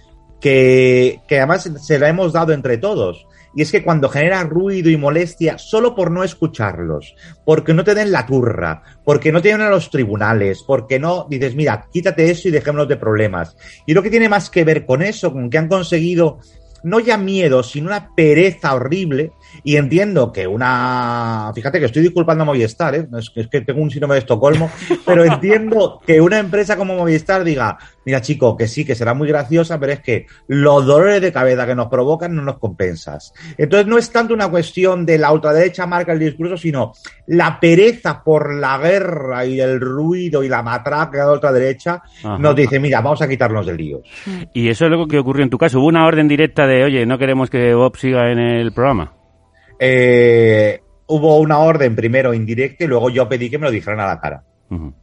que, 0.41 1.21
que 1.29 1.37
además 1.37 1.71
se 1.83 1.99
la 1.99 2.09
hemos 2.09 2.33
dado 2.33 2.55
entre 2.55 2.79
todos. 2.79 3.27
Y 3.57 3.63
es 3.63 3.71
que 3.71 3.85
cuando 3.85 4.09
genera 4.09 4.43
ruido 4.43 4.91
y 4.91 4.97
molestia, 4.97 5.59
solo 5.59 5.95
por 5.95 6.11
no 6.11 6.25
escucharlos, 6.25 7.15
porque 7.45 7.75
no 7.75 7.85
te 7.85 7.95
den 7.95 8.13
la 8.13 8.27
turra, 8.27 8.83
porque 9.05 9.33
no 9.33 9.41
te 9.41 9.49
llevan 9.49 9.67
a 9.67 9.71
los 9.71 9.91
tribunales, 9.91 10.65
porque 10.67 10.99
no 10.99 11.27
dices, 11.29 11.55
mira, 11.55 11.87
quítate 11.93 12.31
eso 12.31 12.49
y 12.49 12.51
dejémonos 12.51 12.89
de 12.89 12.97
problemas. 12.97 13.57
Y 13.87 13.95
lo 13.95 14.03
que 14.03 14.11
tiene 14.11 14.29
más 14.29 14.51
que 14.51 14.65
ver 14.65 14.85
con 14.85 15.03
eso, 15.03 15.33
con 15.33 15.51
que 15.51 15.59
han 15.59 15.69
conseguido 15.69 16.39
no 16.85 17.01
ya 17.01 17.17
miedo, 17.17 17.63
sino 17.63 17.89
una 17.89 18.15
pereza 18.15 18.75
horrible. 18.75 19.33
Y 19.63 19.77
entiendo 19.77 20.33
que 20.33 20.47
una. 20.47 21.53
Fíjate 21.55 21.79
que 21.79 21.87
estoy 21.87 22.03
disculpando 22.03 22.43
a 22.43 22.47
Movistar, 22.47 22.95
¿eh? 22.95 23.07
es, 23.19 23.31
que, 23.31 23.41
es 23.43 23.49
que 23.49 23.61
tengo 23.61 23.81
un 23.81 23.91
síndrome 23.91 24.15
de 24.15 24.21
Estocolmo, 24.21 24.71
pero 25.07 25.25
entiendo 25.25 26.01
que 26.07 26.21
una 26.21 26.39
empresa 26.39 26.77
como 26.77 26.95
Movistar 26.97 27.45
diga: 27.45 27.79
Mira, 28.05 28.21
chico, 28.21 28.57
que 28.57 28.67
sí, 28.67 28.85
que 28.85 28.95
será 28.95 29.15
muy 29.15 29.29
graciosa, 29.29 29.79
pero 29.79 29.93
es 29.93 30.01
que 30.01 30.27
los 30.49 30.87
dolores 30.87 31.21
de 31.21 31.33
cabeza 31.33 31.67
que 31.67 31.75
nos 31.75 31.89
provocan 31.89 32.35
no 32.35 32.43
nos 32.43 32.59
compensas. 32.59 33.33
Entonces, 33.57 33.87
no 33.87 33.99
es 33.99 34.11
tanto 34.11 34.35
una 34.35 34.49
cuestión 34.49 35.07
de 35.07 35.19
la 35.19 35.33
ultraderecha 35.33 35.87
marca 35.87 36.13
el 36.13 36.19
discurso, 36.19 36.57
sino 36.57 36.93
la 37.27 37.59
pereza 37.61 38.23
por 38.23 38.55
la 38.55 38.79
guerra 38.79 39.47
y 39.47 39.61
el 39.61 39.81
ruido 39.81 40.43
y 40.43 40.49
la 40.49 40.63
matraca 40.63 41.19
de 41.19 41.25
la 41.25 41.33
ultraderecha 41.33 42.03
Ajá. 42.23 42.39
nos 42.39 42.57
dice: 42.57 42.79
Mira, 42.79 43.01
vamos 43.01 43.23
a 43.23 43.29
quitarnos 43.29 43.67
de 43.67 43.75
líos. 43.75 44.03
Y 44.53 44.69
eso 44.69 44.87
es 44.87 44.91
lo 44.91 45.07
que 45.07 45.19
ocurrió 45.19 45.45
en 45.45 45.51
tu 45.51 45.59
caso. 45.59 45.81
Hubo 45.81 45.87
una 45.87 46.07
orden 46.07 46.29
directa 46.29 46.67
de, 46.67 46.85
oye, 46.85 47.07
no 47.07 47.19
queremos 47.19 47.51
que 47.51 47.75
Bob 47.75 47.97
siga 47.97 48.31
en 48.31 48.39
el 48.39 48.73
programa. 48.73 49.13
Eh, 49.79 50.81
hubo 51.07 51.39
una 51.39 51.59
orden 51.59 51.95
primero 51.95 52.35
indirecta 52.35 52.85
y 52.85 52.87
luego 52.87 53.11
yo 53.11 53.29
pedí 53.29 53.51
que 53.51 53.59
me 53.59 53.67
lo 53.67 53.71
dijeran 53.71 54.01
a 54.01 54.07
la 54.07 54.21
cara. 54.21 54.45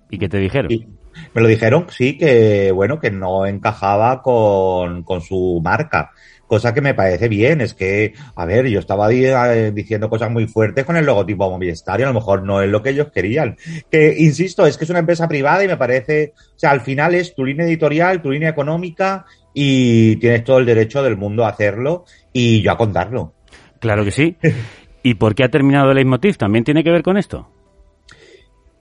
¿Y 0.10 0.18
qué 0.18 0.28
te 0.28 0.38
dijeron? 0.38 0.72
Y 0.72 0.88
me 1.34 1.42
lo 1.42 1.48
dijeron, 1.48 1.88
sí, 1.90 2.18
que 2.18 2.72
bueno, 2.72 3.00
que 3.00 3.12
no 3.12 3.46
encajaba 3.46 4.22
con, 4.22 5.04
con 5.04 5.22
su 5.22 5.62
marca. 5.64 6.12
Cosa 6.48 6.74
que 6.74 6.82
me 6.82 6.94
parece 6.94 7.30
bien, 7.30 7.62
es 7.62 7.74
que, 7.74 8.14
a 8.36 8.46
ver, 8.46 8.68
yo 8.68 8.80
estaba 8.80 9.10
eh, 9.10 9.72
diciendo 9.72 10.10
cosas 10.10 10.30
muy 10.30 10.48
fuertes 10.48 10.84
con 10.84 10.98
el 10.98 11.06
logotipo 11.06 11.50
Movistar 11.50 12.02
y 12.02 12.04
a 12.04 12.08
lo 12.08 12.14
mejor 12.14 12.44
no 12.44 12.62
es 12.62 12.70
lo 12.70 12.84
que 12.84 12.90
ellos 12.90 13.08
querían. 13.14 13.56
Que, 13.90 14.14
insisto, 14.18 14.66
es 14.66 14.78
que 14.78 14.84
es 14.84 14.90
una 14.90 15.00
empresa 15.00 15.30
privada 15.30 15.64
y 15.64 15.70
me 15.70 15.78
parece, 15.78 16.34
o 16.36 16.60
sea, 16.60 16.72
al 16.72 16.82
final 16.82 17.16
es 17.16 17.34
tu 17.34 17.46
línea 17.46 17.66
editorial, 17.66 18.22
tu 18.22 18.32
línea 18.32 18.50
económica 18.50 19.24
y 19.54 20.18
tienes 20.18 20.44
todo 20.44 20.58
el 20.58 20.66
derecho 20.66 21.02
del 21.02 21.16
mundo 21.16 21.46
a 21.46 21.50
hacerlo 21.50 22.04
y 22.34 22.62
yo 22.62 22.74
a 22.74 22.78
contarlo. 22.78 23.34
Claro 23.82 24.06
que 24.06 24.12
sí. 24.12 24.38
¿Y 25.04 25.15
por 25.15 25.36
qué 25.36 25.44
ha 25.44 25.50
terminado 25.50 25.89
el 25.89 25.96
leitmotiv? 25.96 26.38
¿También 26.38 26.63
tiene 26.63 26.84
que 26.84 26.91
ver 26.91 27.04
con 27.04 27.17
esto? 27.17 27.50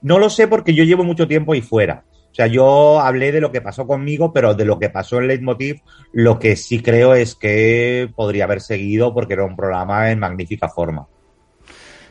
No 0.01 0.19
lo 0.19 0.29
sé 0.29 0.47
porque 0.47 0.73
yo 0.73 0.85
llevo 0.85 1.03
mucho 1.03 1.27
tiempo 1.27 1.51
ahí 1.51 1.61
fuera. 1.61 2.05
O 2.31 2.33
sea, 2.33 2.47
yo 2.47 3.01
hablé 3.01 3.33
de 3.33 3.41
lo 3.41 3.51
que 3.51 3.59
pasó 3.59 3.85
conmigo, 3.85 4.31
pero 4.31 4.53
de 4.53 4.63
lo 4.63 4.79
que 4.79 4.89
pasó 4.89 5.19
en 5.19 5.27
Leitmotiv, 5.27 5.81
lo 6.13 6.39
que 6.39 6.55
sí 6.55 6.81
creo 6.81 7.13
es 7.13 7.35
que 7.35 8.09
podría 8.15 8.45
haber 8.45 8.61
seguido 8.61 9.13
porque 9.13 9.33
era 9.33 9.43
un 9.43 9.57
programa 9.57 10.11
en 10.11 10.19
magnífica 10.19 10.69
forma. 10.69 11.07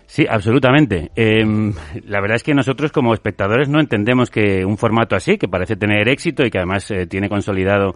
Sí, 0.07 0.26
absolutamente. 0.29 1.11
Eh, 1.14 1.72
la 2.05 2.20
verdad 2.20 2.37
es 2.37 2.42
que 2.42 2.53
nosotros 2.53 2.92
como 2.92 3.14
espectadores 3.14 3.68
no 3.68 3.81
entendemos 3.81 4.29
que 4.29 4.64
un 4.64 4.76
formato 4.76 5.16
así, 5.16 5.38
que 5.38 5.48
parece 5.48 5.76
tener 5.76 6.09
éxito 6.09 6.44
y 6.44 6.50
que 6.50 6.59
además 6.59 6.90
eh, 6.90 7.07
tiene 7.07 7.29
consolidado 7.29 7.94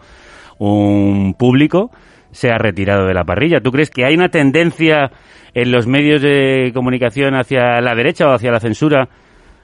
un 0.59 1.35
público, 1.35 1.91
sea 2.35 2.59
retirado 2.59 3.07
de 3.07 3.15
la 3.15 3.25
parrilla. 3.25 3.61
¿Tú 3.61 3.71
crees 3.71 3.91
que 3.91 4.05
hay 4.05 4.15
una 4.15 4.29
tendencia 4.29 5.11
en 5.55 5.71
los 5.73 5.87
medios 5.87 6.21
de 6.21 6.73
comunicación 6.75 7.35
hacia 7.35 7.81
la 7.81 7.95
derecha 7.95 8.29
o 8.29 8.33
hacia 8.33 8.51
la 8.51 8.61
censura 8.61 9.09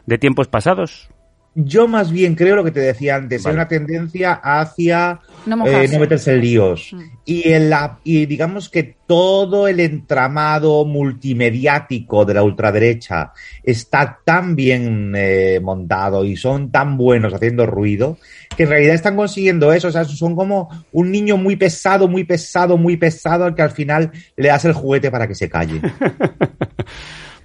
de 0.06 0.18
tiempos 0.18 0.48
pasados? 0.48 1.10
Yo 1.54 1.88
más 1.88 2.12
bien 2.12 2.36
creo 2.36 2.54
lo 2.54 2.62
que 2.62 2.70
te 2.70 2.78
decía 2.78 3.16
antes, 3.16 3.44
hay 3.44 3.54
una 3.54 3.66
tendencia 3.66 4.34
hacia 4.34 5.18
No 5.46 5.66
eh, 5.66 5.88
no 5.88 5.98
meterse 5.98 6.34
en 6.34 6.40
líos. 6.40 6.94
Y, 7.24 7.50
en 7.50 7.70
la, 7.70 7.98
y 8.04 8.26
digamos 8.26 8.68
que 8.68 8.94
todo 9.06 9.66
el 9.66 9.80
entramado 9.80 10.84
multimediático 10.84 12.24
de 12.24 12.34
la 12.34 12.44
ultraderecha 12.44 13.32
está 13.64 14.20
tan 14.24 14.54
bien 14.54 15.12
eh, 15.16 15.58
montado 15.60 16.24
y 16.24 16.36
son 16.36 16.70
tan 16.70 16.96
buenos 16.96 17.34
haciendo 17.34 17.66
ruido 17.66 18.16
que 18.56 18.62
en 18.62 18.68
realidad 18.68 18.94
están 18.94 19.16
consiguiendo 19.16 19.72
eso. 19.72 19.88
O 19.88 19.92
sea, 19.92 20.04
son 20.04 20.36
como 20.36 20.68
un 20.92 21.10
niño 21.10 21.36
muy 21.36 21.56
pesado, 21.56 22.06
muy 22.06 22.22
pesado, 22.22 22.76
muy 22.76 22.96
pesado 22.96 23.44
al 23.44 23.56
que 23.56 23.62
al 23.62 23.72
final 23.72 24.12
le 24.36 24.48
das 24.48 24.64
el 24.66 24.72
juguete 24.72 25.10
para 25.10 25.26
que 25.26 25.34
se 25.34 25.48
calle. 25.48 25.80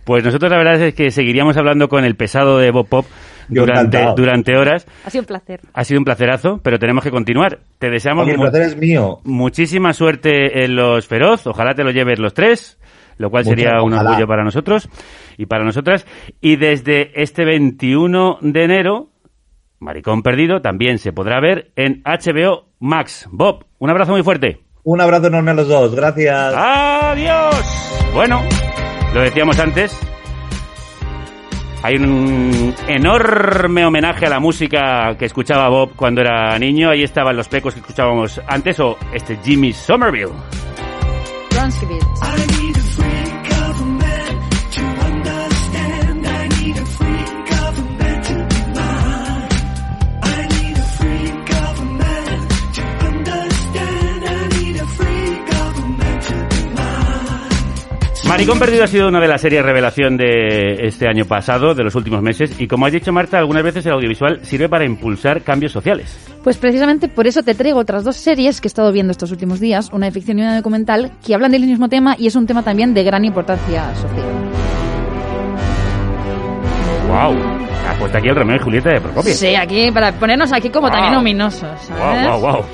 Pues 0.06 0.24
nosotros 0.24 0.52
la 0.52 0.58
verdad 0.58 0.80
es 0.80 0.94
que 0.94 1.10
seguiríamos 1.10 1.58
hablando 1.58 1.89
con 1.89 2.06
el 2.06 2.15
pesado 2.15 2.60
de 2.60 2.70
Bob 2.70 2.88
Pop 2.88 3.08
durante, 3.49 3.97
encantado. 3.97 4.15
durante 4.15 4.55
horas. 4.58 4.88
Ha 5.05 5.10
sido 5.10 5.21
un 5.23 5.25
placer. 5.27 5.62
Ha 5.73 5.84
sido 5.84 5.99
un 5.99 6.05
placerazo, 6.05 6.60
pero 6.63 6.79
tenemos 6.79 7.03
que 7.03 7.12
continuar. 7.12 7.60
Te 7.79 7.89
deseamos 7.89 8.23
Oye, 8.25 8.34
el 8.34 8.39
placer 8.39 8.62
es 8.63 8.77
mío. 8.77 9.19
muchísima 9.23 9.93
suerte 9.93 10.63
en 10.63 10.75
los 10.75 11.08
feroz. 11.08 11.45
Ojalá 11.47 11.73
te 11.73 11.84
lo 11.84 11.91
lleves 11.91 12.19
los 12.19 12.34
tres, 12.34 12.79
lo 13.17 13.29
cual 13.29 13.43
Muchas- 13.45 13.58
sería 13.60 13.81
un 13.81 13.93
ojalá. 13.93 14.10
orgullo 14.12 14.27
para 14.27 14.43
nosotros 14.43 14.89
y 15.38 15.45
para 15.45 15.63
nosotras. 15.63 16.05
Y 16.41 16.55
desde 16.58 17.12
este 17.21 17.45
21 17.45 18.38
de 18.41 18.63
enero, 18.63 19.10
Maricón 19.79 20.23
Perdido 20.23 20.62
también 20.62 20.97
se 20.99 21.13
podrá 21.13 21.39
ver 21.39 21.71
en 21.75 22.01
HBO 22.05 22.69
Max. 22.79 23.27
Bob, 23.31 23.65
un 23.79 23.89
abrazo 23.89 24.12
muy 24.13 24.23
fuerte. 24.23 24.60
Un 24.84 25.02
abrazo 25.02 25.27
enorme 25.27 25.52
a 25.52 25.54
los 25.56 25.67
dos. 25.67 25.96
Gracias. 25.96 26.54
¡Adiós! 26.56 28.10
Bueno, 28.13 28.41
lo 29.13 29.21
decíamos 29.21 29.60
antes. 29.60 29.98
Hay 31.86 31.98
un 31.98 32.73
enorme 32.88 33.86
homenaje 33.86 34.25
a 34.25 34.29
la 34.29 34.40
música 34.40 35.15
que 35.19 35.25
escuchaba 35.25 35.69
Bob 35.69 35.92
cuando 35.96 36.21
era 36.21 36.58
niño. 36.58 36.90
Ahí 36.90 37.04
estaban 37.04 37.38
los 37.38 37.48
pecos 37.48 37.75
que 37.75 37.79
escuchábamos 37.79 38.42
antes 38.48 38.79
o 38.79 38.98
este 39.13 39.38
Jimmy 39.44 39.71
Somerville. 39.71 40.33
Maricón 58.36 58.60
Perdido 58.60 58.83
ha 58.83 58.88
sido 58.88 59.08
una 59.08 59.21
de 59.21 59.29
las 59.29 59.40
series 59.40 59.63
revelación 59.63 60.17
de 60.17 60.75
este 60.81 61.08
año 61.08 61.23
pasado, 61.23 61.73
de 61.73 61.86
los 61.86 61.96
últimos 61.96 62.21
meses, 62.21 62.60
y 62.60 62.67
como 62.67 62.86
has 62.86 62.92
dicho 62.92 63.13
Marta, 63.13 63.38
algunas 63.38 63.63
veces 63.63 63.86
el 63.86 63.94
audiovisual 63.94 64.42
sirve 64.44 64.67
para 64.67 64.83
impulsar 64.83 65.42
cambios 65.42 65.71
sociales. 65.71 66.19
Pues 66.44 66.58
precisamente 66.58 67.08
por 67.08 67.27
eso 67.27 67.44
te 67.44 67.56
traigo 67.56 67.79
otras 67.79 68.04
dos 68.04 68.17
series 68.17 68.60
que 68.60 68.67
he 68.67 68.69
estado 68.69 68.92
viendo 68.92 69.12
estos 69.12 69.31
últimos 69.31 69.62
días, 69.62 69.90
una 69.94 70.08
de 70.08 70.12
ficción 70.12 70.38
y 70.38 70.42
una 70.42 70.58
documental, 70.58 71.13
que 71.25 71.33
hablan 71.33 71.52
del 71.54 71.65
mismo 71.65 71.88
tema 71.88 72.17
y 72.19 72.27
es 72.27 72.36
un 72.36 72.46
tema 72.46 72.62
también 72.62 72.94
de 72.94 73.06
gran 73.06 73.23
importancia 73.23 73.96
social. 73.96 74.25
¡Wow! 77.08 77.38
Ha 77.88 77.94
puesto 77.98 78.17
aquí 78.17 78.27
el 78.27 78.36
Romeo 78.36 78.58
y 78.58 78.60
Julieta 78.60 78.90
de 78.90 79.00
Procopio. 79.00 79.33
Sí, 79.33 79.56
aquí, 79.56 79.92
para 79.92 80.12
ponernos 80.12 80.52
aquí 80.52 80.69
como 80.69 80.88
Wow. 80.88 80.92
también 80.98 81.15
ominosos, 81.15 81.69
¿sabes? 81.88 82.27
¡Wow, 82.27 82.40
wow, 82.42 82.52
wow! 82.52 82.65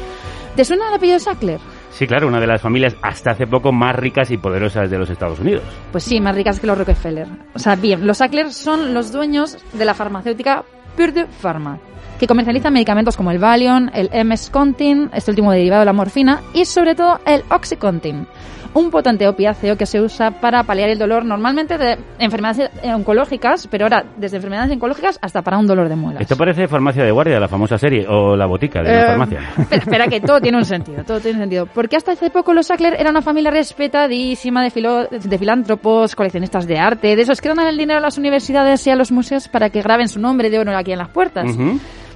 ¿Te 0.56 0.66
suena 0.66 0.88
el 0.90 0.96
apellido 0.96 1.20
Sackler? 1.20 1.60
Sí, 1.92 2.08
claro, 2.08 2.28
una 2.28 2.40
de 2.40 2.48
las 2.48 2.62
familias 2.62 2.96
hasta 3.02 3.32
hace 3.32 3.46
poco 3.48 3.72
más 3.72 3.96
ricas 3.96 4.32
y 4.32 4.38
poderosas 4.38 4.90
de 4.90 4.98
los 4.98 5.10
Estados 5.10 5.40
Unidos. 5.40 5.64
Pues 5.92 6.04
sí, 6.04 6.20
más 6.20 6.36
ricas 6.36 6.60
que 6.60 6.68
los 6.68 6.78
Rockefeller. 6.78 7.28
O 7.54 7.60
sea, 7.60 7.76
bien, 7.76 8.08
los 8.08 8.18
Sackler 8.18 8.52
son 8.52 8.94
los 8.94 9.12
dueños 9.12 9.58
de 9.74 9.86
la 9.86 9.94
farmacéutica 9.94 10.64
Purdue 10.96 11.28
Pharma, 11.28 11.80
que 12.20 12.28
comercializa 12.28 12.70
medicamentos 12.72 13.18
como 13.18 13.32
el 13.32 13.40
Valium, 13.40 13.90
el 13.94 14.10
MS-Contin, 14.10 15.10
este 15.14 15.32
último 15.32 15.52
derivado 15.52 15.82
de 15.82 15.86
la 15.86 15.94
morfina, 15.94 16.42
y 16.54 16.66
sobre 16.66 16.96
todo 16.96 17.20
el 17.26 17.44
Oxycontin, 17.50 18.26
un 18.74 18.90
potente 18.90 19.28
opiáceo 19.28 19.76
que 19.78 19.86
se 19.86 20.00
usa 20.00 20.32
para 20.32 20.64
paliar 20.64 20.90
el 20.90 20.98
dolor 20.98 21.26
normalmente 21.26 21.78
de 21.78 21.98
enfermedades 22.20 22.70
oncológicas, 22.84 23.68
pero 23.68 23.86
ahora 23.86 24.06
desde 24.18 24.38
enfermedades 24.38 24.72
oncológicas 24.72 25.20
hasta 25.22 25.42
para 25.42 25.58
un 25.58 25.68
dolor 25.68 25.90
de 25.90 25.96
muelas. 25.96 26.22
Esto 26.22 26.36
parece 26.38 26.68
Farmacia 26.68 27.04
de 27.04 27.12
Guardia, 27.12 27.40
la 27.40 27.48
famosa 27.48 27.78
serie, 27.78 28.06
o 28.08 28.36
La 28.36 28.46
Botica 28.46 28.82
de 28.82 28.92
la 28.92 29.02
Eh, 29.02 29.06
farmacia. 29.08 29.40
Espera, 29.60 29.78
espera, 29.84 30.08
que 30.08 30.22
todo 30.22 30.40
tiene 30.40 30.58
un 30.58 30.66
sentido, 30.66 31.04
todo 31.04 31.20
tiene 31.20 31.38
un 31.38 31.44
sentido. 31.44 31.66
Porque 31.66 31.96
hasta 31.98 32.14
hace 32.14 32.30
poco 32.30 32.54
los 32.54 32.68
Sackler 32.68 32.94
eran 33.00 33.12
una 33.12 33.22
familia 33.22 33.52
respetadísima 33.52 34.64
de, 34.64 34.70
filo- 34.72 35.08
de 35.10 35.38
filántropos, 35.38 36.16
coleccionistas 36.16 36.66
de 36.68 36.78
arte, 36.80 37.16
de 37.16 37.22
esos 37.22 37.42
que 37.42 37.50
donan 37.50 37.68
el 37.68 37.78
dinero 37.78 38.00
a 38.00 38.02
las 38.02 38.18
universidades 38.18 38.86
y 38.88 38.90
a 38.90 38.96
los 38.96 39.12
museos 39.12 39.48
para 39.48 39.70
que 39.70 39.82
graben 39.82 40.08
su 40.08 40.20
nombre 40.20 40.50
de 40.50 40.60
oro 40.60 40.76
aquí 40.78 40.92
en 40.92 41.00
las 41.00 41.10
puertas. 41.10 41.46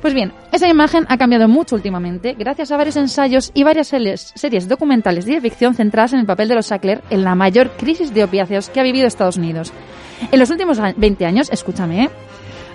Pues 0.05 0.13
bien, 0.13 0.33
esa 0.51 0.69
imagen 0.69 1.07
ha 1.09 1.17
cambiado 1.17 1.47
mucho 1.47 1.75
últimamente 1.75 2.35
gracias 2.37 2.71
a 2.71 2.77
varios 2.77 2.95
ensayos 2.95 3.49
y 3.55 3.63
varias 3.63 3.87
series, 3.87 4.69
documentales 4.69 5.25
de 5.25 5.41
ficción 5.41 5.73
centradas 5.73 6.13
en 6.13 6.19
el 6.19 6.27
papel 6.27 6.47
de 6.47 6.53
los 6.53 6.67
Sackler 6.67 7.01
en 7.09 7.23
la 7.23 7.33
mayor 7.33 7.71
crisis 7.71 8.13
de 8.13 8.23
opiáceos 8.23 8.69
que 8.69 8.79
ha 8.79 8.83
vivido 8.83 9.07
Estados 9.07 9.37
Unidos. 9.37 9.73
En 10.31 10.37
los 10.37 10.51
últimos 10.51 10.77
a- 10.77 10.93
20 10.95 11.25
años, 11.25 11.49
escúchame, 11.51 12.03
¿eh? 12.03 12.09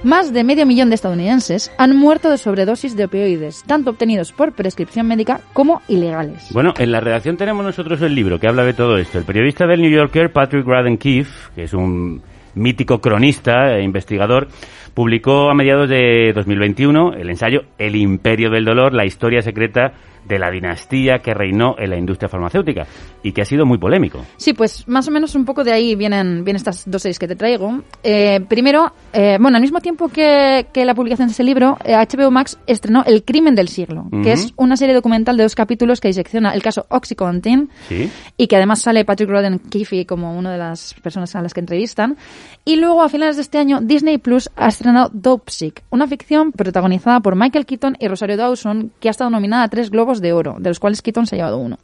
más 0.03 0.33
de 0.33 0.43
medio 0.43 0.67
millón 0.67 0.89
de 0.89 0.97
estadounidenses 0.97 1.71
han 1.79 1.97
muerto 1.97 2.31
de 2.31 2.37
sobredosis 2.37 2.97
de 2.97 3.05
opioides, 3.05 3.63
tanto 3.65 3.91
obtenidos 3.91 4.33
por 4.33 4.53
prescripción 4.53 5.07
médica 5.07 5.41
como 5.53 5.83
ilegales. 5.87 6.49
Bueno, 6.53 6.75
en 6.79 6.91
la 6.91 6.99
redacción 6.99 7.37
tenemos 7.37 7.65
nosotros 7.65 8.03
el 8.03 8.13
libro 8.13 8.41
que 8.41 8.49
habla 8.49 8.65
de 8.65 8.75
todo 8.75 8.99
esto. 8.99 9.19
El 9.19 9.25
periodista 9.25 9.69
del 9.69 9.83
New 9.83 9.93
Yorker, 9.93 10.33
Patrick 10.33 10.67
Radden 10.67 10.99
Keefe, 10.99 11.31
que 11.55 11.63
es 11.63 11.75
un 11.75 12.23
mítico 12.55 13.01
cronista 13.01 13.77
e 13.77 13.83
investigador, 13.85 14.49
publicó 14.95 15.51
a 15.51 15.55
mediados 15.55 15.89
de 15.89 16.33
2021 16.35 17.15
el 17.15 17.31
ensayo 17.31 17.63
El 17.79 17.97
imperio 17.97 18.51
del 18.51 18.65
dolor, 18.65 18.93
la 18.93 19.05
historia 19.05 19.43
secreta 19.43 19.93
de 20.31 20.39
la 20.39 20.51
dinastía 20.51 21.19
que 21.19 21.35
reinó 21.35 21.75
en 21.79 21.91
la 21.91 21.99
industria 21.99 22.29
farmacéutica 22.29 22.87
y 23.23 23.33
que 23.33 23.43
ha 23.43 23.45
sido 23.45 23.67
muy 23.67 23.79
polémico. 23.79 24.25
Sí, 24.37 24.53
pues 24.55 24.87
más 24.89 25.07
o 25.09 25.11
menos 25.11 25.35
un 25.35 25.45
poco 25.45 25.65
de 25.65 25.73
ahí 25.73 25.97
vienen, 25.97 26.45
vienen 26.45 26.57
estas 26.57 26.89
dos 26.89 27.03
series 27.03 27.19
que 27.19 27.27
te 27.29 27.35
traigo. 27.37 27.83
Eh, 28.03 28.41
primero, 28.49 28.93
eh, 29.13 29.37
bueno, 29.41 29.57
al 29.57 29.63
mismo 29.63 29.81
tiempo 29.81 30.09
que, 30.09 30.67
que 30.73 30.85
la 30.85 30.95
publicación 30.95 31.29
de 31.29 31.33
ese 31.33 31.43
libro, 31.45 31.77
eh, 31.85 31.95
HBO 31.97 32.31
Max 32.31 32.59
estrenó 32.67 33.03
El 33.05 33.25
crimen 33.25 33.55
del 33.57 33.69
siglo, 33.69 34.07
Ujú. 34.13 34.23
que 34.23 34.33
es 34.33 34.53
una 34.57 34.77
serie 34.77 34.95
documental 34.95 35.37
de 35.37 35.43
dos 35.43 35.55
capítulos 35.57 36.01
que 36.01 36.09
disecciona 36.09 36.53
el 36.55 36.63
caso 36.63 36.87
Oxycontin 36.89 37.69
¿Sí? 37.89 38.11
y 38.37 38.47
que 38.47 38.57
además 38.57 38.81
sale 38.83 39.05
Patrick 39.05 39.29
Rodden 39.29 39.59
Keefe 39.59 40.07
como 40.07 40.39
una 40.39 40.53
de 40.53 40.59
las 40.59 40.95
personas 41.03 41.35
a 41.35 41.43
las 41.43 41.53
que 41.53 41.61
entrevistan. 41.61 42.17
Y 42.65 42.77
luego, 42.77 43.03
a 43.03 43.09
finales 43.09 43.37
de 43.37 43.43
este 43.43 43.59
año, 43.59 43.81
Disney 43.81 44.19
Plus 44.19 44.49
ha 44.57 44.69
estrenado 44.69 45.11
Dope 45.13 45.51
Sick, 45.51 45.83
una 45.91 46.07
ficción 46.07 46.53
protagonizada 46.53 47.19
por 47.21 47.35
Michael 47.35 47.67
Keaton 47.67 47.97
y 47.99 48.07
Rosario 48.07 48.37
Dawson, 48.37 48.93
que 49.01 49.09
ha 49.09 49.11
estado 49.11 49.31
nominada 49.31 49.65
a 49.65 49.69
tres 49.69 49.91
Globos 49.91 50.20
de 50.21 50.33
Oro, 50.33 50.57
de 50.59 50.71
los 50.71 50.79
cuales 50.81 51.03
Keaton 51.03 51.27
se 51.27 51.37
ha 51.37 51.39
llevado 51.39 51.59
uno. 51.59 51.79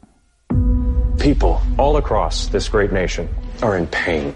People 1.17 1.55
all 1.77 1.97
across 1.97 2.49
this 2.51 2.69
great 2.71 2.91
nation 2.91 3.27
are 3.61 3.77
in 3.77 3.87
pain. 3.87 4.33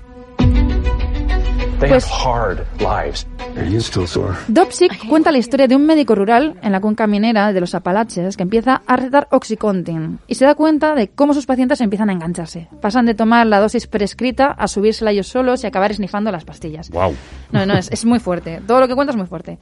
They 1.80 1.90
Pues- 1.90 2.06
have 2.12 2.24
hard 2.24 2.60
lives. 2.80 3.26
Are 3.58 3.68
you 3.70 3.80
still 3.82 4.06
sore? 4.08 4.36
Dopsic 4.48 5.08
cuenta 5.10 5.32
la 5.32 5.40
historia 5.40 5.68
de 5.68 5.76
un 5.76 5.86
médico 5.86 6.14
rural 6.16 6.56
en 6.62 6.72
la 6.72 6.80
cuenca 6.80 7.06
minera 7.08 7.52
de 7.54 7.60
los 7.60 7.74
Apalaches 7.76 8.38
que 8.38 8.44
empieza 8.44 8.82
a 8.86 8.96
recetar 8.96 9.28
Oxycontin 9.32 10.20
y 10.28 10.36
se 10.36 10.46
da 10.46 10.54
cuenta 10.56 10.94
de 10.96 11.10
cómo 11.10 11.34
sus 11.34 11.46
pacientes 11.48 11.82
empiezan 11.82 12.10
a 12.10 12.14
engancharse. 12.14 12.68
Pasan 12.82 13.08
de 13.08 13.16
tomar 13.16 13.48
la 13.48 13.60
dosis 13.60 13.88
prescrita 13.88 14.48
a 14.52 14.68
subírsela 14.68 15.12
ellos 15.12 15.28
solos 15.28 15.64
y 15.64 15.68
acabar 15.68 15.92
esnifando 15.92 16.32
las 16.32 16.46
pastillas. 16.46 16.90
Wow. 16.92 17.16
No, 17.52 17.66
no, 17.66 17.74
es, 17.74 17.92
es 17.92 18.06
muy 18.06 18.20
fuerte. 18.20 18.62
Todo 18.66 18.80
lo 18.80 18.88
que 18.88 18.96
cuenta 18.96 19.12
es 19.12 19.18
muy 19.18 19.28
fuerte. 19.28 19.58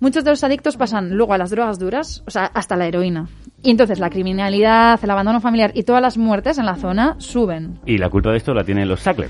Muchos 0.00 0.24
de 0.24 0.30
los 0.30 0.42
adictos 0.42 0.78
pasan 0.78 1.14
luego 1.14 1.34
a 1.34 1.38
las 1.38 1.50
drogas 1.50 1.78
duras, 1.78 2.22
o 2.26 2.30
sea, 2.30 2.46
hasta 2.46 2.74
la 2.74 2.86
heroína. 2.86 3.28
Y 3.62 3.70
entonces 3.70 3.98
la 3.98 4.08
criminalidad, 4.08 4.98
el 5.02 5.10
abandono 5.10 5.42
familiar 5.42 5.72
y 5.74 5.82
todas 5.82 6.00
las 6.00 6.16
muertes 6.16 6.56
en 6.56 6.64
la 6.64 6.76
zona 6.76 7.16
suben. 7.18 7.78
Y 7.84 7.98
la 7.98 8.08
culpa 8.08 8.30
de 8.30 8.38
esto 8.38 8.54
la 8.54 8.64
tienen 8.64 8.88
los 8.88 9.00
Sackler. 9.00 9.28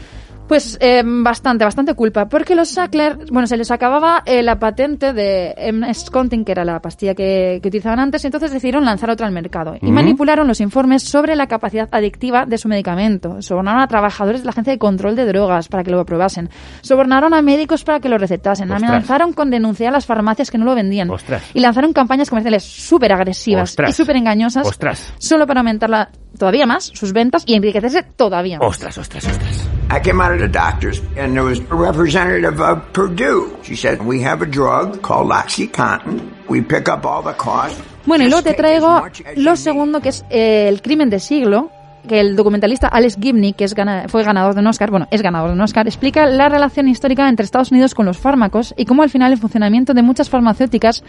Pues 0.50 0.76
eh, 0.80 1.04
bastante, 1.06 1.64
bastante 1.64 1.94
culpa, 1.94 2.28
porque 2.28 2.56
los 2.56 2.70
Sackler, 2.70 3.18
bueno, 3.30 3.46
se 3.46 3.56
les 3.56 3.70
acababa 3.70 4.24
eh, 4.26 4.42
la 4.42 4.58
patente 4.58 5.12
de 5.12 5.54
MS-Contin, 5.72 6.44
que 6.44 6.50
era 6.50 6.64
la 6.64 6.80
pastilla 6.82 7.14
que, 7.14 7.60
que 7.62 7.68
utilizaban 7.68 8.00
antes, 8.00 8.24
y 8.24 8.26
entonces 8.26 8.50
decidieron 8.50 8.84
lanzar 8.84 9.10
otra 9.10 9.28
al 9.28 9.32
mercado. 9.32 9.76
Y 9.80 9.92
manipularon 9.92 10.48
los 10.48 10.60
informes 10.60 11.04
sobre 11.04 11.36
la 11.36 11.46
capacidad 11.46 11.88
adictiva 11.92 12.46
de 12.46 12.58
su 12.58 12.66
medicamento. 12.66 13.40
Sobornaron 13.40 13.80
a 13.80 13.86
trabajadores 13.86 14.40
de 14.40 14.46
la 14.46 14.50
Agencia 14.50 14.72
de 14.72 14.80
Control 14.80 15.14
de 15.14 15.24
Drogas 15.26 15.68
para 15.68 15.84
que 15.84 15.92
lo 15.92 16.00
aprobasen. 16.00 16.50
Sobornaron 16.80 17.32
a 17.32 17.42
médicos 17.42 17.84
para 17.84 18.00
que 18.00 18.08
lo 18.08 18.18
recetasen. 18.18 18.72
Ostras. 18.72 18.90
Amenazaron 18.90 19.32
con 19.32 19.50
denunciar 19.50 19.90
a 19.90 19.92
las 19.92 20.06
farmacias 20.06 20.50
que 20.50 20.58
no 20.58 20.64
lo 20.64 20.74
vendían. 20.74 21.10
Ostras. 21.10 21.44
Y 21.54 21.60
lanzaron 21.60 21.92
campañas 21.92 22.28
comerciales 22.28 22.64
súper 22.64 23.12
agresivas 23.12 23.70
Ostras. 23.70 23.90
y 23.90 23.92
súper 23.92 24.16
engañosas. 24.16 24.66
Ostras. 24.66 25.12
Solo 25.18 25.46
para 25.46 25.60
aumentar 25.60 25.90
la- 25.90 26.10
todavía 26.40 26.66
más 26.66 26.90
sus 26.94 27.12
ventas 27.12 27.44
y 27.46 27.54
enriquecerse 27.54 28.02
todavía 28.02 28.58
más. 28.58 28.66
Ostras, 28.66 28.98
ostras, 28.98 29.26
ostras. 29.26 29.68
I 29.90 30.00
came 30.00 30.20
out 30.20 30.32
of 30.32 30.40
the 30.40 30.48
doctor's 30.48 31.00
and 31.16 31.34
there 31.34 31.44
was 31.44 31.60
a 31.70 31.74
representative 31.74 32.60
of 32.60 32.80
Purdue. 32.92 33.56
She 33.62 33.76
said, 33.76 34.00
we 34.02 34.24
have 34.24 34.42
a 34.42 34.46
drug 34.46 35.02
called 35.02 35.30
OxyContin. 35.30 36.20
We 36.48 36.62
pick 36.62 36.88
up 36.88 37.04
all 37.04 37.22
the 37.22 37.34
costs. 37.34 37.80
Bueno, 38.06 38.24
y 38.24 38.28
luego 38.28 38.42
te 38.42 38.54
traigo 38.54 39.06
lo 39.36 39.56
segundo, 39.56 40.00
que 40.00 40.08
es 40.08 40.24
eh, 40.30 40.68
el 40.68 40.80
crimen 40.80 41.10
del 41.10 41.20
siglo, 41.20 41.70
que 42.08 42.20
el 42.20 42.34
documentalista 42.36 42.88
Alex 42.88 43.16
Gibney, 43.20 43.52
que 43.52 43.64
es 43.64 43.74
gana- 43.74 44.04
fue 44.08 44.24
ganador 44.24 44.54
de 44.54 44.60
un 44.60 44.66
Oscar, 44.66 44.90
bueno, 44.90 45.06
es 45.10 45.22
ganador 45.22 45.48
de 45.50 45.54
un 45.54 45.60
Oscar, 45.60 45.86
explica 45.86 46.26
la 46.26 46.48
relación 46.48 46.88
histórica 46.88 47.28
entre 47.28 47.44
Estados 47.44 47.70
Unidos 47.72 47.94
con 47.94 48.06
los 48.06 48.18
fármacos 48.18 48.74
y 48.76 48.84
cómo 48.84 49.02
al 49.02 49.10
final 49.10 49.32
el 49.32 49.38
funcionamiento 49.38 49.92
de 49.94 50.02
muchas 50.02 50.30
farmacéuticas 50.30 51.02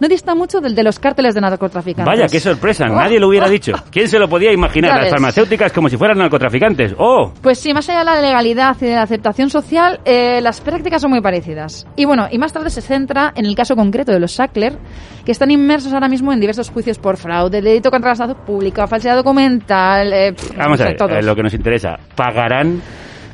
no 0.00 0.08
dista 0.08 0.34
mucho 0.34 0.60
del 0.60 0.74
de 0.74 0.82
los 0.82 0.98
cárteles 0.98 1.34
de 1.34 1.40
narcotraficantes. 1.40 2.06
Vaya, 2.06 2.28
qué 2.28 2.38
sorpresa, 2.40 2.84
Oh, 2.88 2.94
nadie 2.94 3.18
lo 3.18 3.28
hubiera 3.28 3.46
oh, 3.46 3.50
dicho. 3.56 3.72
¿Quién 3.90 4.08
se 4.08 4.18
lo 4.18 4.28
podía 4.28 4.52
imaginar? 4.52 4.92
Las 4.92 5.00
ves. 5.04 5.10
farmacéuticas 5.10 5.72
como 5.72 5.88
si 5.88 5.96
fueran 5.96 6.18
narcotraficantes. 6.18 6.94
¡Oh! 6.98 7.32
Pues 7.42 7.58
sí, 7.58 7.72
más 7.74 7.88
allá 7.88 8.00
de 8.00 8.04
la 8.04 8.20
legalidad 8.20 8.76
y 8.80 8.84
de 8.86 8.94
la 8.94 9.02
aceptación 9.02 9.50
social, 9.50 10.00
eh, 10.04 10.40
las 10.42 10.60
prácticas 10.60 11.00
son 11.02 11.10
muy 11.10 11.20
parecidas. 11.20 11.86
Y 11.96 12.04
bueno, 12.04 12.26
y 12.30 12.38
más 12.38 12.52
tarde 12.52 12.70
se 12.70 12.80
centra 12.82 13.32
en 13.34 13.46
el 13.46 13.54
caso 13.56 13.74
concreto 13.74 14.12
de 14.12 14.20
los 14.20 14.32
Sackler, 14.32 14.78
que 15.24 15.32
están 15.32 15.50
inmersos 15.50 15.92
ahora 15.92 16.08
mismo 16.08 16.32
en 16.32 16.40
diversos 16.40 16.70
juicios 16.70 16.98
por 16.98 17.16
fraude, 17.16 17.60
delito 17.62 17.90
contra 17.90 18.10
la 18.10 18.14
salud 18.16 18.36
pública, 18.46 18.86
falsedad 18.86 19.16
documental, 19.16 20.12
eh, 20.12 20.34
Vamos 20.56 20.80
a 20.80 20.84
ver, 20.84 20.96
eh, 21.10 21.22
lo 21.22 21.34
que 21.34 21.42
nos 21.42 21.54
interesa. 21.54 21.96
¿Pagarán? 22.14 22.80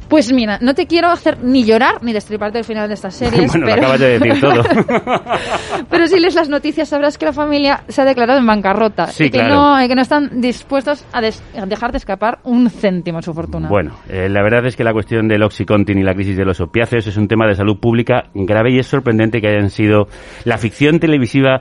Pues 0.09 0.31
mira, 0.31 0.59
no 0.61 0.75
te 0.75 0.87
quiero 0.87 1.09
hacer 1.09 1.39
ni 1.43 1.65
llorar 1.65 2.03
ni 2.03 2.13
destriparte 2.13 2.59
el 2.59 2.65
final 2.65 2.87
de 2.87 2.95
estas 2.95 3.15
series, 3.17 3.51
bueno, 3.51 3.65
lo 3.67 3.73
pero... 3.73 3.81
acabas 3.83 4.01
de 4.01 4.19
decir 4.19 4.41
todo. 4.43 4.63
pero 5.89 6.07
si 6.07 6.21
lees 6.21 6.35
las 6.35 6.51
noticias 6.51 6.89
sabrás 6.89 7.17
que 7.17 7.25
la 7.25 7.33
familia 7.33 7.83
se 7.89 8.03
ha 8.03 8.05
declarado 8.05 8.39
en 8.39 8.47
bancarrota 8.47 9.07
Sí, 9.07 9.25
y 9.25 9.31
que, 9.31 9.39
claro. 9.39 9.55
no, 9.55 9.83
y 9.83 9.89
que 9.89 9.95
no 9.95 10.03
están 10.03 10.41
dispuestos 10.41 11.05
a, 11.15 11.23
des- 11.23 11.43
a 11.59 11.65
dejar 11.65 11.93
de 11.93 11.99
escapar 11.99 12.41
un 12.45 12.69
céntimo 12.69 13.19
de 13.19 13.23
su 13.23 13.33
fortuna. 13.33 13.69
Bueno, 13.69 13.97
eh, 14.09 14.29
la 14.29 14.43
verdad 14.43 14.67
es 14.67 14.77
que 14.77 14.85
la 14.85 14.93
cuestión 14.93 15.29
del 15.29 15.43
Oxycontin 15.45 15.99
y 15.99 16.03
la 16.03 16.15
crisis 16.15 16.37
de 16.37 16.45
los 16.45 16.61
opiáceos 16.61 17.07
es 17.07 17.17
un 17.17 17.27
tema 17.27 17.47
de 17.47 17.55
salud 17.55 17.79
pública 17.81 18.25
grave 18.35 18.73
y 18.73 18.79
es 18.81 18.87
sorprendente 18.87 19.41
que 19.41 19.49
hayan 19.49 19.71
sido 19.71 20.09
la 20.45 20.59
ficción 20.59 20.99
televisiva 21.01 21.61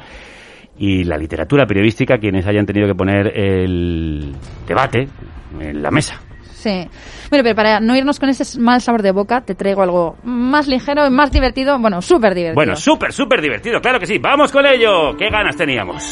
y 0.81 1.03
la 1.03 1.15
literatura 1.15 1.67
periodística 1.67 2.17
quienes 2.17 2.47
hayan 2.47 2.65
tenido 2.65 2.87
que 2.87 2.95
poner 2.95 3.37
el 3.37 4.33
debate 4.67 5.07
en 5.59 5.79
la 5.79 5.91
mesa. 5.91 6.19
Sí. 6.53 6.87
Bueno, 7.29 7.43
pero 7.43 7.55
para 7.55 7.79
no 7.79 7.95
irnos 7.95 8.19
con 8.19 8.29
ese 8.29 8.59
mal 8.59 8.81
sabor 8.81 9.03
de 9.03 9.11
boca, 9.11 9.41
te 9.41 9.53
traigo 9.53 9.83
algo 9.83 10.17
más 10.23 10.67
ligero 10.67 11.05
y 11.05 11.11
más 11.11 11.31
divertido, 11.31 11.77
bueno, 11.77 12.01
súper 12.01 12.33
divertido. 12.33 12.55
Bueno, 12.55 12.75
súper, 12.75 13.13
súper 13.13 13.41
divertido, 13.41 13.79
claro 13.79 13.99
que 13.99 14.07
sí. 14.07 14.17
¡Vamos 14.17 14.51
con 14.51 14.65
ello! 14.65 15.15
¡Qué 15.17 15.29
ganas 15.29 15.55
teníamos! 15.55 16.03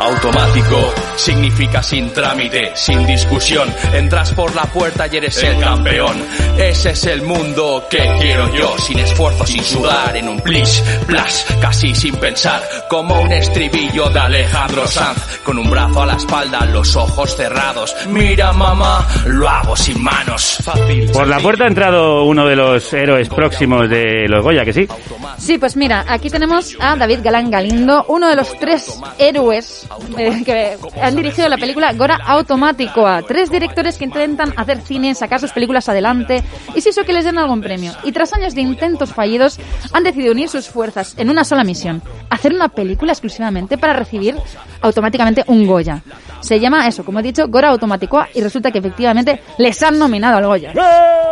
Automático 0.00 0.94
significa 1.16 1.82
sin 1.82 2.10
trámite, 2.10 2.72
sin 2.74 3.06
discusión. 3.06 3.68
Entras 3.92 4.32
por 4.32 4.54
la 4.54 4.62
puerta 4.62 5.06
y 5.06 5.18
eres 5.18 5.42
el 5.42 5.58
campeón. 5.58 6.24
Ese 6.56 6.90
es 6.92 7.04
el 7.04 7.20
mundo 7.20 7.84
que 7.90 7.98
quiero 8.18 8.52
yo, 8.54 8.78
sin 8.78 8.98
esfuerzo, 8.98 9.44
sin 9.44 9.62
sudar, 9.62 10.16
en 10.16 10.28
un 10.28 10.40
plish, 10.40 10.82
plash, 11.06 11.44
casi 11.60 11.94
sin 11.94 12.16
pensar, 12.16 12.62
como 12.88 13.20
un 13.20 13.30
estribillo 13.30 14.08
de 14.08 14.20
Alejandro 14.20 14.86
Sanz, 14.86 15.40
con 15.44 15.58
un 15.58 15.68
brazo 15.68 16.02
a 16.02 16.06
la 16.06 16.14
espalda, 16.14 16.64
los 16.64 16.96
ojos 16.96 17.36
cerrados. 17.36 17.94
Mira 18.08 18.54
mamá, 18.54 19.06
lo 19.26 19.46
hago 19.48 19.76
sin 19.76 20.02
manos, 20.02 20.58
fácil. 20.64 21.10
Por 21.10 21.28
la 21.28 21.40
puerta 21.40 21.64
ha 21.64 21.68
entrado 21.68 22.24
uno 22.24 22.46
de 22.46 22.56
los 22.56 22.90
héroes 22.94 23.28
próximos 23.28 23.88
de 23.90 24.26
los 24.28 24.42
Goya, 24.42 24.64
que 24.64 24.72
sí. 24.72 24.88
Sí, 25.36 25.58
pues 25.58 25.76
mira, 25.76 26.06
aquí 26.08 26.30
tenemos 26.30 26.74
a 26.80 26.96
David 26.96 27.20
Galán 27.22 27.50
Galindo, 27.50 28.06
uno 28.08 28.28
de 28.28 28.36
los 28.36 28.58
tres 28.58 28.98
héroes 29.18 29.86
eh, 30.18 30.42
que 30.44 30.78
han 31.00 31.16
dirigido 31.16 31.48
la 31.48 31.56
película 31.56 31.92
Gora 31.92 32.18
Automático 32.26 33.06
a 33.06 33.22
tres 33.22 33.50
directores 33.50 33.98
que 33.98 34.04
intentan 34.04 34.52
hacer 34.56 34.80
cine, 34.80 35.14
sacar 35.14 35.40
sus 35.40 35.52
películas 35.52 35.88
adelante 35.88 36.42
y 36.74 36.80
si 36.80 36.90
eso 36.90 37.04
que 37.04 37.12
les 37.12 37.24
den 37.24 37.38
algún 37.38 37.60
premio. 37.60 37.92
Y 38.04 38.12
tras 38.12 38.32
años 38.32 38.54
de 38.54 38.60
intentos 38.62 39.12
fallidos, 39.12 39.58
han 39.92 40.04
decidido 40.04 40.32
unir 40.32 40.48
sus 40.48 40.68
fuerzas 40.68 41.14
en 41.18 41.30
una 41.30 41.44
sola 41.44 41.64
misión, 41.64 42.02
hacer 42.28 42.52
una 42.54 42.68
película 42.68 43.12
exclusivamente 43.12 43.78
para 43.78 43.92
recibir 43.92 44.36
automáticamente 44.80 45.44
un 45.46 45.66
Goya. 45.66 46.02
Se 46.40 46.58
llama 46.58 46.86
eso, 46.86 47.04
como 47.04 47.20
he 47.20 47.22
dicho, 47.22 47.48
Gora 47.48 47.68
Automático 47.68 48.24
y 48.34 48.40
resulta 48.40 48.70
que 48.70 48.78
efectivamente 48.78 49.42
les 49.58 49.82
han 49.82 49.98
nominado 49.98 50.38
al 50.38 50.46
Goya. 50.46 50.72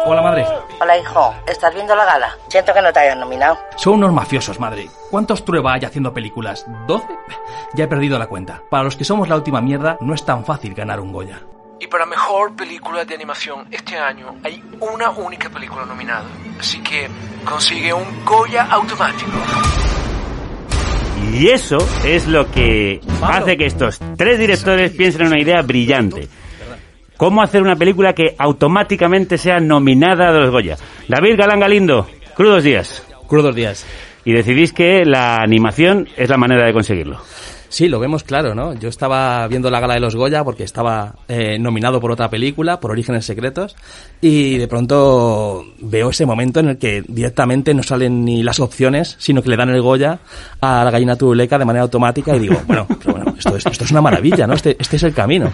Hola, 0.05 0.23
madre. 0.23 0.47
Hola, 0.81 0.97
hijo. 0.97 1.35
¿Estás 1.47 1.75
viendo 1.75 1.95
la 1.95 2.05
gala? 2.05 2.31
Siento 2.49 2.73
que 2.73 2.81
no 2.83 2.93
te 2.93 3.01
hayan 3.01 3.21
nominado. 3.21 3.59
Son 3.77 3.95
unos 3.95 4.13
mafiosos, 4.13 4.59
madre. 4.61 4.89
¿Cuántos 5.11 5.45
Trueba 5.45 5.75
hay 5.75 5.85
haciendo 5.85 6.13
películas? 6.13 6.67
¿12? 6.87 7.03
Ya 7.75 7.85
he 7.85 7.89
perdido 7.89 8.19
la 8.19 8.27
cuenta. 8.27 8.48
Para 8.71 8.85
los 8.85 8.97
que 8.97 9.05
somos 9.05 9.29
la 9.29 9.37
última 9.37 9.61
mierda, 9.61 9.97
no 10.01 10.15
es 10.15 10.25
tan 10.25 10.45
fácil 10.45 10.75
ganar 10.75 11.01
un 11.01 11.13
Goya. 11.13 11.41
Y 11.81 11.87
para 11.87 12.07
mejor 12.07 12.57
película 12.57 13.05
de 13.05 13.15
animación 13.15 13.69
este 13.71 13.97
año 13.97 14.35
hay 14.43 14.63
una 14.81 15.11
única 15.11 15.49
película 15.49 15.85
nominada. 15.85 16.25
Así 16.59 16.81
que 16.81 17.09
consigue 17.45 17.93
un 17.93 18.25
Goya 18.25 18.65
automático. 18.71 19.31
Y 21.33 21.49
eso 21.49 21.79
es 22.05 22.27
lo 22.27 22.51
que 22.51 23.01
hace 23.23 23.57
que 23.57 23.67
estos 23.67 24.01
tres 24.17 24.39
directores 24.39 24.93
piensen 24.93 25.23
en 25.23 25.27
una 25.29 25.41
idea 25.41 25.63
brillante. 25.63 26.29
¿Cómo 27.17 27.43
hacer 27.43 27.63
una 27.63 27.77
película 27.77 28.13
que 28.13 28.35
automáticamente 28.39 29.39
sea 29.39 29.61
nominada 29.61 30.29
a 30.29 30.33
los 30.33 30.51
Goya? 30.51 30.77
David 31.09 31.37
Galán 31.37 31.61
Galindo, 31.61 32.09
crudos 32.35 32.65
días. 32.65 33.05
Crudos 33.29 33.55
días. 33.55 33.87
Y 34.25 34.33
decidís 34.33 34.73
que 34.73 35.05
la 35.05 35.37
animación 35.37 36.09
es 36.17 36.29
la 36.29 36.37
manera 36.39 36.67
de 36.67 36.73
conseguirlo. 36.73 37.21
Sí, 37.69 37.89
lo 37.89 38.01
vemos 38.01 38.25
claro, 38.25 38.55
¿no? 38.55 38.75
Yo 38.75 38.89
estaba 38.89 39.47
viendo 39.47 39.71
la 39.71 39.81
gala 39.81 39.95
de 39.95 40.01
los 40.01 40.17
Goya 40.17 40.43
porque 40.43 40.65
estaba 40.65 41.17
eh, 41.29 41.59
nominado 41.59 42.01
por 42.01 42.11
otra 42.11 42.31
película, 42.31 42.81
por 42.81 42.91
Orígenes 42.91 43.27
Secretos, 43.27 43.77
y 44.21 44.57
de 44.57 44.69
pronto 44.69 45.65
veo 45.81 46.11
ese 46.11 46.25
momento 46.25 46.61
en 46.61 46.71
el 46.71 46.79
que 46.79 47.05
directamente 47.07 47.75
no 47.75 47.83
salen 47.83 48.25
ni 48.25 48.43
las 48.43 48.61
opciones, 48.61 49.17
sino 49.19 49.43
que 49.43 49.51
le 49.51 49.57
dan 49.57 49.69
el 49.69 49.83
Goya 49.83 50.19
a 50.61 50.83
la 50.83 50.91
gallina 50.91 51.17
turuleca 51.17 51.59
de 51.59 51.65
manera 51.67 51.83
automática 51.83 52.35
y 52.35 52.41
digo, 52.41 52.61
bueno, 52.67 52.87
pero 53.05 53.35
esto, 53.37 53.57
es, 53.57 53.67
esto 53.67 53.85
es 53.85 53.91
una 53.91 54.01
maravilla, 54.01 54.47
¿no? 54.47 54.55
Este, 54.55 54.77
este 54.79 54.97
es 54.97 55.03
el 55.03 55.13
camino. 55.13 55.53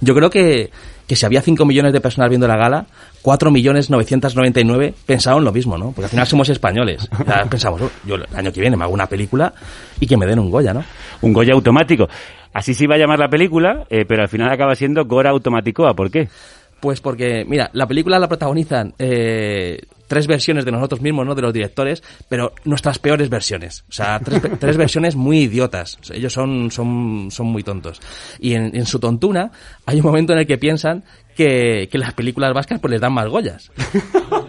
Yo 0.00 0.14
creo 0.14 0.30
que, 0.30 0.70
que 1.06 1.16
si 1.16 1.26
había 1.26 1.42
5 1.42 1.64
millones 1.64 1.92
de 1.92 2.00
personas 2.00 2.28
viendo 2.30 2.48
la 2.48 2.56
gala, 2.56 2.86
4 3.22 3.50
millones 3.50 3.90
999 3.90 4.94
pensaron 5.06 5.44
lo 5.44 5.52
mismo, 5.52 5.76
¿no? 5.76 5.86
Porque 5.92 6.04
al 6.04 6.10
final 6.10 6.26
somos 6.26 6.48
españoles. 6.48 7.08
Pensamos, 7.50 7.82
"Oh, 7.82 7.90
yo 8.06 8.14
el 8.16 8.26
año 8.34 8.52
que 8.52 8.60
viene 8.60 8.76
me 8.76 8.84
hago 8.84 8.94
una 8.94 9.06
película 9.06 9.52
y 10.00 10.06
que 10.06 10.16
me 10.16 10.26
den 10.26 10.38
un 10.38 10.50
Goya, 10.50 10.72
¿no? 10.72 10.84
Un 11.22 11.32
Goya 11.32 11.52
automático. 11.54 12.08
Así 12.52 12.72
se 12.72 12.84
iba 12.84 12.94
a 12.94 12.98
llamar 12.98 13.18
la 13.18 13.28
película, 13.28 13.84
eh, 13.90 14.04
pero 14.06 14.22
al 14.22 14.28
final 14.28 14.50
acaba 14.50 14.74
siendo 14.76 15.04
Gora 15.04 15.30
Automaticoa. 15.30 15.94
¿Por 15.94 16.10
qué? 16.10 16.28
Pues 16.80 17.00
porque, 17.00 17.44
mira, 17.48 17.70
la 17.72 17.86
película 17.86 18.18
la 18.18 18.28
protagonizan 18.28 18.94
eh, 18.98 19.80
tres 20.06 20.26
versiones 20.26 20.64
de 20.64 20.72
nosotros 20.72 21.00
mismos, 21.00 21.26
¿no? 21.26 21.34
De 21.34 21.42
los 21.42 21.52
directores, 21.52 22.02
pero 22.28 22.52
nuestras 22.64 22.98
peores 22.98 23.28
versiones. 23.28 23.84
O 23.88 23.92
sea, 23.92 24.20
tres, 24.20 24.42
tres 24.60 24.76
versiones 24.76 25.16
muy 25.16 25.40
idiotas. 25.40 25.98
Ellos 26.12 26.32
son, 26.32 26.70
son, 26.70 27.28
son 27.30 27.46
muy 27.46 27.62
tontos. 27.62 28.00
Y 28.38 28.54
en, 28.54 28.74
en 28.76 28.86
su 28.86 28.98
tontuna 28.98 29.50
hay 29.86 29.98
un 29.98 30.06
momento 30.06 30.32
en 30.32 30.40
el 30.40 30.46
que 30.46 30.58
piensan 30.58 31.04
que, 31.34 31.88
que 31.90 31.98
las 31.98 32.14
películas 32.14 32.54
vascas 32.54 32.80
pues 32.80 32.90
les 32.92 33.00
dan 33.00 33.12
más 33.12 33.28
Goyas. 33.28 33.70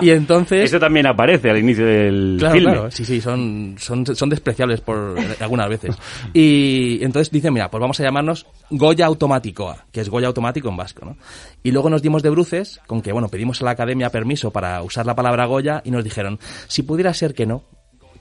y, 0.00 0.06
y 0.06 0.10
entonces... 0.10 0.64
Eso 0.64 0.78
también 0.78 1.06
aparece 1.06 1.50
al 1.50 1.58
inicio 1.58 1.84
del 1.86 2.36
Claro, 2.38 2.54
filme. 2.54 2.72
claro, 2.72 2.90
sí, 2.90 3.04
sí, 3.04 3.20
son, 3.20 3.74
son, 3.78 4.04
son 4.14 4.28
despreciables 4.28 4.80
por 4.80 5.16
algunas 5.40 5.68
veces. 5.68 5.96
Y 6.32 7.02
entonces 7.02 7.30
dicen, 7.30 7.52
mira, 7.52 7.70
pues 7.70 7.80
vamos 7.80 7.98
a 8.00 8.02
llamarnos 8.02 8.46
Goya 8.70 9.06
Automaticoa, 9.06 9.86
que 9.92 10.00
es 10.00 10.08
Goya 10.08 10.28
Automático 10.28 10.68
en 10.68 10.76
vasco, 10.76 11.04
¿no? 11.04 11.16
Y 11.62 11.70
luego 11.72 11.90
nos 11.90 12.02
dimos 12.02 12.22
de 12.22 12.30
bruces 12.30 12.80
con 12.86 13.02
que, 13.02 13.12
bueno, 13.12 13.28
pedimos 13.28 13.60
a 13.60 13.64
la 13.64 13.72
academia 13.72 14.10
permiso 14.10 14.50
para 14.50 14.82
usar 14.82 15.06
la 15.06 15.14
palabra 15.14 15.46
Goya 15.46 15.82
y 15.84 15.90
nos 15.90 16.04
dijeron, 16.04 16.38
si 16.68 16.82
pudiera 16.82 17.12
ser 17.14 17.34
que 17.34 17.46
no, 17.46 17.64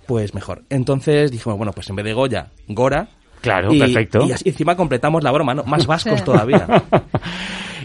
pues 0.08 0.34
mejor. 0.34 0.64
Entonces 0.70 1.32
dijimos, 1.32 1.58
bueno, 1.58 1.72
pues 1.72 1.90
en 1.90 1.96
vez 1.96 2.06
de 2.06 2.14
Goya, 2.14 2.48
Gora. 2.68 3.10
Claro, 3.42 3.74
y, 3.74 3.80
perfecto. 3.80 4.26
Y 4.28 4.32
así 4.32 4.50
encima 4.50 4.76
completamos 4.76 5.24
la 5.24 5.32
broma, 5.32 5.54
¿no? 5.54 5.64
Más 5.64 5.88
vascos 5.88 6.24
todavía. 6.26 6.84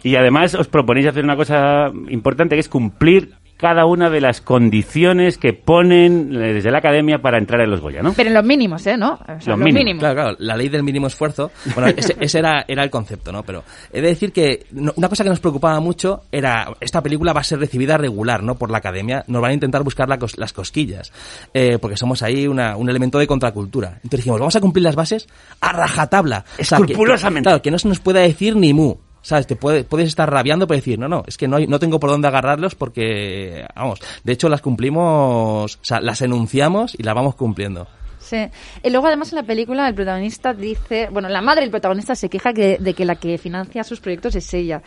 Y 0.02 0.16
además 0.16 0.54
os 0.54 0.68
proponéis 0.68 1.06
hacer 1.06 1.24
una 1.24 1.36
cosa 1.36 1.90
importante 2.08 2.56
que 2.56 2.60
es 2.60 2.68
cumplir 2.68 3.34
cada 3.56 3.86
una 3.86 4.10
de 4.10 4.20
las 4.20 4.40
condiciones 4.40 5.38
que 5.38 5.52
ponen 5.52 6.34
eh, 6.34 6.54
desde 6.54 6.70
la 6.70 6.78
academia 6.78 7.22
para 7.22 7.38
entrar 7.38 7.60
en 7.62 7.70
los 7.70 7.80
Goya, 7.80 8.02
¿no? 8.02 8.12
Pero 8.12 8.28
en 8.28 8.34
los 8.34 8.44
mínimos, 8.44 8.86
¿eh? 8.86 8.96
¿No? 8.96 9.14
O 9.14 9.40
sea, 9.40 9.56
Los 9.56 9.58
mínimos. 9.58 10.00
Claro, 10.00 10.14
claro, 10.14 10.36
la 10.40 10.56
ley 10.56 10.68
del 10.68 10.82
mínimo 10.82 11.06
esfuerzo. 11.06 11.50
Bueno, 11.74 11.92
ese, 11.96 12.16
ese 12.20 12.38
era, 12.40 12.64
era 12.68 12.82
el 12.82 12.90
concepto, 12.90 13.30
¿no? 13.32 13.42
Pero 13.42 13.62
he 13.92 14.00
de 14.00 14.08
decir 14.08 14.32
que 14.32 14.66
no- 14.72 14.92
una 14.96 15.08
cosa 15.08 15.22
que 15.24 15.30
nos 15.30 15.40
preocupaba 15.40 15.78
mucho 15.80 16.22
era, 16.32 16.66
esta 16.80 17.00
película 17.02 17.32
va 17.32 17.40
a 17.40 17.44
ser 17.44 17.58
recibida 17.60 17.96
regular, 17.96 18.42
¿no? 18.42 18.56
Por 18.56 18.70
la 18.70 18.78
academia. 18.78 19.24
Nos 19.28 19.40
van 19.40 19.52
a 19.52 19.54
intentar 19.54 19.82
buscar 19.82 20.08
la 20.08 20.18
cos- 20.18 20.36
las 20.36 20.52
cosquillas. 20.52 21.12
eh, 21.54 21.78
porque 21.80 21.96
somos 21.96 22.22
ahí 22.22 22.46
una- 22.46 22.76
un 22.76 22.90
elemento 22.90 23.18
de 23.18 23.26
contracultura. 23.26 23.94
Entonces 23.96 24.18
dijimos, 24.20 24.40
vamos 24.40 24.56
a 24.56 24.60
cumplir 24.60 24.82
las 24.84 24.96
bases 24.96 25.26
a 25.60 25.72
rajatabla. 25.72 26.44
O 26.58 26.64
sea, 26.64 26.78
que- 26.78 26.84
Escrupulosamente. 26.84 27.44
claro, 27.48 27.62
que 27.62 27.70
no 27.70 27.78
se 27.78 27.88
nos 27.88 28.00
pueda 28.00 28.20
decir 28.20 28.56
ni 28.56 28.72
mu. 28.74 28.96
¿Sabes? 29.24 29.46
Te 29.46 29.56
puede- 29.56 29.84
puedes 29.84 30.06
estar 30.08 30.30
rabiando 30.30 30.66
pero 30.66 30.76
decir, 30.76 30.98
no, 30.98 31.08
no, 31.08 31.24
es 31.26 31.38
que 31.38 31.48
no, 31.48 31.58
no 31.58 31.78
tengo 31.78 31.98
por 31.98 32.10
dónde 32.10 32.28
agarrarlos 32.28 32.74
porque, 32.74 33.64
vamos, 33.74 33.98
de 34.22 34.32
hecho 34.34 34.50
las 34.50 34.60
cumplimos, 34.60 35.76
o 35.76 35.78
sea, 35.84 36.00
las 36.02 36.20
enunciamos 36.20 36.94
y 36.98 37.02
las 37.04 37.14
vamos 37.14 37.34
cumpliendo. 37.34 37.86
Sí. 38.24 38.38
Y 38.82 38.88
luego, 38.90 39.06
además, 39.06 39.30
en 39.32 39.36
la 39.36 39.42
película, 39.42 39.86
el 39.86 39.94
protagonista 39.94 40.54
dice. 40.54 41.08
Bueno, 41.12 41.28
la 41.28 41.42
madre 41.42 41.60
del 41.60 41.70
protagonista 41.70 42.14
se 42.14 42.28
queja 42.30 42.52
que- 42.54 42.78
de 42.80 42.94
que 42.94 43.04
la 43.04 43.16
que 43.16 43.36
financia 43.36 43.84
sus 43.84 44.00
proyectos 44.00 44.34
es 44.34 44.54
ella. 44.54 44.80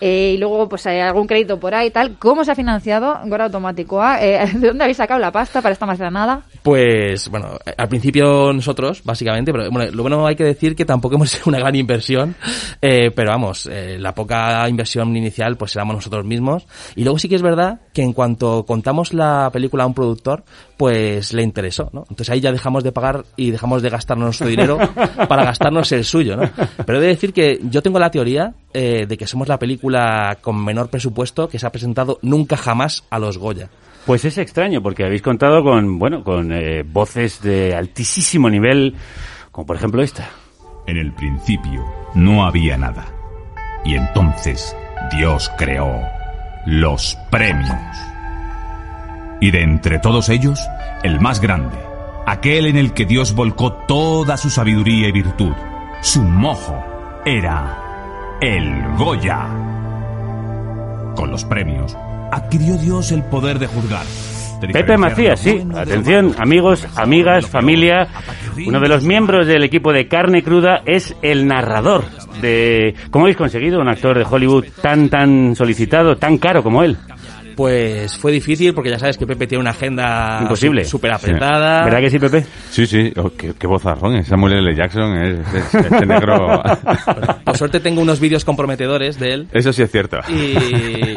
Eh, 0.00 0.32
y 0.34 0.38
luego, 0.38 0.68
pues 0.68 0.86
hay 0.86 1.00
algún 1.00 1.26
crédito 1.26 1.58
por 1.58 1.74
ahí 1.74 1.86
y 1.88 1.90
tal. 1.90 2.18
¿Cómo 2.18 2.44
se 2.44 2.52
ha 2.52 2.54
financiado 2.54 3.18
Gora 3.26 3.44
Automático? 3.46 4.02
Eh, 4.20 4.40
¿De 4.54 4.68
dónde 4.68 4.84
habéis 4.84 4.98
sacado 4.98 5.18
la 5.20 5.32
pasta 5.32 5.62
para 5.62 5.72
esta 5.72 5.86
más 5.86 5.98
granada? 5.98 6.42
Pues 6.62 7.28
bueno, 7.28 7.58
al 7.76 7.88
principio 7.88 8.52
nosotros, 8.52 9.02
básicamente, 9.04 9.52
pero 9.52 9.70
bueno, 9.70 9.90
lo 9.90 10.02
bueno 10.02 10.26
hay 10.26 10.36
que 10.36 10.44
decir 10.44 10.76
que 10.76 10.84
tampoco 10.84 11.14
hemos 11.16 11.34
hecho 11.34 11.48
una 11.48 11.58
gran 11.58 11.74
inversión, 11.74 12.34
eh, 12.80 13.10
pero 13.10 13.30
vamos, 13.30 13.66
eh, 13.72 13.96
la 13.98 14.14
poca 14.14 14.68
inversión 14.68 15.16
inicial 15.16 15.56
pues 15.56 15.74
éramos 15.76 15.96
nosotros 15.96 16.24
mismos. 16.24 16.66
Y 16.94 17.04
luego 17.04 17.18
sí 17.18 17.28
que 17.28 17.36
es 17.36 17.42
verdad 17.42 17.80
que 17.94 18.02
en 18.02 18.12
cuanto 18.12 18.64
contamos 18.66 19.14
la 19.14 19.48
película 19.52 19.84
a 19.84 19.86
un 19.86 19.94
productor, 19.94 20.44
pues 20.76 21.32
le 21.32 21.42
interesó, 21.42 21.90
¿no? 21.92 22.00
Entonces 22.02 22.30
ahí 22.30 22.40
ya 22.40 22.52
dejamos 22.52 22.81
de 22.82 22.92
pagar 22.92 23.24
y 23.36 23.50
dejamos 23.50 23.82
de 23.82 23.90
gastarnos 23.90 24.26
nuestro 24.26 24.46
dinero 24.46 24.78
para 25.28 25.44
gastarnos 25.44 25.90
el 25.92 26.04
suyo, 26.04 26.36
¿no? 26.36 26.50
Pero 26.84 26.98
he 26.98 27.02
de 27.02 27.08
decir 27.08 27.32
que 27.32 27.60
yo 27.62 27.82
tengo 27.82 27.98
la 27.98 28.10
teoría 28.10 28.54
eh, 28.72 29.06
de 29.06 29.16
que 29.16 29.26
somos 29.26 29.48
la 29.48 29.58
película 29.58 30.38
con 30.40 30.64
menor 30.64 30.88
presupuesto 30.88 31.48
que 31.48 31.58
se 31.58 31.66
ha 31.66 31.70
presentado 31.70 32.18
nunca 32.22 32.56
jamás 32.56 33.04
a 33.10 33.18
los 33.18 33.38
Goya. 33.38 33.68
Pues 34.06 34.24
es 34.24 34.36
extraño 34.38 34.82
porque 34.82 35.04
habéis 35.04 35.22
contado 35.22 35.62
con, 35.62 35.98
bueno, 35.98 36.24
con 36.24 36.50
eh, 36.52 36.82
voces 36.82 37.40
de 37.40 37.74
altísimo 37.74 38.50
nivel, 38.50 38.94
como 39.52 39.66
por 39.66 39.76
ejemplo 39.76 40.02
esta. 40.02 40.28
En 40.86 40.96
el 40.96 41.12
principio 41.12 41.84
no 42.14 42.44
había 42.44 42.76
nada. 42.76 43.06
Y 43.84 43.94
entonces 43.94 44.76
Dios 45.16 45.50
creó 45.56 46.02
los 46.66 47.16
premios. 47.30 47.96
Y 49.40 49.50
de 49.50 49.62
entre 49.62 49.98
todos 49.98 50.28
ellos, 50.28 50.60
el 51.02 51.20
más 51.20 51.40
grande, 51.40 51.76
aquel 52.26 52.66
en 52.66 52.76
el 52.76 52.92
que 52.92 53.04
Dios 53.04 53.34
volcó 53.34 53.72
toda 53.72 54.36
su 54.36 54.50
sabiduría 54.50 55.08
y 55.08 55.12
virtud, 55.12 55.52
su 56.00 56.22
mojo, 56.22 56.82
era 57.24 58.38
el 58.40 58.96
Goya. 58.96 59.46
Con 61.14 61.30
los 61.30 61.44
premios, 61.44 61.96
adquirió 62.30 62.76
Dios 62.76 63.12
el 63.12 63.22
poder 63.24 63.58
de 63.58 63.66
juzgar. 63.66 64.04
Pepe 64.70 64.96
Macías, 64.96 65.40
sí. 65.40 65.60
Atención, 65.74 66.34
amigos, 66.38 66.86
amigas, 66.94 67.46
familia. 67.46 68.06
Uno 68.64 68.78
de 68.78 68.88
los 68.88 69.02
miembros 69.02 69.46
del 69.46 69.64
equipo 69.64 69.92
de 69.92 70.06
Carne 70.06 70.42
Cruda 70.42 70.82
es 70.86 71.16
el 71.22 71.46
narrador 71.46 72.04
de... 72.40 72.94
¿Cómo 73.10 73.24
habéis 73.24 73.36
conseguido 73.36 73.80
un 73.80 73.88
actor 73.88 74.16
de 74.16 74.24
Hollywood 74.28 74.66
tan, 74.80 75.08
tan 75.08 75.56
solicitado, 75.56 76.16
tan 76.16 76.38
caro 76.38 76.62
como 76.62 76.84
él? 76.84 76.96
Pues 77.56 78.16
fue 78.18 78.32
difícil 78.32 78.74
porque 78.74 78.90
ya 78.90 78.98
sabes 78.98 79.16
que 79.18 79.26
Pepe 79.26 79.46
tiene 79.46 79.60
una 79.62 79.70
agenda 79.70 80.38
Imposible. 80.42 80.84
súper 80.84 81.12
apretada. 81.12 81.84
¿Verdad 81.84 82.00
que 82.00 82.10
sí, 82.10 82.18
Pepe? 82.18 82.44
Sí, 82.70 82.86
sí. 82.86 83.12
Oh, 83.16 83.30
qué, 83.36 83.52
qué 83.58 83.66
vozarrón. 83.66 84.16
es 84.16 84.26
Samuel 84.28 84.54
L. 84.58 84.74
Jackson 84.74 85.16
es, 85.16 85.38
es- 85.54 85.74
este 85.74 86.06
negro. 86.06 86.62
Por 87.44 87.56
suerte 87.56 87.80
tengo 87.80 88.00
unos 88.02 88.20
vídeos 88.20 88.44
comprometedores 88.44 89.18
de 89.18 89.32
él. 89.34 89.48
Eso 89.52 89.72
sí 89.72 89.82
es 89.82 89.90
cierto. 89.90 90.18
Y 90.28 90.54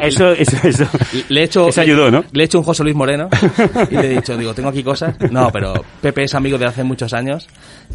Eso, 0.02 0.30
eso, 0.32 0.56
eso. 0.66 0.86
le 1.28 1.40
he 1.40 1.44
hecho 1.44 1.68
Eso 1.68 1.80
ayudó, 1.80 2.10
¿no? 2.10 2.24
Le 2.32 2.42
he 2.42 2.46
hecho 2.46 2.58
un 2.58 2.64
José 2.64 2.82
Luis 2.84 2.94
Moreno 2.96 3.28
y 3.90 3.94
le 3.94 4.06
he 4.06 4.14
dicho, 4.16 4.36
digo, 4.36 4.54
tengo 4.54 4.68
aquí 4.68 4.82
cosas. 4.82 5.16
No, 5.30 5.50
pero 5.50 5.74
Pepe 6.00 6.24
es 6.24 6.34
amigo 6.34 6.58
de 6.58 6.66
hace 6.66 6.84
muchos 6.84 7.12
años 7.12 7.48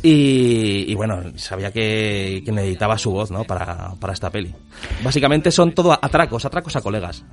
y, 0.03 0.85
y 0.91 0.95
bueno, 0.95 1.21
sabía 1.35 1.71
que, 1.71 2.41
que 2.45 2.51
necesitaba 2.51 2.97
su 2.97 3.11
voz, 3.11 3.31
¿no? 3.31 3.43
Para, 3.43 3.91
para 3.99 4.13
esta 4.13 4.29
peli. 4.29 4.53
Básicamente 5.03 5.51
son 5.51 5.73
todo 5.73 5.93
atracos, 5.93 6.45
atracos 6.45 6.75
a 6.75 6.81
colegas. 6.81 7.23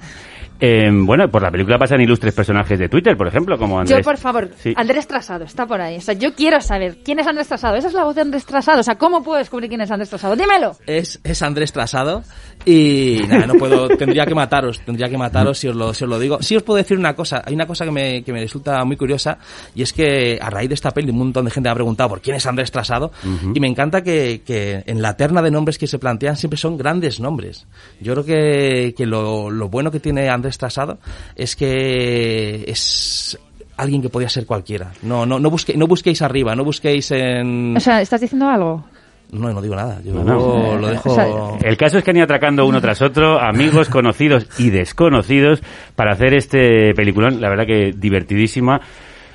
Eh, 0.61 0.91
bueno, 0.93 1.31
por 1.31 1.43
la 1.43 1.51
película 1.51 1.79
pasan 1.79 2.01
ilustres 2.01 2.35
personajes 2.35 2.79
de 2.79 2.89
Twitter, 2.89 3.17
por 3.17 3.29
ejemplo, 3.29 3.57
como 3.59 3.79
Andrés. 3.79 3.99
Yo, 3.99 4.03
por 4.05 4.17
favor, 4.19 4.51
Sí. 4.59 4.73
Andrés 4.77 5.07
Trasado 5.07 5.45
está 5.45 5.67
por 5.67 5.81
ahí. 5.81 5.97
O 5.99 6.01
sea, 6.01 6.15
yo 6.15 6.35
quiero 6.35 6.61
saber 6.61 6.99
quién 7.05 7.19
es 7.21 7.27
Andrés 7.27 7.49
Trasado. 7.49 7.77
Esa 7.77 7.89
es 7.89 7.95
la 7.95 8.05
voz 8.05 8.15
de 8.15 8.23
Andrés 8.23 8.45
Trasado. 8.45 8.81
O 8.81 8.83
sea, 8.83 8.97
¿cómo 8.97 9.23
puedo 9.23 9.39
descubrir 9.39 9.69
quién 9.69 9.81
es 9.81 9.91
Andrés 9.91 10.09
Trasado? 10.11 10.35
Dímelo. 10.37 10.77
Es, 10.87 11.21
es 11.23 11.43
Andrés 11.43 11.73
Trasado 11.73 12.23
y 12.65 13.21
nada, 13.29 13.47
no 13.47 13.55
puedo, 13.55 13.89
tendría 13.97 14.27
que 14.27 14.35
mataros, 14.35 14.81
tendría 14.81 15.09
que 15.09 15.17
mataros 15.17 15.59
si 15.59 15.69
os 15.69 15.77
lo, 15.77 15.95
si 15.95 16.05
os 16.05 16.11
lo 16.11 16.19
digo. 16.19 16.43
Sí 16.43 16.57
os 16.57 16.63
puedo 16.63 16.79
decir 16.79 16.99
una 16.99 17.15
cosa, 17.15 17.43
hay 17.45 17.55
una 17.55 17.67
cosa 17.67 17.85
que 17.85 17.91
me, 17.91 18.23
que 18.25 18.33
me 18.33 18.41
resulta 18.41 18.85
muy 18.85 18.97
curiosa 18.97 19.39
y 19.75 19.83
es 19.83 19.93
que 19.93 20.39
a 20.41 20.51
raíz 20.51 20.69
de 20.69 20.75
esta 20.75 20.91
peli 20.91 21.11
un 21.11 21.19
montón 21.19 21.45
de 21.45 21.51
gente 21.51 21.69
me 21.69 21.73
ha 21.73 21.75
preguntado 21.75 22.09
por 22.09 22.21
quién 22.21 22.37
es 22.37 22.47
Andrés 22.47 22.71
Trasado 22.73 23.13
Ujú. 23.25 23.53
y 23.55 23.61
me 23.61 23.69
encanta 23.69 24.03
que, 24.03 24.43
que 24.45 24.83
en 24.87 25.03
la 25.03 25.17
terna 25.17 25.41
de 25.43 25.51
nombres 25.51 25.79
que 25.79 25.87
se 25.87 25.99
plantean 25.99 26.37
siempre 26.37 26.57
son 26.59 26.77
grandes 26.77 27.21
nombres. 27.21 27.67
Yo 28.01 28.13
creo 28.15 28.25
que, 28.25 28.95
que 28.97 29.07
lo, 29.07 29.51
lo 29.51 29.69
bueno 29.69 29.91
que 29.91 30.01
tiene 30.01 30.29
Andrés 30.29 30.48
Trasado 30.57 30.99
es 31.37 31.57
que 31.57 32.65
es 32.67 33.39
alguien 33.77 34.01
que 34.01 34.09
podía 34.09 34.29
ser 34.29 34.47
cualquiera. 34.47 34.93
No, 35.03 35.27
no, 35.27 35.39
no, 35.39 35.51
busque- 35.51 35.77
no 35.77 35.87
busquéis 35.87 36.23
arriba, 36.23 36.55
no 36.57 36.65
busquéis 36.65 37.11
en... 37.11 37.77
O 37.77 37.81
sea, 37.81 38.01
¿estás 38.01 38.21
diciendo 38.21 38.49
algo? 38.49 38.85
No, 39.31 39.53
no 39.53 39.61
digo 39.61 39.77
nada. 39.77 40.01
Yo 40.03 40.15
No, 40.15 40.25
no. 40.25 40.77
lo 40.79 40.89
dejo... 40.89 41.11
O 41.11 41.15
sea, 41.15 41.27
El 41.63 41.77
caso 41.77 41.99
es 41.99 42.05
que 42.05 42.11
han 42.11 42.17
ido 42.17 42.25
atracando 42.25 42.65
uno 42.67 42.81
tras 42.81 43.03
otro, 43.03 43.39
amigos, 43.39 43.89
conocidos 43.91 44.47
y 44.59 44.71
desconocidos, 44.71 45.63
para 45.95 46.13
hacer 46.13 46.33
este 46.35 46.95
peliculón, 46.95 47.41
la 47.41 47.51
verdad 47.51 47.67
que 47.67 47.93
divertidísima. 47.95 48.81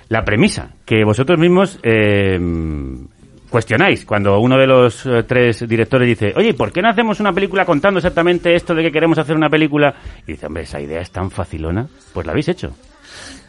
La 0.09 0.25
premisa, 0.25 0.69
que 0.85 1.03
vosotros 1.05 1.39
mismos 1.39 1.79
eh, 1.81 2.37
cuestionáis 3.53 4.03
cuando 4.03 4.39
uno 4.39 4.57
de 4.57 4.65
los 4.65 5.05
eh, 5.05 5.21
tres 5.27 5.67
directores 5.67 6.07
dice, 6.07 6.33
oye, 6.35 6.55
¿por 6.55 6.71
qué 6.71 6.81
no 6.81 6.89
hacemos 6.89 7.19
una 7.19 7.31
película 7.31 7.65
contando 7.65 7.99
exactamente 7.99 8.55
esto 8.55 8.73
de 8.73 8.81
que 8.81 8.91
queremos 8.91 9.19
hacer 9.19 9.35
una 9.35 9.47
película? 9.47 9.93
Y 10.25 10.31
dice, 10.31 10.47
hombre, 10.47 10.63
esa 10.63 10.81
idea 10.81 11.01
es 11.01 11.11
tan 11.11 11.29
facilona, 11.29 11.87
pues 12.15 12.25
la 12.25 12.31
habéis 12.31 12.47
hecho. 12.47 12.73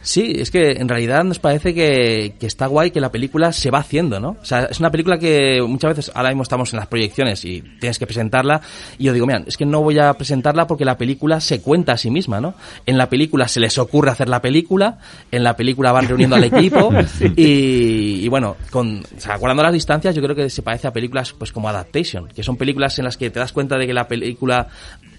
Sí, 0.05 0.33
es 0.37 0.51
que 0.51 0.73
en 0.73 0.87
realidad 0.87 1.23
nos 1.23 1.39
parece 1.39 1.73
que, 1.73 2.35
que 2.39 2.45
está 2.45 2.67
guay 2.67 2.91
que 2.91 3.01
la 3.01 3.11
película 3.11 3.51
se 3.51 3.71
va 3.71 3.79
haciendo, 3.79 4.19
¿no? 4.19 4.37
O 4.39 4.45
sea, 4.45 4.65
es 4.65 4.79
una 4.79 4.91
película 4.91 5.17
que 5.17 5.59
muchas 5.67 5.97
veces 5.97 6.11
ahora 6.13 6.29
mismo 6.29 6.43
estamos 6.43 6.71
en 6.73 6.77
las 6.77 6.85
proyecciones 6.85 7.43
y 7.43 7.63
tienes 7.79 7.97
que 7.97 8.05
presentarla 8.05 8.61
y 8.99 9.05
yo 9.05 9.13
digo, 9.13 9.25
mira, 9.25 9.43
es 9.47 9.57
que 9.57 9.65
no 9.65 9.81
voy 9.81 9.97
a 9.97 10.13
presentarla 10.13 10.67
porque 10.67 10.85
la 10.85 10.95
película 10.95 11.41
se 11.41 11.59
cuenta 11.59 11.93
a 11.93 11.97
sí 11.97 12.11
misma, 12.11 12.39
¿no? 12.39 12.53
En 12.85 12.99
la 12.99 13.09
película 13.09 13.47
se 13.47 13.59
les 13.59 13.79
ocurre 13.79 14.11
hacer 14.11 14.29
la 14.29 14.43
película, 14.43 14.99
en 15.31 15.43
la 15.43 15.55
película 15.55 15.91
van 15.91 16.07
reuniendo 16.07 16.35
al 16.35 16.43
equipo 16.43 16.91
y, 17.35 18.19
y 18.23 18.27
bueno, 18.27 18.57
con, 18.69 18.99
o 18.99 19.19
sea, 19.19 19.37
guardando 19.37 19.63
las 19.63 19.73
distancias 19.73 20.13
yo 20.13 20.21
creo 20.21 20.35
que 20.35 20.51
se 20.51 20.61
parece 20.61 20.87
a 20.87 20.93
películas 20.93 21.33
pues 21.33 21.51
como 21.51 21.67
Adaptation, 21.67 22.27
que 22.27 22.43
son 22.43 22.57
películas 22.57 22.99
en 22.99 23.05
las 23.05 23.17
que 23.17 23.31
te 23.31 23.39
das 23.39 23.51
cuenta 23.51 23.75
de 23.75 23.87
que 23.87 23.93
la 23.93 24.07
película 24.07 24.67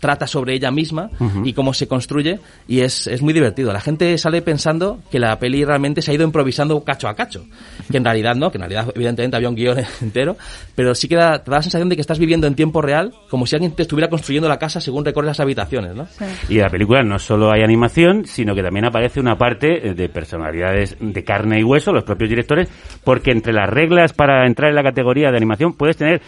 trata 0.00 0.26
sobre 0.26 0.54
ella 0.54 0.70
misma 0.70 1.10
Ujú. 1.18 1.42
y 1.44 1.52
cómo 1.52 1.74
se 1.74 1.88
construye 1.88 2.38
y 2.68 2.80
es, 2.80 3.06
es 3.06 3.22
muy 3.22 3.32
divertido. 3.32 3.72
La 3.72 3.80
gente 3.80 4.16
sale 4.18 4.42
pensando 4.42 4.98
que 5.10 5.18
la 5.18 5.38
peli 5.38 5.64
realmente 5.64 6.02
se 6.02 6.10
ha 6.10 6.14
ido 6.14 6.24
improvisando 6.24 6.82
cacho 6.84 7.08
a 7.08 7.14
cacho, 7.14 7.44
que 7.90 7.96
en 7.96 8.04
realidad 8.04 8.34
no, 8.34 8.50
que 8.50 8.58
en 8.58 8.62
realidad 8.62 8.92
evidentemente 8.94 9.36
había 9.36 9.48
un 9.48 9.54
guion 9.54 9.78
entero, 10.00 10.36
pero 10.74 10.94
sí 10.94 11.08
que 11.08 11.16
da, 11.16 11.42
te 11.42 11.50
da 11.50 11.58
la 11.58 11.62
sensación 11.62 11.88
de 11.88 11.96
que 11.96 12.00
estás 12.00 12.18
viviendo 12.18 12.46
en 12.46 12.54
tiempo 12.54 12.82
real 12.82 13.12
como 13.30 13.46
si 13.46 13.56
alguien 13.56 13.72
te 13.72 13.82
estuviera 13.82 14.08
construyendo 14.08 14.48
la 14.48 14.58
casa 14.58 14.80
según 14.80 15.04
recorres 15.04 15.28
las 15.28 15.40
habitaciones, 15.40 15.94
¿no? 15.94 16.06
Y 16.48 16.56
en 16.56 16.62
la 16.62 16.68
película 16.68 17.02
no 17.02 17.18
solo 17.18 17.50
hay 17.50 17.62
animación, 17.62 18.26
sino 18.26 18.54
que 18.54 18.62
también 18.62 18.84
aparece 18.84 19.20
una 19.20 19.36
parte 19.36 19.88
eh, 19.88 19.94
de 19.94 20.08
personalidades 20.08 20.96
de 21.00 21.24
carne 21.24 21.60
y 21.60 21.64
hueso, 21.64 21.92
los 21.92 22.04
propios 22.04 22.30
directores, 22.30 22.68
porque 23.04 23.30
entre 23.30 23.52
las 23.52 23.68
reglas 23.68 24.12
para 24.12 24.46
entrar 24.46 24.70
en 24.70 24.76
la 24.76 24.82
categoría 24.82 25.30
de 25.30 25.36
animación 25.36 25.74
puedes 25.74 25.96
tener 25.96 26.20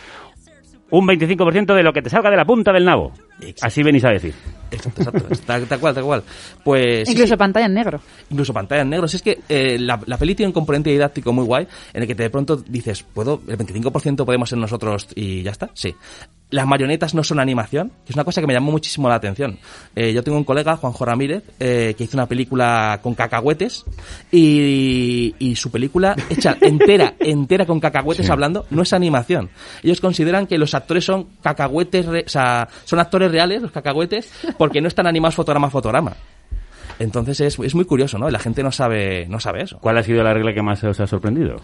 un 0.91 1.07
25% 1.07 1.74
de 1.74 1.82
lo 1.82 1.93
que 1.93 2.03
te 2.03 2.11
salga 2.11 2.30
de 2.30 2.36
la 2.36 2.45
punta 2.45 2.72
del 2.72 2.84
nabo. 2.84 3.12
Así 3.61 3.82
venís 3.82 4.05
a 4.05 4.11
decir. 4.11 4.34
Exacto, 4.70 5.03
exacto. 5.03 5.26
Tal, 5.47 5.66
tal 5.66 5.80
cual, 5.80 5.95
tal 5.95 6.05
cual. 6.05 6.22
Pues 6.64 7.09
Incluso 7.09 7.34
sí. 7.34 7.36
pantalla 7.36 7.66
en 7.66 7.74
negro. 7.74 8.01
incluso 8.30 8.53
pantalla 8.53 8.82
en 8.82 8.91
negro. 8.91 9.09
Si 9.09 9.16
es 9.16 9.22
que 9.22 9.39
eh, 9.49 9.78
la, 9.78 10.01
la 10.07 10.16
peli 10.18 10.34
tiene 10.34 10.49
un 10.49 10.53
componente 10.53 10.91
didáctico 10.91 11.32
muy 11.32 11.45
guay 11.45 11.66
en 11.93 12.03
el 12.03 12.09
que 12.09 12.14
de 12.14 12.30
pronto 12.30 12.57
dices, 12.57 13.03
¿puedo? 13.03 13.41
¿El 13.49 13.59
25% 13.59 14.24
podemos 14.24 14.49
ser 14.49 14.59
nosotros 14.59 15.09
y 15.14 15.43
ya 15.43 15.53
está? 15.53 15.70
Sí. 15.74 15.95
Las 16.51 16.66
marionetas 16.66 17.14
no 17.14 17.22
son 17.22 17.40
animación, 17.40 17.90
que 18.07 18.11
es 18.12 18.16
una 18.16 18.24
cosa 18.24 18.40
que 18.40 18.46
me 18.46 18.55
llamó 18.55 18.70
muchísimo 18.72 19.07
la 19.09 19.16
atención. 19.16 19.59
Eh, 19.94 20.14
yo 20.14 20.22
tengo 20.22 20.38
un 20.38 20.44
colega, 20.44 20.76
Juanjo 20.78 21.05
Ramírez, 21.05 21.42
eh, 21.61 21.94
que 21.99 22.05
hizo 22.05 22.16
una 22.16 22.24
película 22.26 23.01
con 23.03 23.14
cacahuetes 23.14 23.84
y, 24.32 25.34
y 25.38 25.57
su 25.57 25.70
película 25.70 26.16
hecha 26.30 26.57
entera, 26.62 27.14
entera 27.18 27.66
con 27.66 27.80
cacahuetes 27.80 28.26
Sí. 28.26 28.32
hablando, 28.32 28.66
no 28.70 28.82
es 28.82 28.92
animación. 28.94 29.51
Ellos 29.82 30.01
consideran 30.01 30.46
que 30.46 30.57
los 30.59 30.74
actores 30.74 31.05
son 31.05 31.26
cacahuetes, 31.42 32.07
re- 32.07 32.24
o 32.26 32.28
sea, 32.30 32.68
son 32.84 32.99
actores 32.99 33.30
reales, 33.30 33.61
los 33.62 33.70
cacahuetes, 33.72 34.32
porque 34.57 34.80
no 34.80 34.88
están 34.88 35.07
animados 35.07 35.34
fotograma 35.34 35.66
a 35.66 35.70
fotograma. 35.70 36.14
Entonces 36.99 37.40
es, 37.40 37.59
es 37.59 37.74
muy 37.74 37.84
curioso, 37.84 38.18
¿no? 38.18 38.28
La 38.30 38.38
gente 38.38 38.62
no 38.62 38.72
sabe, 38.72 39.26
no 39.28 39.38
sabe 39.38 39.62
eso. 39.62 39.78
¿Cuál 39.80 39.99
ha 39.99 40.03
sido 40.03 40.22
la 40.24 40.34
regla 40.34 40.53
que 40.53 40.62
más 40.62 40.82
os 40.82 40.99
ha 40.99 41.07
sorprendido? 41.07 41.57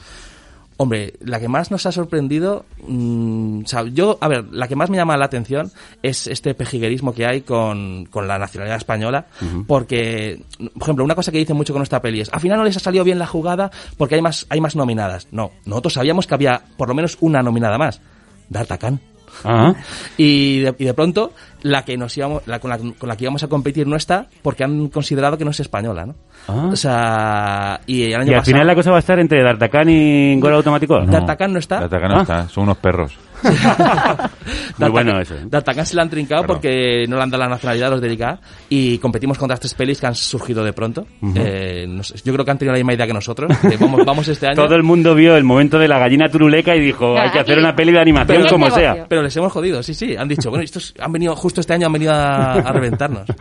Hombre, 0.77 1.15
la 1.21 1.39
que 1.39 1.47
más 1.47 1.71
nos 1.71 1.87
ha 1.87 1.93
sorprendido, 1.93 2.65
mm, 2.87 3.63
o 3.65 3.67
sea, 3.67 3.85
yo, 3.85 4.19
a 4.21 4.27
ver, 4.27 4.45
la 4.51 4.67
que 4.67 4.75
más 4.75 4.91
me 4.91 4.97
llama 4.97 5.17
la 5.17 5.27
atención 5.27 5.71
es 6.03 6.27
este 6.27 6.55
pejiguerismo 6.55 7.15
que 7.15 7.27
hay 7.27 7.43
con, 7.43 8.07
con 8.07 8.27
la 8.27 8.39
nacionalidad 8.39 8.79
española, 8.79 9.27
porque, 9.69 10.43
por 10.59 10.83
ejemplo, 10.83 11.05
una 11.05 11.15
cosa 11.15 11.31
que 11.31 11.39
dicen 11.39 11.57
mucho 11.57 11.73
con 11.73 11.83
esta 11.83 12.03
peli 12.03 12.21
es, 12.21 12.33
al 12.33 12.41
final 12.41 12.59
no 12.59 12.65
les 12.65 12.77
ha 12.77 12.81
salido 12.81 13.05
bien 13.05 13.21
la 13.21 13.27
jugada 13.27 13.71
porque 13.97 14.17
hay 14.17 14.23
más, 14.23 14.47
hay 14.49 14.61
más 14.61 14.75
nominadas. 14.75 15.29
No, 15.31 15.53
nosotros 15.65 15.93
sabíamos 15.93 16.27
que 16.27 16.35
había 16.35 16.63
por 16.77 16.89
lo 16.89 16.95
menos 16.95 17.19
una 17.21 17.43
nominada 17.43 17.79
más, 17.79 18.01
D'Artagnan. 18.49 19.14
Ah. 19.45 19.75
Y 20.17 20.61
de, 20.61 20.75
y 20.79 20.85
de 20.85 20.95
pronto, 20.95 21.33
la 21.63 21.85
que 21.85 21.97
nos 21.97 22.17
íbamos, 22.17 22.43
la, 22.47 22.59
con, 22.61 22.71
la, 22.71 22.79
con 22.79 23.09
la 23.09 23.17
que 23.17 23.25
íbamos 23.25 23.43
a 23.43 23.49
competir 23.49 23.87
no 23.87 23.97
está 23.97 24.27
porque 24.43 24.65
han 24.65 24.89
considerado 24.89 25.37
que 25.39 25.45
no 25.45 25.51
es 25.51 25.61
española, 25.61 26.07
¿no? 26.07 26.15
Ah. 26.49 26.69
O 26.73 26.77
sea, 26.77 27.81
y 27.87 28.03
el 28.05 28.15
año 28.21 28.31
Y 28.31 28.35
al 28.35 28.41
pasado- 28.41 28.45
final 28.53 28.67
la 28.67 28.75
cosa 28.75 28.91
va 28.91 28.97
a 28.97 29.01
estar 29.01 29.19
entre 29.19 29.43
D'Artagnan 29.43 29.89
y 29.89 30.39
Gol 30.41 30.55
Automático. 30.55 31.01
No. 31.01 31.11
D'Artagnan 31.11 31.53
no 31.53 31.59
está. 31.59 31.81
D'Artagnan 31.81 32.11
no 32.11 32.19
Ah. 32.19 32.23
está, 32.23 32.49
son 32.49 32.65
unos 32.65 32.77
perros. 32.79 33.19
Muy 34.79 34.89
bueno 34.91 35.21
eso. 35.21 35.35
D'Artagnan 35.45 35.87
se 35.87 35.97
la 35.97 36.03
han 36.03 36.11
trincado 36.11 36.43
Claro. 36.43 36.55
porque 36.55 37.05
no 37.09 37.17
le 37.17 37.23
han 37.23 37.31
dado 37.31 37.43
la 37.45 37.49
nacionalidad 37.51 37.89
a 37.89 37.91
los 37.93 38.01
de 38.01 38.13
ICA 38.13 38.41
y 38.69 38.99
competimos 38.99 39.39
contra 39.39 39.55
estas 39.55 39.75
pelis 39.75 40.01
que 40.01 40.07
han 40.07 40.15
surgido 40.15 40.65
de 40.65 40.73
pronto. 40.73 41.07
Ujú. 41.21 41.35
Eh, 41.37 41.87
no 41.89 42.03
sé, 42.03 42.15
yo 42.25 42.33
creo 42.33 42.45
que 42.45 42.51
han 42.51 42.59
tenido 42.59 42.73
la 42.73 42.79
misma 42.79 42.95
idea 42.95 43.07
que 43.07 43.13
nosotros. 43.13 43.57
que 43.59 43.77
vamos, 43.81 44.05
vamos 44.05 44.29
este 44.29 44.47
año. 44.47 44.57
Todo 44.57 44.75
el 44.75 44.83
mundo 44.83 45.15
vio 45.15 45.37
el 45.37 45.45
momento 45.45 45.79
de 45.79 45.89
la 45.89 45.99
gallina 45.99 46.29
turuleca 46.29 46.75
y 46.75 46.81
dijo, 46.81 47.19
hay 47.19 47.31
que 47.31 47.41
hacer 47.41 47.59
una 47.59 47.75
peli 47.77 47.93
de 47.93 48.01
animación 48.01 48.47
como 48.49 48.71
sea. 48.71 49.07
Pero 49.09 49.23
les 49.23 49.37
hemos 49.37 49.53
jodido, 49.53 49.83
sí, 49.83 49.95
sí. 49.95 50.17
Han 50.17 50.29
dicho, 50.29 50.51
bueno, 50.51 50.65
estos 50.65 50.95
han 50.99 51.13
venido, 51.13 51.35
justo 51.37 51.61
este 51.61 51.75
año 51.75 51.87
han 51.87 51.93
venido 51.93 52.13
a, 52.13 52.53
a 52.55 52.73
reventarnos. 52.73 53.27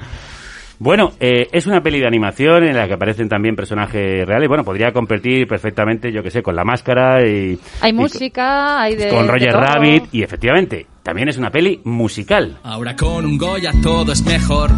Bueno, 0.80 1.14
eh, 1.20 1.48
es 1.52 1.68
una 1.68 1.82
peli 1.82 2.00
de 2.00 2.08
animación 2.08 2.64
en 2.64 2.76
la 2.76 2.88
que 2.88 2.94
aparecen 2.94 3.30
también 3.30 3.56
personajes 3.56 4.26
reales. 4.26 4.48
Bueno, 4.48 4.64
podría 4.64 4.92
competir 4.92 5.48
perfectamente, 5.48 6.12
yo 6.12 6.24
que 6.24 6.32
sé, 6.32 6.42
con 6.42 6.56
la 6.56 6.64
máscara 6.64 7.26
y... 7.26 7.58
Hay 7.82 7.92
y 7.92 7.94
música, 7.94 8.82
hay 8.82 8.96
de. 8.96 9.10
con 9.10 9.28
Roger. 9.28 9.54
Rabbit 9.54 10.06
y 10.12 10.24
efectivamente, 10.24 10.88
también 11.04 11.30
es 11.30 11.38
una 11.38 11.52
peli 11.52 11.80
musical. 11.84 12.58
Ahora 12.64 12.96
con 12.96 13.26
un 13.26 13.38
Goya 13.38 13.72
todo 13.82 14.12
es 14.12 14.24
mejor. 14.26 14.72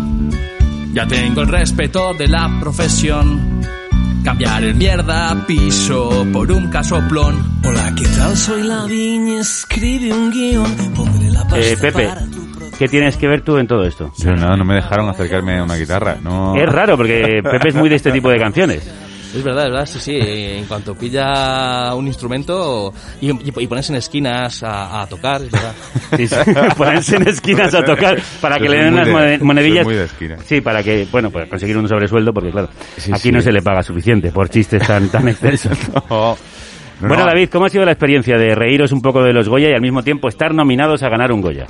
Ya 0.93 1.07
tengo 1.07 1.41
el 1.41 1.47
respeto 1.47 2.13
de 2.13 2.27
la 2.27 2.49
profesión. 2.59 3.61
Cambiar 4.26 4.63
el 4.63 4.73
mierda 4.73 5.45
piso 5.45 6.26
por 6.34 6.51
un 6.51 6.67
casoplón. 6.71 7.36
Hola, 7.63 7.93
¿qué 7.95 8.05
tal? 8.17 8.36
Soy 8.36 8.63
Lavigne, 8.63 9.39
escribe 9.39 10.11
un 10.11 10.32
guion, 10.32 10.76
pondré 10.95 11.30
la 11.30 11.41
pasta 11.43 11.59
Eh, 11.59 11.78
Pepe, 11.80 12.07
para 12.07 12.21
¿qué 12.80 12.88
tienes 12.88 13.17
que 13.17 13.28
ver 13.28 13.41
tú 13.41 13.59
en 13.59 13.67
todo 13.67 13.86
esto? 13.86 14.11
Yo 14.17 14.32
nada, 14.32 14.57
no 14.57 14.65
me 14.65 14.73
dejaron 14.73 15.07
acercarme 15.09 15.59
a 15.59 15.63
una 15.63 15.76
guitarra. 15.76 16.17
No. 16.23 16.55
Es 16.55 16.67
raro 16.67 16.97
porque 16.97 17.41
Pepe 17.51 17.69
es 17.69 17.76
muy 17.76 17.88
de 17.88 17.97
este 17.97 18.11
tipo 18.11 18.30
de 18.30 18.39
canciones. 18.39 18.91
Es 19.36 19.43
verdad, 19.43 19.65
es 19.65 19.71
verdad, 19.71 19.86
sí, 19.86 19.99
sí. 19.99 20.17
En 20.21 20.65
cuanto 20.65 20.95
pilla 20.95 21.93
un 21.93 22.07
instrumento 22.07 22.93
y, 23.19 23.31
y, 23.31 23.53
y 23.57 23.67
ponerse 23.67 23.91
en 23.91 23.97
esquinas 23.97 24.63
a, 24.63 25.01
a 25.01 25.07
tocar, 25.07 25.41
es 25.41 25.51
verdad. 25.51 25.73
Sí, 26.15 26.27
sí, 26.27 26.36
ponerse 26.77 27.15
en 27.17 27.27
esquinas 27.27 27.73
a 27.73 27.83
tocar 27.83 28.17
para 28.39 28.57
que 28.57 28.65
Yo 28.65 28.71
le 28.71 28.77
den 28.86 28.93
unas 28.93 29.07
de- 29.07 29.38
monedillas. 29.39 29.86
muy 29.86 29.95
de 29.95 30.05
esquina. 30.05 30.38
Sí, 30.45 30.61
para 30.61 30.81
que, 30.81 31.07
bueno, 31.11 31.29
pues 31.31 31.49
conseguir 31.49 31.77
un 31.77 31.88
sobresueldo, 31.89 32.33
porque 32.33 32.51
claro, 32.51 32.69
Sí, 32.97 33.11
aquí 33.11 33.23
sí. 33.23 33.31
no 33.31 33.41
se 33.41 33.51
le 33.51 33.61
paga 33.61 33.83
suficiente 33.83 34.31
por 34.31 34.49
chistes 34.49 34.86
tan, 34.88 35.09
tan 35.09 35.27
extensos. 35.27 35.77
No. 36.09 36.38
Bueno, 36.99 37.17
No. 37.17 37.25
David, 37.25 37.49
¿cómo 37.51 37.65
ha 37.65 37.69
sido 37.69 37.85
la 37.85 37.91
experiencia 37.91 38.37
de 38.37 38.55
reíros 38.55 38.91
un 38.91 39.01
poco 39.01 39.21
de 39.23 39.33
los 39.33 39.49
Goya 39.49 39.69
y 39.69 39.73
al 39.73 39.81
mismo 39.81 40.03
tiempo 40.03 40.27
estar 40.29 40.53
nominados 40.53 41.03
a 41.03 41.09
ganar 41.09 41.31
un 41.31 41.41
Goya? 41.41 41.67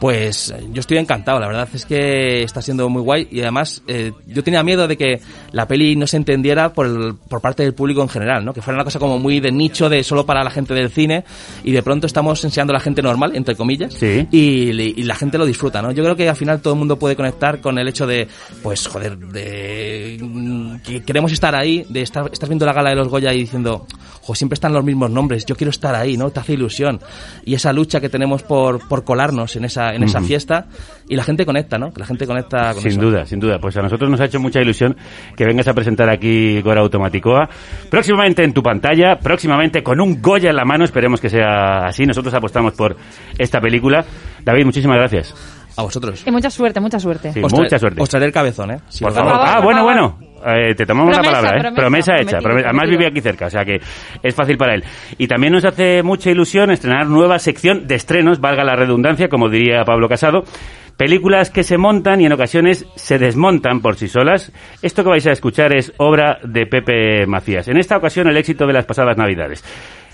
Pues 0.00 0.52
yo 0.72 0.80
estoy 0.80 0.98
encantado, 0.98 1.38
la 1.38 1.46
verdad 1.46 1.68
es 1.72 1.86
que 1.86 2.42
está 2.42 2.60
siendo 2.60 2.88
muy 2.90 3.00
guay 3.00 3.28
y 3.30 3.40
además 3.40 3.80
eh, 3.86 4.12
yo 4.26 4.42
tenía 4.42 4.62
miedo 4.62 4.86
de 4.88 4.98
que 4.98 5.20
la 5.52 5.66
peli 5.66 5.94
no 5.96 6.06
se 6.06 6.16
entendiera 6.18 6.72
por, 6.74 6.84
el- 6.86 7.14
por 7.28 7.40
parte 7.40 7.62
del 7.62 7.72
público 7.74 8.02
en 8.02 8.08
general, 8.08 8.44
¿no? 8.44 8.52
que 8.52 8.60
fuera 8.60 8.76
una 8.76 8.84
cosa 8.84 8.98
como 8.98 9.18
muy 9.18 9.38
de 9.40 9.50
nicho, 9.52 9.88
de 9.88 10.02
solo 10.02 10.26
para 10.26 10.42
la 10.44 10.50
gente 10.50 10.74
del 10.74 10.90
cine 10.90 11.24
y 11.62 11.70
de 11.70 11.82
pronto 11.82 12.06
estamos 12.06 12.44
enseñando 12.44 12.72
a 12.72 12.74
la 12.74 12.80
gente 12.80 13.00
normal, 13.02 13.32
entre 13.34 13.54
comillas, 13.54 13.94
y, 14.30 14.72
le- 14.72 14.84
y 14.84 15.04
la 15.04 15.14
gente 15.14 15.38
lo 15.38 15.46
disfruta. 15.46 15.80
¿no? 15.80 15.92
Yo 15.92 16.02
creo 16.02 16.16
que 16.16 16.28
al 16.28 16.36
final 16.36 16.60
todo 16.60 16.74
el 16.74 16.78
mundo 16.80 16.98
puede 16.98 17.14
conectar 17.16 17.60
con 17.60 17.78
el 17.78 17.88
hecho 17.88 18.06
de, 18.06 18.26
pues 18.62 18.86
joder, 18.88 19.16
de 19.16 20.80
que 20.84 21.02
queremos 21.04 21.32
estar 21.32 21.54
ahí, 21.54 21.86
de 21.88 22.02
estar, 22.02 22.28
estar 22.32 22.48
viendo 22.48 22.66
la 22.66 22.72
gala 22.72 22.90
de 22.90 22.96
los 22.96 23.08
Goya 23.08 23.32
y 23.32 23.38
diciendo, 23.38 23.86
jo, 24.20 24.34
siempre 24.34 24.54
están 24.64 24.72
los 24.72 24.82
mismos 24.84 25.10
nombres, 25.10 25.44
yo 25.44 25.56
quiero 25.56 25.68
estar 25.68 25.94
ahí, 25.94 26.16
¿no? 26.16 26.30
Te 26.30 26.40
hace 26.40 26.54
ilusión. 26.54 26.98
Y 27.44 27.52
esa 27.54 27.70
lucha 27.70 28.00
que 28.00 28.08
tenemos 28.08 28.42
por, 28.42 28.88
por 28.88 29.04
colarnos 29.04 29.54
en 29.56 29.66
esa, 29.66 29.92
en 29.94 30.02
esa 30.04 30.20
Ujú. 30.20 30.28
fiesta 30.28 30.68
y 31.06 31.16
la 31.16 31.22
gente 31.22 31.44
conecta, 31.44 31.76
¿no? 31.76 31.92
La 31.96 32.06
gente 32.06 32.26
conecta 32.26 32.72
con 32.72 32.80
Sin 32.80 32.92
eso. 32.92 33.00
duda, 33.02 33.26
sin 33.26 33.40
duda. 33.40 33.58
Pues 33.60 33.76
a 33.76 33.82
nosotros 33.82 34.10
nos 34.10 34.18
ha 34.22 34.24
hecho 34.24 34.40
mucha 34.40 34.62
ilusión 34.62 34.96
que 35.36 35.44
vengas 35.44 35.68
a 35.68 35.74
presentar 35.74 36.08
aquí 36.08 36.62
Gora 36.62 36.80
Automaticoa. 36.80 37.46
Próximamente 37.90 38.42
en 38.42 38.54
tu 38.54 38.62
pantalla, 38.62 39.18
próximamente 39.18 39.82
con 39.82 40.00
un 40.00 40.22
Goya 40.22 40.48
en 40.48 40.56
la 40.56 40.64
mano, 40.64 40.84
esperemos 40.84 41.20
que 41.20 41.28
sea 41.28 41.84
así. 41.84 42.06
Nosotros 42.06 42.32
apostamos 42.32 42.72
por 42.72 42.96
esta 43.36 43.60
película. 43.60 44.02
David, 44.42 44.64
muchísimas 44.64 44.96
gracias. 44.96 45.34
A 45.76 45.82
vosotros. 45.82 46.22
Y 46.26 46.30
mucha 46.30 46.48
suerte, 46.48 46.80
mucha 46.80 46.98
suerte. 46.98 47.32
Sí, 47.34 47.40
mucha 47.40 47.78
suerte. 47.78 48.00
Os 48.00 48.08
traeré 48.08 48.26
el 48.28 48.32
cabezón, 48.32 48.70
¿eh? 48.70 48.78
Si 48.88 49.04
Por 49.04 49.12
favor. 49.12 49.32
Ah, 49.34 49.60
bueno, 49.62 49.82
bueno. 49.82 50.18
Eh, 50.46 50.74
te 50.74 50.84
tomamos 50.86 51.14
Promesa, 51.14 51.32
la 51.32 51.40
palabra, 51.40 51.68
¿eh? 51.68 51.72
promesa, 51.74 52.12
hecha. 52.16 52.38
prometido, 52.38 52.68
Además 52.68 52.70
prometido. 52.82 52.98
vive 52.98 53.06
aquí 53.10 53.20
cerca, 53.20 53.46
o 53.46 53.50
sea 53.50 53.64
que 53.64 53.80
es 54.22 54.34
fácil 54.34 54.56
para 54.56 54.74
él. 54.74 54.84
Y 55.18 55.26
también 55.26 55.52
nos 55.52 55.64
hace 55.64 56.02
mucha 56.02 56.30
ilusión 56.30 56.70
estrenar 56.70 57.06
nueva 57.06 57.38
sección 57.38 57.86
de 57.86 57.94
estrenos, 57.94 58.40
valga 58.40 58.64
la 58.64 58.76
redundancia, 58.76 59.28
como 59.28 59.48
diría 59.48 59.84
Pablo 59.84 60.08
Casado. 60.08 60.44
Películas 60.96 61.50
que 61.50 61.64
se 61.64 61.76
montan 61.76 62.20
y 62.20 62.26
en 62.26 62.32
ocasiones 62.32 62.86
se 62.94 63.18
desmontan 63.18 63.80
por 63.80 63.96
sí 63.96 64.06
solas. 64.06 64.52
Esto 64.80 65.02
que 65.02 65.10
vais 65.10 65.26
a 65.26 65.32
escuchar 65.32 65.74
es 65.74 65.92
obra 65.96 66.38
de 66.44 66.66
Pepe 66.66 67.26
Macías. 67.26 67.66
En 67.66 67.78
esta 67.78 67.96
ocasión 67.96 68.28
el 68.28 68.36
éxito 68.36 68.64
de 68.66 68.74
las 68.74 68.84
pasadas 68.86 69.16
navidades. 69.16 69.64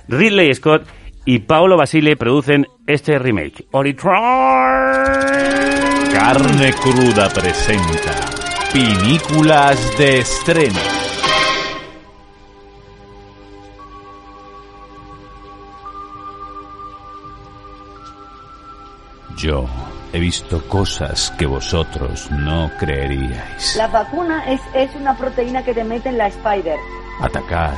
Ridley 0.08 0.54
Scott 0.54 0.86
y 1.26 1.40
Paolo 1.40 1.76
Basile 1.76 2.16
producen 2.16 2.66
este 2.86 3.18
remake. 3.18 3.66
Oritron. 3.72 4.14
Carne 6.14 6.72
Cruda 6.82 7.28
presenta 7.28 8.29
Pinículas 8.72 9.98
de 9.98 10.20
estreno. 10.20 10.78
Yo 19.36 19.64
he 20.12 20.20
visto 20.20 20.62
cosas 20.68 21.32
que 21.36 21.46
vosotros 21.46 22.30
no 22.30 22.70
creeríais. 22.78 23.74
La 23.76 23.88
vacuna 23.88 24.44
es, 24.52 24.60
es 24.74 24.94
una 24.94 25.16
proteína 25.16 25.64
que 25.64 25.74
te 25.74 25.82
mete 25.82 26.10
en 26.10 26.18
la 26.18 26.28
Spider. 26.28 26.76
Atacar 27.20 27.74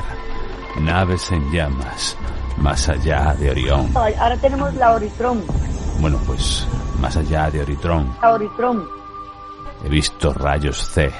naves 0.79 1.31
en 1.31 1.51
llamas 1.51 2.15
más 2.57 2.87
allá 2.87 3.33
de 3.39 3.49
Orión. 3.49 3.89
Ahora 3.95 4.37
tenemos 4.37 4.73
la 4.75 4.93
Oritron. 4.93 5.43
Bueno, 5.99 6.19
pues 6.27 6.67
más 6.99 7.17
allá 7.17 7.49
de 7.49 7.61
Oritrón. 7.61 8.15
La 8.21 8.33
Oritron. 8.33 9.02
He 9.83 9.89
visto 9.89 10.33
rayos 10.33 10.77
C 10.77 11.11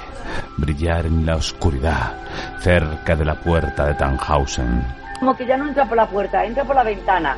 brillar 0.57 1.05
en 1.05 1.25
la 1.25 1.35
oscuridad 1.35 2.17
cerca 2.59 3.15
de 3.15 3.25
la 3.25 3.35
puerta 3.35 3.85
de 3.85 3.93
Tannhausen. 3.95 4.83
Como 5.19 5.35
que 5.35 5.45
ya 5.45 5.57
no 5.57 5.67
entra 5.67 5.85
por 5.87 5.97
la 5.97 6.07
puerta, 6.07 6.43
entra 6.45 6.63
por 6.63 6.75
la 6.75 6.83
ventana. 6.83 7.37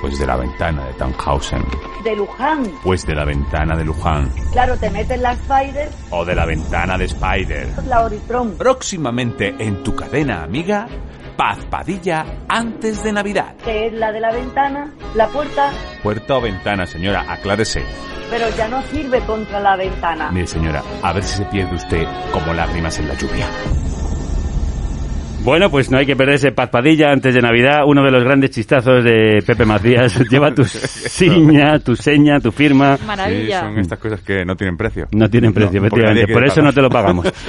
Pues 0.00 0.18
de 0.18 0.26
la 0.26 0.36
ventana 0.36 0.84
de 0.86 0.92
Tannhausen. 0.94 1.64
De 2.04 2.14
Luján. 2.16 2.70
Pues 2.82 3.06
de 3.06 3.14
la 3.14 3.24
ventana 3.24 3.76
de 3.76 3.84
Luján. 3.84 4.30
Claro, 4.52 4.76
te 4.76 4.90
mete 4.90 5.14
en 5.14 5.22
la 5.22 5.32
Spider, 5.32 5.90
O 6.10 6.24
de 6.24 6.34
la 6.34 6.44
ventana 6.46 6.98
de 6.98 7.04
Spider. 7.06 7.68
la 7.86 8.02
Oritron. 8.04 8.56
Próximamente 8.56 9.54
en 9.58 9.82
tu 9.82 9.94
cadena 9.96 10.42
amiga, 10.42 10.86
Paz 11.36 11.58
Padilla 11.70 12.24
antes 12.48 13.02
de 13.02 13.12
Navidad. 13.12 13.56
Que 13.64 13.86
es 13.88 13.92
la 13.92 14.12
de 14.12 14.20
la 14.20 14.32
ventana, 14.32 14.90
la 15.14 15.26
puerta, 15.28 15.70
Puerta 16.02 16.36
o 16.36 16.40
ventana, 16.40 16.86
señora, 16.86 17.24
aclárese. 17.28 17.82
pero 18.30 18.48
ya 18.56 18.68
no 18.68 18.82
sirve 18.82 19.20
contra 19.22 19.60
la 19.60 19.76
ventana. 19.76 20.30
Mire, 20.30 20.46
señora, 20.46 20.82
a 21.02 21.12
ver 21.12 21.22
si 21.22 21.38
se 21.38 21.44
pierde 21.46 21.74
usted 21.76 22.04
como 22.32 22.52
lágrimas 22.54 22.98
en 22.98 23.08
la 23.08 23.14
lluvia. 23.14 23.46
Bueno, 25.44 25.68
pues 25.70 25.90
no 25.90 25.98
hay 25.98 26.06
que 26.06 26.16
perderse 26.16 26.52
Paz 26.52 26.70
Padilla 26.70 27.10
antes 27.12 27.34
de 27.34 27.42
Navidad, 27.42 27.82
uno 27.86 28.02
de 28.02 28.10
los 28.10 28.24
grandes 28.24 28.50
chistazos 28.50 29.04
de 29.04 29.42
Pepe 29.46 29.66
Macías. 29.66 30.18
Lleva 30.30 30.54
tu 30.54 30.64
seña, 30.64 31.78
tu 31.80 31.94
seña, 31.94 32.40
tu 32.40 32.50
firma. 32.50 32.96
Maravilla. 33.06 33.60
Sí, 33.60 33.66
son 33.66 33.78
estas 33.78 33.98
cosas 33.98 34.20
que 34.22 34.42
no 34.46 34.56
tienen 34.56 34.78
precio. 34.78 35.06
No 35.12 35.28
tienen 35.28 35.52
precio, 35.52 35.80
No, 35.82 35.86
efectivamente. 35.86 36.32
Por 36.32 36.44
eso 36.44 36.54
pagar. 36.56 36.64
no 36.64 36.72
te 36.72 36.80
lo 36.82 36.88
pagamos. 36.88 37.32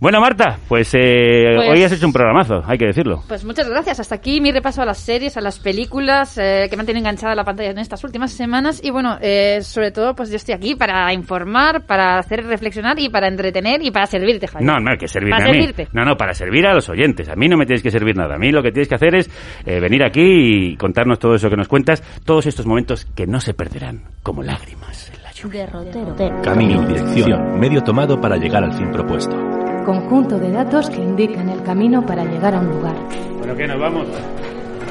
Bueno, 0.00 0.18
Marta, 0.18 0.58
pues, 0.66 0.94
eh, 0.94 1.52
Pues- 1.56 1.68
hoy 1.68 1.82
has 1.82 1.92
hecho 1.92 2.06
un 2.06 2.12
programazo, 2.14 2.62
hay 2.66 2.78
que 2.78 2.86
decirlo. 2.86 3.22
Pues 3.28 3.44
muchas 3.44 3.68
gracias. 3.68 4.00
Hasta 4.00 4.14
aquí 4.14 4.40
mi 4.40 4.50
repaso 4.50 4.80
a 4.80 4.86
las 4.86 4.96
series, 4.96 5.36
a 5.36 5.42
las 5.42 5.58
películas 5.58 6.38
eh, 6.38 6.68
que 6.70 6.76
me 6.78 6.80
han 6.80 6.86
tenido 6.86 7.00
enganchada 7.00 7.34
la 7.34 7.44
pantalla 7.44 7.68
en 7.72 7.78
estas 7.78 8.02
últimas 8.02 8.32
semanas. 8.32 8.80
Y 8.82 8.88
bueno, 8.88 9.18
eh, 9.20 9.58
sobre 9.60 9.90
todo, 9.90 10.14
pues 10.14 10.30
yo 10.30 10.36
estoy 10.36 10.54
aquí 10.54 10.74
para 10.74 11.12
informar, 11.12 11.84
para 11.84 12.16
hacer 12.18 12.46
reflexionar 12.46 12.98
y 12.98 13.10
para 13.10 13.28
entretener 13.28 13.84
y 13.84 13.90
para 13.90 14.06
servirte, 14.06 14.46
Javier. 14.46 14.66
No, 14.72 14.80
no 14.80 14.90
hay 14.90 14.96
que 14.96 15.06
servirme 15.06 15.36
Para 15.36 15.50
a 15.50 15.52
mí. 15.52 15.58
servirte. 15.58 15.88
No, 15.92 16.02
no, 16.06 16.16
para 16.16 16.32
servir 16.32 16.66
a 16.66 16.72
los 16.72 16.88
oyentes. 16.88 17.28
A 17.28 17.36
mí 17.36 17.39
no 17.48 17.56
me 17.56 17.66
tienes 17.66 17.82
que 17.82 17.90
servir 17.90 18.16
nada. 18.16 18.34
A 18.36 18.38
mí 18.38 18.50
lo 18.52 18.62
que 18.62 18.72
tienes 18.72 18.88
que 18.88 18.94
hacer 18.94 19.14
es 19.14 19.30
eh, 19.66 19.80
venir 19.80 20.02
aquí 20.02 20.72
y 20.72 20.76
contarnos 20.76 21.18
todo 21.18 21.34
eso 21.34 21.48
que 21.50 21.56
nos 21.56 21.68
cuentas, 21.68 22.02
todos 22.24 22.46
estos 22.46 22.66
momentos 22.66 23.06
que 23.14 23.26
no 23.26 23.40
se 23.40 23.54
perderán, 23.54 24.02
como 24.22 24.42
lágrimas 24.42 25.10
en 25.14 25.22
la 25.22 25.32
lluvia. 25.32 25.66
Derrotero. 25.66 26.42
Camino, 26.42 26.86
dirección, 26.86 27.58
medio 27.58 27.82
tomado 27.82 28.20
para 28.20 28.36
llegar 28.36 28.64
al 28.64 28.72
fin 28.72 28.90
propuesto. 28.90 29.36
Conjunto 29.84 30.38
de 30.38 30.50
datos 30.50 30.90
que 30.90 31.00
indican 31.00 31.48
el 31.48 31.62
camino 31.62 32.04
para 32.04 32.24
llegar 32.24 32.54
a 32.54 32.60
un 32.60 32.68
lugar. 32.68 32.96
Bueno, 33.38 33.56
¿qué? 33.56 33.66
¿Nos 33.66 33.80
vamos? 33.80 34.06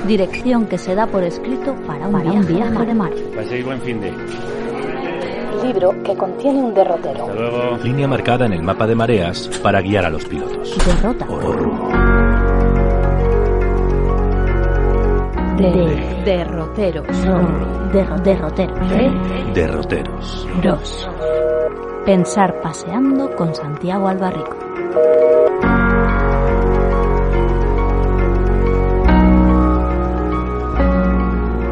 Dirección 0.08 0.66
que 0.68 0.78
se 0.78 0.96
da 0.96 1.06
por 1.08 1.24
escrito 1.24 1.76
para 1.86 2.08
un 2.08 2.22
viaje, 2.48 2.86
de 2.86 2.94
mar. 2.94 3.12
Paséis 3.36 3.66
buen 3.66 3.82
fin 3.82 4.00
de... 4.02 4.12
Libro 5.64 5.92
que 6.04 6.16
contiene 6.16 6.60
un 6.60 6.74
derrotero. 6.74 7.26
Hasta 7.26 7.34
luego. 7.36 7.78
Línea 7.84 8.08
marcada 8.08 8.46
en 8.46 8.54
el 8.54 8.64
mapa 8.64 8.88
de 8.88 8.96
mareas 8.96 9.50
para 9.62 9.82
guiar 9.82 10.06
a 10.06 10.10
los 10.10 10.26
pilotos. 10.26 10.76
Derrota. 10.86 11.26
De 15.60 16.22
derroteros. 16.26 17.06
Derro- 17.92 18.18
derroteros. 18.24 18.90
De 18.90 19.12
Derroteros. 19.54 20.48
dos. 20.64 21.10
Pensar 22.06 22.62
paseando 22.62 23.30
con 23.36 23.54
Santiago 23.54 24.08
Albarrico. 24.08 24.56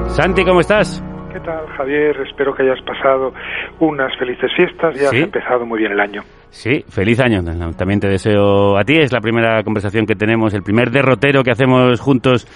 Santi, 0.09 0.43
¿cómo 0.43 0.61
estás? 0.61 1.03
¿Qué 1.31 1.39
tal, 1.41 1.67
Javier? 1.77 2.19
Espero 2.27 2.55
que 2.55 2.63
hayas 2.63 2.81
pasado 2.83 3.33
unas 3.79 4.15
felices 4.17 4.49
fiestas 4.55 4.99
y 4.99 5.05
has 5.05 5.13
empezado 5.13 5.65
muy 5.65 5.79
bien 5.79 5.91
el 5.91 5.99
año. 5.99 6.23
Sí, 6.49 6.83
feliz 6.89 7.19
año. 7.19 7.41
También 7.77 7.99
te 7.99 8.07
deseo 8.07 8.77
a 8.77 8.83
ti. 8.83 8.97
Es 8.97 9.11
la 9.11 9.19
primera 9.21 9.61
conversación 9.63 10.05
que 10.05 10.15
tenemos, 10.15 10.53
el 10.53 10.63
primer 10.63 10.89
derrotero 10.91 11.43
que 11.43 11.51
hacemos 11.51 11.99
juntos 11.99 12.47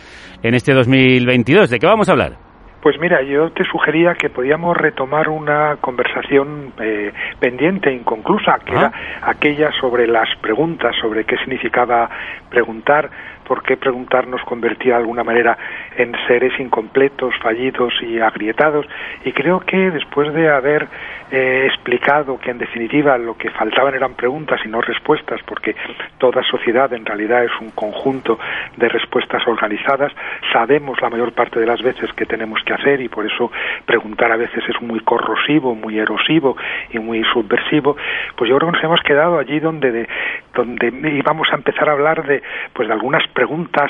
en 0.41 0.55
este 0.55 0.73
2022. 0.73 1.69
¿De 1.69 1.77
qué 1.79 1.85
vamos 1.85 2.09
a 2.09 2.13
hablar? 2.13 2.33
Pues 2.81 2.99
mira, 2.99 3.21
yo 3.21 3.51
te 3.51 3.63
sugería 3.65 4.15
que 4.15 4.31
podíamos 4.31 4.75
retomar 4.75 5.29
una 5.29 5.75
conversación 5.79 6.73
eh, 6.81 7.11
pendiente, 7.39 7.93
inconclusa, 7.93 8.57
que 8.65 8.73
Ah. 8.75 8.79
era 8.79 8.91
aquella 9.29 9.71
sobre 9.79 10.07
las 10.07 10.27
preguntas, 10.41 10.95
sobre 10.99 11.23
qué 11.25 11.37
significaba 11.37 12.09
preguntar, 12.49 13.07
por 13.47 13.61
qué 13.61 13.77
preguntar 13.77 14.25
nos 14.27 14.41
convertía 14.45 14.93
de 14.93 15.01
alguna 15.01 15.23
manera 15.23 15.55
en 15.95 16.11
seres 16.27 16.53
incompletos, 16.59 17.35
fallidos 17.43 17.93
y 18.01 18.19
agrietados. 18.19 18.87
Y 19.25 19.31
creo 19.33 19.59
que 19.59 19.91
después 19.91 20.33
de 20.33 20.49
haber 20.49 20.87
eh, 21.31 21.67
explicado 21.67 22.37
que 22.37 22.51
en 22.51 22.57
definitiva 22.57 23.17
lo 23.17 23.37
que 23.37 23.49
faltaban 23.51 23.95
eran 23.95 24.15
preguntas 24.15 24.59
y 24.65 24.67
no 24.67 24.81
respuestas, 24.81 25.39
porque 25.45 25.75
toda 26.17 26.43
sociedad 26.43 26.91
en 26.93 27.05
realidad 27.05 27.45
es 27.45 27.51
un 27.61 27.69
conjunto 27.71 28.37
de 28.75 28.89
respuestas 28.89 29.41
organizadas, 29.47 30.11
sabemos 30.51 30.99
la 31.01 31.09
mayor 31.09 31.31
parte 31.33 31.59
de 31.59 31.65
las 31.65 31.81
veces 31.81 32.11
que 32.13 32.25
tenemos 32.25 32.61
que 32.65 32.73
hacer 32.73 33.01
y 33.01 33.07
por 33.07 33.25
eso 33.25 33.49
preguntar 33.85 34.31
a 34.31 34.35
veces 34.35 34.63
es 34.67 34.81
muy 34.81 34.99
corrosivo, 34.99 35.73
muy 35.73 35.97
erosivo 35.99 36.57
y 36.91 36.99
muy 36.99 37.23
subversivo, 37.33 37.95
pues 38.35 38.49
yo 38.49 38.57
creo 38.57 38.69
que 38.69 38.77
nos 38.77 38.83
hemos 38.83 39.01
quedado 39.01 39.39
allí 39.39 39.59
donde 39.59 39.91
de, 39.91 40.09
donde 40.53 40.87
íbamos 41.17 41.47
a 41.51 41.55
empezar 41.55 41.87
a 41.89 41.93
hablar 41.93 42.25
de 42.25 42.41
pues 42.73 42.87
de 42.87 42.93
algunas 42.93 43.25
preguntas 43.29 43.89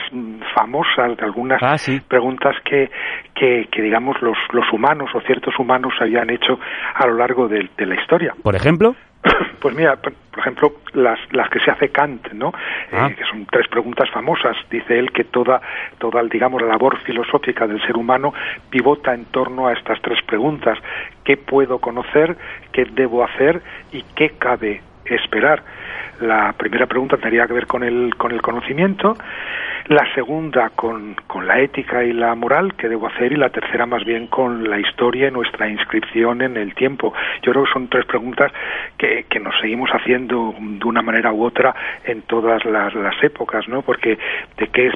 famosas, 0.54 1.18
de 1.18 1.26
algunas 1.26 1.60
preguntas 2.08 2.56
que, 2.64 2.92
que, 3.34 3.68
que 3.72 3.82
digamos 3.82 4.22
los, 4.22 4.38
los 4.52 4.72
humanos 4.72 5.10
o 5.14 5.22
ciertos 5.22 5.58
humanos 5.58 5.94
habían 6.00 6.30
hecho 6.30 6.60
a 6.94 7.08
lo 7.08 7.16
largo 7.16 7.31
de, 7.48 7.70
de 7.78 7.86
la 7.86 7.96
historia. 7.96 8.34
Por 8.44 8.56
ejemplo. 8.56 8.96
Pues 9.60 9.76
mira, 9.76 9.96
por 9.98 10.14
por 10.32 10.40
ejemplo, 10.40 10.74
las, 10.94 11.20
las 11.34 11.50
que 11.50 11.60
se 11.60 11.70
hace 11.70 11.90
Kant, 11.90 12.32
¿no? 12.32 12.54
Ah. 12.92 13.10
Eh, 13.10 13.16
que 13.16 13.26
son 13.26 13.46
tres 13.46 13.68
preguntas 13.68 14.10
famosas. 14.10 14.56
Dice 14.70 14.98
él 14.98 15.12
que 15.12 15.26
toda, 15.26 15.62
toda, 16.00 16.24
digamos, 16.24 16.62
la 16.62 16.70
labor 16.70 16.98
filosófica 17.00 17.68
del 17.68 17.82
ser 17.86 17.98
humano 17.98 18.34
pivota 18.70 19.14
en 19.14 19.26
torno 19.26 19.68
a 19.68 19.74
estas 19.74 20.02
tres 20.02 20.20
preguntas. 20.24 20.80
¿Qué 21.26 21.36
puedo 21.36 21.80
conocer? 21.80 22.38
¿Qué 22.72 22.86
debo 22.86 23.24
hacer? 23.26 23.62
¿Y 23.92 24.04
qué 24.16 24.32
cabe 24.40 24.82
esperar? 25.06 25.62
La 26.22 26.54
primera 26.54 26.86
pregunta 26.86 27.18
tendría 27.18 27.48
que 27.48 27.54
ver 27.54 27.68
con 27.68 27.84
el, 27.84 28.16
con 28.16 28.32
el 28.32 28.42
conocimiento, 28.42 29.16
la 29.88 30.06
segunda 30.14 30.70
con, 30.70 31.16
con 31.28 31.48
la 31.48 31.60
ética 31.60 32.04
y 32.04 32.14
la 32.14 32.36
moral 32.36 32.76
que 32.76 32.88
debo 32.88 33.08
hacer 33.08 33.32
y 33.32 33.36
la 33.36 33.50
tercera 33.50 33.86
más 33.86 34.06
bien 34.06 34.28
con 34.28 34.70
la 34.70 34.80
historia 34.80 35.28
y 35.28 35.32
nuestra 35.32 35.68
inscripción 35.68 36.42
en 36.42 36.58
el 36.58 36.76
tiempo. 36.76 37.14
Yo 37.42 37.52
creo 37.52 37.66
que 37.66 37.72
son 37.74 37.88
tres 37.88 38.06
preguntas 38.06 38.52
que, 38.98 39.26
que 39.30 39.40
nos 39.40 39.60
seguimos 39.60 39.90
haciendo 39.90 40.54
de 40.60 40.86
una 40.86 41.02
manera 41.02 41.32
u 41.34 41.44
otra 41.44 41.74
en 42.04 42.22
todas 42.24 42.64
las, 42.66 42.94
las 42.94 43.24
épocas, 43.24 43.68
¿no? 43.68 43.82
Porque 43.82 44.18
de 44.58 44.68
qué 44.68 44.88
es 44.88 44.94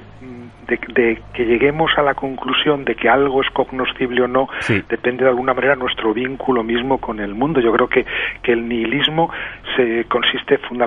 de, 0.67 0.79
de 0.93 1.21
que 1.33 1.45
lleguemos 1.45 1.91
a 1.97 2.01
la 2.01 2.13
conclusión 2.13 2.85
de 2.85 2.95
que 2.95 3.09
algo 3.09 3.41
es 3.41 3.49
cognoscible 3.51 4.23
o 4.23 4.27
no 4.27 4.47
depende 4.89 5.23
de 5.23 5.29
alguna 5.29 5.53
manera 5.53 5.75
nuestro 5.75 6.13
vínculo 6.13 6.63
mismo 6.63 6.97
con 6.97 7.19
el 7.19 7.35
mundo. 7.35 7.59
Yo 7.59 7.71
creo 7.71 7.87
que, 7.87 8.05
que 8.41 8.53
el 8.53 8.67
nihilismo 8.67 9.29
se 9.75 10.05
consiste 10.05 10.57
fundamentalmente 10.59 10.84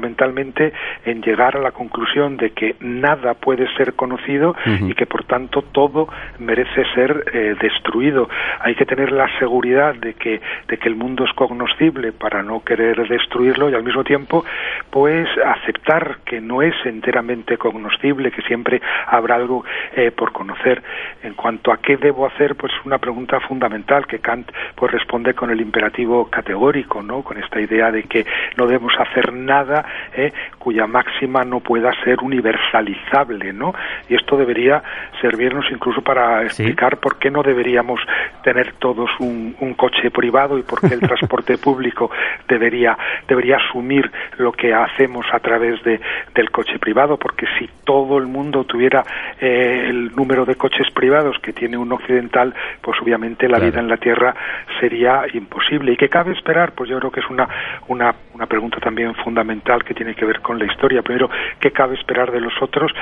en 1.04 1.22
llegar 1.22 1.56
a 1.56 1.60
la 1.60 1.72
conclusión 1.72 2.36
de 2.36 2.50
que 2.50 2.76
nada 2.80 3.34
puede 3.34 3.66
ser 3.76 3.94
conocido 3.94 4.54
y 4.66 4.94
que 4.94 5.06
por 5.06 5.24
tanto 5.24 5.62
todo 5.62 6.08
merece 6.38 6.84
ser 6.94 7.24
eh, 7.32 7.54
destruido. 7.60 8.28
Hay 8.60 8.74
que 8.74 8.84
tener 8.84 9.12
la 9.12 9.28
seguridad 9.38 9.94
de 9.94 10.14
que, 10.14 10.40
de 10.68 10.76
que 10.76 10.88
el 10.88 10.96
mundo 10.96 11.24
es 11.24 11.32
cognoscible 11.32 12.12
para 12.12 12.42
no 12.42 12.62
querer 12.64 13.08
destruirlo 13.08 13.70
y 13.70 13.74
al 13.74 13.82
mismo 13.82 14.04
tiempo 14.04 14.44
pues 14.90 15.28
aceptar 15.44 16.18
que 16.24 16.40
no 16.40 16.62
es 16.62 16.74
enteramente 16.84 17.56
cognoscible, 17.56 18.30
que 18.30 18.42
siempre 18.42 18.80
habrá 19.06 19.36
algo 19.36 19.64
eh, 19.94 20.10
por 20.10 20.32
conocer. 20.32 20.82
En 21.22 21.34
cuanto 21.34 21.72
a 21.72 21.78
qué 21.78 21.96
debo 21.96 22.26
hacer, 22.26 22.54
pues 22.56 22.72
una 22.84 22.98
pregunta 22.98 23.40
fundamental 23.40 24.06
que 24.06 24.18
Kant 24.18 24.50
pues 24.74 24.92
responde 24.92 25.34
con 25.34 25.50
el 25.50 25.60
imperativo 25.60 26.26
categórico, 26.26 27.02
¿no? 27.02 27.22
Con 27.22 27.38
esta 27.38 27.60
idea 27.60 27.90
de 27.90 28.04
que 28.04 28.26
no 28.56 28.66
debemos 28.66 28.92
hacer 28.98 29.32
nada 29.32 29.84
eh, 30.14 30.32
cuya 30.58 30.86
máxima 30.86 31.44
no 31.44 31.60
pueda 31.60 31.92
ser 32.04 32.20
universalizable, 32.20 33.52
¿no? 33.52 33.74
Y 34.08 34.14
esto 34.14 34.36
debería 34.36 34.82
servirnos 35.20 35.66
incluso 35.70 36.02
para 36.02 36.42
explicar 36.42 36.98
por 36.98 37.18
qué 37.18 37.30
no 37.30 37.42
deberíamos 37.42 38.00
tener 38.42 38.74
todos 38.74 39.10
un, 39.18 39.56
un 39.60 39.74
coche 39.74 40.10
privado 40.10 40.58
y 40.58 40.62
por 40.62 40.80
qué 40.80 40.94
el 40.94 41.00
transporte 41.08 41.58
público 41.58 42.10
debería 42.48 42.96
debería 43.26 43.56
asumir 43.56 44.10
lo 44.38 44.52
que 44.52 44.72
hacemos 44.72 45.26
a 45.32 45.38
través 45.40 45.82
de, 45.84 46.00
del 46.34 46.50
coche 46.50 46.78
privado, 46.78 47.16
porque 47.16 47.46
si 47.58 47.68
todo 47.84 48.18
el 48.18 48.26
mundo 48.26 48.64
tuviera 48.64 49.04
eh, 49.40 49.86
el 49.88 50.14
número 50.14 50.44
de 50.44 50.56
coches 50.56 50.90
privados 50.92 51.36
que 51.40 51.52
tiene 51.52 51.76
un 51.76 51.92
occidental, 51.92 52.54
pues 52.80 53.00
obviamente 53.00 53.48
la 53.48 53.58
vida 53.58 53.80
en 53.80 53.88
la 53.88 53.96
Tierra 53.96 54.34
sería 54.80 55.24
imposible. 55.32 55.92
¿Y 55.92 55.96
qué 55.96 56.08
cabe 56.08 56.32
esperar? 56.32 56.72
Pues 56.72 56.90
yo 56.90 56.98
creo 56.98 57.10
que 57.10 57.20
es 57.20 57.30
una, 57.30 57.48
una, 57.88 58.14
una 58.34 58.46
pregunta 58.46 58.78
también 58.80 59.14
fundamental 59.16 59.77
que 59.84 59.94
tiene 59.94 60.14
que 60.14 60.24
ver 60.24 60.40
con 60.40 60.58
la 60.58 60.66
historia. 60.66 61.02
Primero, 61.02 61.30
¿qué 61.60 61.70
cabe 61.70 61.94
esperar 61.94 62.30
de 62.32 62.40
los 62.40 62.52
otros? 62.60 62.92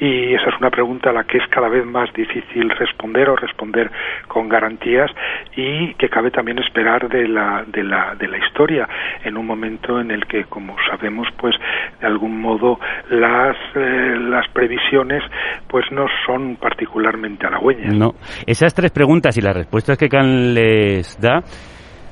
Y 0.00 0.34
esa 0.34 0.50
es 0.50 0.58
una 0.58 0.70
pregunta 0.70 1.10
a 1.10 1.12
la 1.12 1.24
que 1.24 1.38
es 1.38 1.44
cada 1.50 1.68
vez 1.68 1.84
más 1.84 2.12
difícil 2.12 2.70
responder 2.70 3.28
o 3.28 3.36
responder 3.36 3.90
con 4.28 4.48
garantías 4.48 5.10
y 5.56 5.94
que 5.94 6.08
cabe 6.08 6.30
también 6.30 6.58
esperar 6.58 7.08
de 7.08 7.28
la, 7.28 7.64
de 7.66 7.82
la, 7.82 8.14
de 8.14 8.28
la 8.28 8.38
historia 8.38 8.88
en 9.24 9.36
un 9.36 9.46
momento 9.46 10.00
en 10.00 10.10
el 10.10 10.26
que, 10.26 10.44
como 10.44 10.76
sabemos, 10.88 11.28
pues 11.36 11.54
de 12.00 12.06
algún 12.06 12.40
modo 12.40 12.78
las, 13.10 13.56
eh, 13.74 14.16
las 14.18 14.48
previsiones 14.48 15.22
pues 15.68 15.84
no 15.92 16.06
son 16.26 16.56
particularmente 16.56 17.46
halagüeñas. 17.46 17.94
No. 17.94 18.14
Esas 18.46 18.74
tres 18.74 18.90
preguntas 18.90 19.36
y 19.36 19.40
las 19.40 19.56
respuestas 19.56 19.98
que 19.98 20.08
Kant 20.08 20.54
les 20.54 21.18
da 21.20 21.42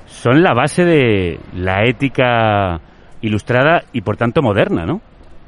son 0.07 0.43
la 0.43 0.55
base 0.55 0.85
de 0.85 1.39
la 1.55 1.85
ética 1.85 2.81
ilustrada 3.25 3.83
y 3.93 4.03
por 4.03 4.16
tanto 4.16 4.43
moderna, 4.43 4.85
¿no? 4.85 5.01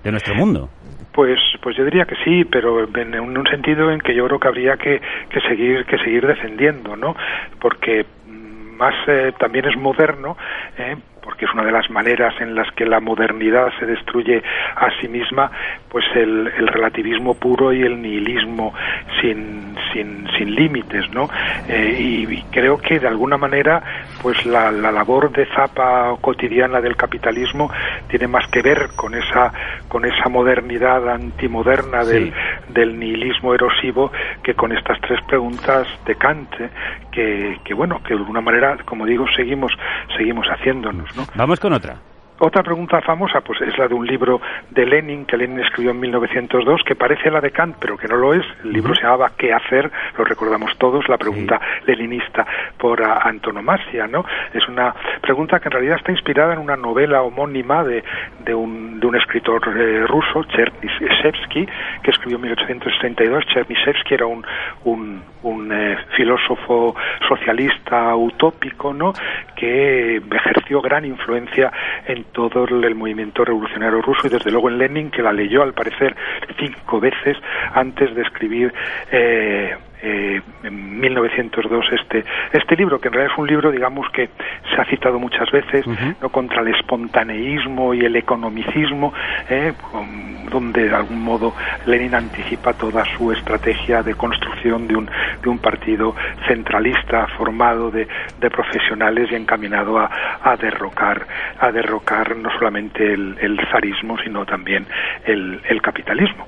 De 0.03 0.11
nuestro 0.11 0.35
mundo. 0.35 0.69
Pues, 1.13 1.39
pues 1.63 1.77
yo 1.77 1.85
diría 1.85 2.05
que 2.05 2.17
sí, 2.25 2.45
pero 2.45 2.85
en 2.85 3.21
un, 3.21 3.47
sentido 3.47 3.91
en 3.91 4.01
que 4.01 4.15
yo 4.15 4.27
creo 4.27 4.39
que 4.39 4.49
habría 4.49 4.77
que, 4.77 5.01
que 5.31 5.41
seguir 5.41 5.85
que 5.87 5.99
seguir 5.99 6.27
defendiendo, 6.27 6.95
¿no? 6.95 7.17
Porque 7.59 8.05
mm, 8.27 8.77
más 8.77 8.95
eh, 9.09 9.33
también 9.39 9.65
es 9.65 9.77
moderno, 9.77 10.37
eh, 10.79 10.97
porque 11.27 11.45
es 11.45 11.53
una 11.53 11.65
de 11.65 11.73
las 11.73 11.91
maneras 11.91 12.33
en 12.41 12.55
las 12.55 12.71
que 12.77 12.87
la 12.87 13.01
modernidad 13.01 13.73
se 13.81 13.85
destruye 13.85 14.41
a 14.77 14.89
sí 15.01 15.09
misma, 15.09 15.51
pues 15.89 16.05
el, 16.15 16.47
el 16.57 16.69
relativismo 16.69 17.35
puro 17.35 17.73
y 17.73 17.83
el 17.83 18.01
nihilismo 18.01 18.73
sin, 19.21 19.75
sin, 19.93 20.25
sin 20.39 20.55
límites, 20.55 21.11
¿no? 21.11 21.29
Eh, 21.69 21.97
y, 21.99 22.33
y 22.33 22.43
creo 22.53 22.79
que 22.79 23.01
de 23.01 23.09
alguna 23.09 23.37
manera, 23.37 23.83
pues 24.23 24.47
la, 24.47 24.71
la 24.71 24.93
labor 24.93 25.33
de 25.33 25.47
zapa 25.47 26.15
cotidiana 26.21 26.81
del 26.81 26.95
capitalismo 26.95 27.73
tiene 28.09 28.29
más 28.29 28.47
que 28.49 28.63
ver 28.63 28.91
con 28.95 29.15
esa, 29.15 29.53
con 29.89 30.05
esa 30.05 30.29
modernidad 30.29 31.09
antimoderna 31.11 32.05
del, 32.05 32.33
del 32.69 33.01
nihilismo 33.01 33.53
erosivo 33.53 34.13
que 34.45 34.55
con 34.55 34.71
estas 34.71 35.01
tres 35.01 35.21
preguntas 35.27 35.89
de 36.07 36.15
Kant, 36.15 36.53
¿eh? 36.61 36.71
que, 37.11 37.59
que 37.65 37.75
bueno, 37.75 38.01
que 38.03 38.11
de 38.15 38.21
alguna 38.21 38.41
manera, 38.41 38.77
como 38.85 39.07
digo, 39.07 39.27
seguimos, 39.35 39.73
seguimos 40.17 40.47
haciéndonos, 40.47 41.16
Vamos 41.35 41.61
con 41.61 41.73
otra. 41.73 42.01
Otra 42.39 42.63
pregunta 42.63 43.01
famosa 43.01 43.41
pues 43.41 43.61
es 43.63 43.79
la 43.79 43.89
de 43.89 43.95
un 43.95 44.07
libro 44.07 44.41
de 44.71 44.85
Lenin 44.85 45.25
que 45.25 45.39
Lenin 45.39 45.61
escribió 45.61 45.93
en 45.93 46.01
1902 46.01 46.83
que 46.85 46.95
parece 46.95 47.31
la 47.31 47.41
de 47.41 47.51
Kant 47.51 47.77
pero 47.81 47.97
que 47.97 48.07
no 48.09 48.17
lo 48.17 48.35
es. 48.35 48.45
El 48.63 48.73
libro 48.75 48.95
se 48.95 49.03
llamaba 49.03 49.33
¿Qué 49.39 49.55
hacer? 49.55 49.91
Lo 50.19 50.25
recordamos 50.25 50.77
todos, 50.77 51.09
la 51.09 51.17
pregunta 51.17 51.59
leninista 51.87 52.47
por 52.77 53.03
a- 53.03 53.21
antonomasia, 53.27 54.07
¿no? 54.07 54.25
Es 54.53 54.69
una 54.69 54.95
pregunta 55.23 55.61
que 55.61 55.69
en 55.69 55.73
realidad 55.73 55.97
está 55.97 56.13
inspirada 56.13 56.53
en 56.53 56.59
una 56.59 56.77
novela 56.77 57.23
homónima 57.23 57.83
de, 57.83 58.05
de, 58.45 58.55
un, 58.55 59.01
de 59.01 59.07
un 59.07 59.17
escritor 59.17 59.63
eh, 59.75 60.07
ruso, 60.07 60.45
Chernyshevsky, 60.45 61.67
que 62.03 62.11
escribió 62.11 62.37
en 62.37 62.43
1862. 62.43 63.47
Chernyshevsky 63.47 64.13
era 64.15 64.27
un, 64.27 64.45
un, 64.85 65.23
un 65.43 65.73
eh, 65.73 65.97
filósofo 66.17 66.95
socialista 67.27 68.15
utópico, 68.15 68.93
¿no? 68.93 69.13
Que 69.57 70.17
ejerció 70.17 70.83
gran 70.83 71.05
influencia 71.07 71.73
en 72.07 72.26
todo 72.33 72.65
el 72.65 72.95
movimiento 72.95 73.45
revolucionario 73.45 74.01
ruso 74.03 74.27
y 74.27 74.31
desde 74.31 74.51
luego 74.51 74.69
en 74.69 74.79
Lenin, 74.79 75.11
que 75.11 75.23
la 75.23 75.33
leyó 75.33 75.63
al 75.63 75.73
parecer 75.73 76.15
cinco 76.59 77.01
veces 77.01 77.37
antes 77.75 78.15
de 78.15 78.23
escribir 78.23 78.73
eh, 79.11 79.77
eh, 80.03 80.41
en 80.63 81.01
1902 81.01 81.85
este 81.93 82.25
este 82.53 82.77
libro 82.77 82.99
que 83.01 83.09
en 83.09 83.15
realidad 83.15 83.33
es 83.35 83.39
un 83.39 83.47
libro 83.47 83.71
digamos 83.71 84.07
que 84.13 84.29
se 84.75 84.81
ha 84.81 84.85
citado 84.87 85.19
muchas 85.19 85.51
veces 85.51 85.85
no 86.21 86.29
contra 86.31 86.63
el 86.63 86.69
espontaneísmo 86.75 87.95
y 87.95 88.01
el 88.01 88.17
economicismo 88.17 89.13
eh, 89.49 89.73
con- 89.91 90.47
donde 90.47 90.89
de 90.89 90.95
algún 90.95 91.23
modo 91.23 91.55
Lenin 91.87 92.15
anticipa 92.15 92.73
toda 92.75 93.03
su 93.17 93.33
estrategia 93.33 94.03
de 94.03 94.15
construcción 94.15 94.87
de 94.87 94.97
un 94.97 95.07
de 95.43 95.49
un 95.49 95.59
partido 95.59 96.15
centralista 96.47 97.27
formado 97.37 97.91
de, 97.91 98.07
de 98.41 98.51
profesionales 98.51 99.29
y 99.31 99.35
encaminado 99.35 99.99
a, 99.99 100.11
a 100.43 100.57
derrocar 100.57 101.27
a 101.59 101.71
derrocar 101.73 102.37
no 102.37 102.51
solamente 102.59 103.13
el, 103.13 103.37
el 103.41 103.59
zarismo 103.71 104.17
sino 104.25 104.45
también 104.45 104.87
el, 105.25 105.61
el 105.69 105.81
capitalismo. 105.83 106.47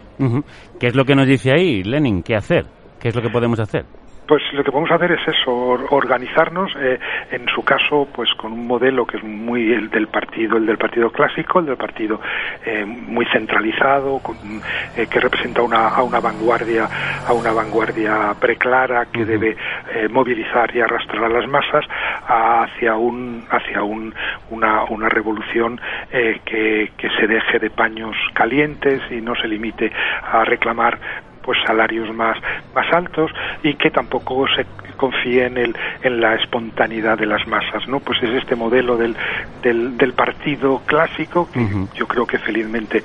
¿Qué 0.81 0.89
es 0.89 0.97
lo 0.97 1.05
que 1.05 1.15
nos 1.15 1.27
dice 1.27 1.53
ahí, 1.53 1.83
Lenin? 1.85 2.23
¿Qué 2.25 2.35
hacer? 2.35 2.65
¿Qué 3.01 3.09
es 3.09 3.15
lo 3.15 3.23
que 3.23 3.31
podemos 3.31 3.59
hacer? 3.61 3.85
Pues 4.27 4.43
lo 4.53 4.63
que 4.63 4.71
podemos 4.71 4.91
hacer 4.91 5.11
es 5.13 5.27
eso, 5.27 5.51
or- 5.57 5.87
organizarnos, 5.89 6.71
eh, 6.79 6.99
en 7.31 7.49
su 7.49 7.63
caso, 7.65 8.07
pues 8.13 8.29
con 8.35 8.53
un 8.53 8.67
modelo 8.67 9.07
que 9.07 9.17
es 9.17 9.25
muy 9.25 9.73
el 9.73 9.89
del 9.89 10.09
partido, 10.09 10.59
el 10.59 10.67
del 10.67 10.77
partido 10.77 11.11
clásico, 11.11 11.61
el 11.61 11.65
del 11.65 11.79
partido 11.79 12.21
eh, 12.67 12.85
muy 12.85 13.25
centralizado, 13.33 14.21
con- 14.21 14.63
eh, 14.97 15.07
que 15.07 15.19
representa 15.19 15.63
una, 15.63 15.89
a 15.89 16.03
una 16.03 16.21
vanguardia, 16.21 16.91
a 17.25 17.33
una 17.33 17.53
vanguardia 17.53 18.37
preclara 18.39 19.07
que 19.07 19.25
debe 19.25 19.57
eh, 19.95 20.09
movilizar 20.11 20.77
y 20.77 20.83
arrastrar 20.83 21.25
a 21.25 21.29
las 21.31 21.47
masas 21.49 21.87
hacia 22.27 22.97
un, 22.97 23.47
hacia 23.49 23.83
un, 23.83 24.15
una, 24.51 24.85
una 24.91 25.09
revolución 25.09 25.81
eh, 26.13 26.41
que, 26.45 26.93
que 26.99 27.09
se 27.19 27.27
deje 27.27 27.59
de 27.61 27.71
paños 27.71 28.15
calientes 28.35 29.01
y 29.11 29.23
no 29.23 29.35
se 29.37 29.49
limite 29.49 29.91
a 30.31 30.45
reclamar 30.45 31.01
pues 31.43 31.59
salarios 31.67 32.15
más 32.15 32.37
más 32.75 32.93
altos 32.93 33.31
y 33.63 33.75
que 33.75 33.91
tampoco 33.91 34.47
se 34.49 34.67
confíe 34.97 35.47
en 35.47 35.57
el 35.59 35.77
en 36.03 36.21
la 36.21 36.35
espontaneidad 36.35 37.19
de 37.19 37.27
las 37.27 37.47
masas 37.47 37.87
no 37.89 38.01
pues 38.01 38.23
es 38.23 38.31
este 38.31 38.55
modelo 38.55 38.97
del 38.97 39.17
del, 39.63 39.97
del 39.97 40.13
partido 40.13 40.83
clásico 40.87 41.49
que 41.53 41.67
yo 41.95 42.07
creo 42.07 42.27
que 42.27 42.39
felizmente 42.39 43.03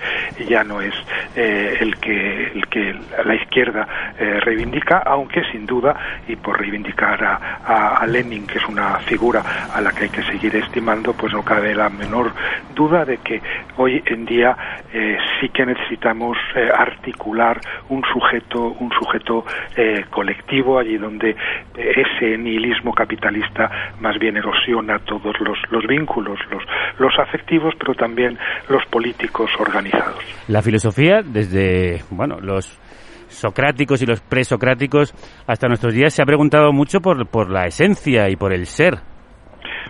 ya 0.48 0.64
no 0.64 0.82
es 0.82 0.94
eh, 1.36 1.78
el 1.80 1.98
que 1.98 2.52
el 2.54 2.68
que 2.68 2.96
la 3.26 3.36
izquierda 3.36 3.88
eh, 4.20 4.40
reivindica, 4.42 5.00
aunque 5.06 5.44
sin 5.52 5.66
duda 5.66 5.96
y 6.28 6.36
por 6.36 6.60
reivindicar 6.60 7.24
a, 7.24 7.60
a, 7.66 7.96
a 7.98 8.06
Lenin, 8.06 8.46
que 8.46 8.58
es 8.58 8.68
una 8.68 9.00
figura 9.00 9.44
a 9.74 9.82
la 9.82 9.92
que 9.92 10.06
hay 10.06 10.10
que 10.10 10.24
seguir 10.24 10.56
estimando, 10.56 11.14
pues 11.14 11.34
no 11.34 11.44
cabe 11.44 11.74
la 11.76 11.90
menor 11.90 12.32
duda 12.76 13.06
de 13.06 13.18
que 13.18 13.42
hoy 13.78 14.04
en 14.06 14.26
día 14.26 14.56
eh, 14.94 15.18
sí 15.40 15.50
que 15.50 15.66
necesitamos 15.66 16.38
articular 16.78 17.60
un 17.90 18.04
sujeto 18.12 18.33
un 18.60 18.92
sujeto 18.92 19.46
eh, 19.76 20.06
colectivo 20.10 20.80
allí 20.80 20.98
donde 20.98 21.36
ese 21.76 22.38
nihilismo 22.38 22.94
capitalista 22.94 23.94
más 24.00 24.18
bien 24.20 24.38
erosiona 24.38 25.00
todos 25.00 25.36
los, 25.40 25.58
los 25.72 25.86
vínculos, 25.88 26.40
los, 26.52 26.64
los 27.00 27.20
afectivos, 27.20 27.74
pero 27.78 27.94
también 27.94 28.38
los 28.70 28.86
políticos 28.86 29.52
organizados. 29.60 30.24
La 30.48 30.62
filosofía, 30.62 31.22
desde 31.24 32.02
bueno 32.10 32.40
los 32.42 32.80
socráticos 33.28 34.02
y 34.02 34.06
los 34.06 34.22
presocráticos 34.22 35.14
hasta 35.48 35.68
nuestros 35.68 35.94
días, 35.94 36.14
se 36.14 36.22
ha 36.22 36.26
preguntado 36.26 36.72
mucho 36.72 37.00
por, 37.00 37.28
por 37.28 37.50
la 37.50 37.66
esencia 37.66 38.30
y 38.30 38.36
por 38.36 38.54
el 38.54 38.66
ser. 38.68 39.13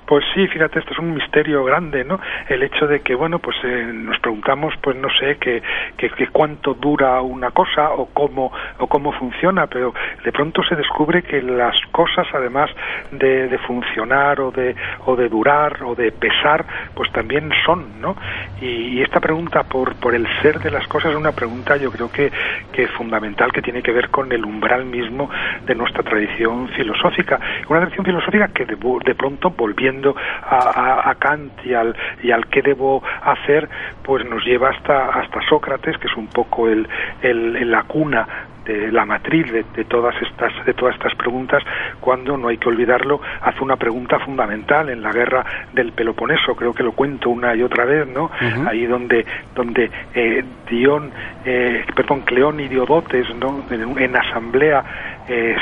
Pues 0.05 0.25
sí, 0.33 0.47
fíjate, 0.47 0.79
esto 0.79 0.91
es 0.91 0.99
un 0.99 1.13
misterio 1.13 1.63
grande, 1.63 2.03
¿no? 2.03 2.19
El 2.49 2.61
hecho 2.63 2.87
de 2.87 2.99
que, 2.99 3.15
bueno, 3.15 3.39
pues 3.39 3.55
eh, 3.63 3.89
nos 3.93 4.19
preguntamos, 4.19 4.73
pues 4.81 4.97
no 4.97 5.07
sé, 5.17 5.37
que, 5.37 5.61
que, 5.97 6.09
que, 6.09 6.27
cuánto 6.27 6.73
dura 6.73 7.21
una 7.21 7.51
cosa 7.51 7.91
o 7.91 8.07
cómo, 8.07 8.51
o 8.79 8.87
cómo 8.87 9.13
funciona, 9.13 9.67
pero 9.67 9.93
de 10.23 10.31
pronto 10.31 10.61
se 10.63 10.75
descubre 10.75 11.23
que 11.23 11.41
las 11.41 11.75
cosas, 11.91 12.27
además 12.33 12.69
de, 13.11 13.47
de 13.47 13.57
funcionar 13.59 14.41
o 14.41 14.51
de, 14.51 14.75
o 15.05 15.15
de 15.15 15.29
durar 15.29 15.81
o 15.83 15.95
de 15.95 16.11
pesar, 16.11 16.65
pues 16.93 17.09
también 17.13 17.49
son, 17.65 18.01
¿no? 18.01 18.15
Y, 18.61 18.97
y, 18.97 19.01
esta 19.01 19.21
pregunta 19.21 19.63
por, 19.63 19.95
por 19.95 20.15
el 20.15 20.27
ser 20.41 20.59
de 20.59 20.71
las 20.71 20.87
cosas 20.87 21.11
es 21.11 21.17
una 21.17 21.31
pregunta, 21.31 21.77
yo 21.77 21.91
creo 21.91 22.11
que, 22.11 22.31
que 22.73 22.87
fundamental, 22.87 23.51
que 23.53 23.61
tiene 23.61 23.81
que 23.81 23.91
ver 23.91 24.09
con 24.09 24.31
el 24.31 24.43
umbral 24.43 24.85
mismo 24.85 25.29
de 25.65 25.75
nuestra 25.75 26.03
tradición 26.03 26.67
filosófica. 26.69 27.39
Una 27.69 27.79
tradición 27.81 28.05
filosófica 28.05 28.49
que 28.49 28.65
de, 28.65 28.75
de 29.05 29.15
pronto, 29.15 29.49
volviendo 29.51 29.92
a, 30.45 31.09
a, 31.09 31.15
Kant 31.15 31.51
y 31.65 31.73
al, 31.73 31.95
y 32.21 32.31
al 32.31 32.47
qué 32.47 32.61
debo 32.61 33.03
hacer, 33.23 33.69
pues 34.03 34.25
nos 34.25 34.43
lleva 34.45 34.69
hasta, 34.69 35.09
hasta 35.09 35.41
Sócrates, 35.47 35.97
que 35.97 36.07
es 36.07 36.17
un 36.17 36.27
poco 36.27 36.67
el, 36.67 36.87
el, 37.21 37.69
la 37.69 37.83
cuna 37.83 38.27
de 38.65 38.91
la 38.91 39.05
matriz 39.05 39.51
de, 39.51 39.65
de, 39.75 39.83
todas 39.85 40.15
estas 40.21 40.53
de 40.65 40.73
todas 40.73 40.95
estas 40.95 41.15
preguntas 41.15 41.63
cuando 41.99 42.37
no 42.37 42.47
hay 42.47 42.57
que 42.57 42.69
olvidarlo 42.69 43.21
hace 43.41 43.61
una 43.61 43.75
pregunta 43.75 44.19
fundamental 44.19 44.89
en 44.89 45.01
la 45.01 45.11
guerra 45.11 45.45
del 45.73 45.91
Peloponeso 45.91 46.55
creo 46.55 46.73
que 46.73 46.83
lo 46.83 46.93
cuento 46.93 47.29
una 47.29 47.55
y 47.55 47.63
otra 47.63 47.85
vez 47.85 48.07
no 48.07 48.25
uh 48.25 48.29
-huh. 48.29 48.69
ahí 48.69 48.85
donde 48.85 49.25
donde 49.55 49.89
eh, 50.13 50.43
Dion 50.69 51.11
eh, 51.45 51.85
perdón 51.95 52.21
Cleón 52.21 52.59
y 52.59 52.67
Diodotes 52.67 53.27
no 53.35 53.63
en, 53.69 53.97
en 53.99 54.15
asamblea 54.15 54.83
eh, 55.27 55.55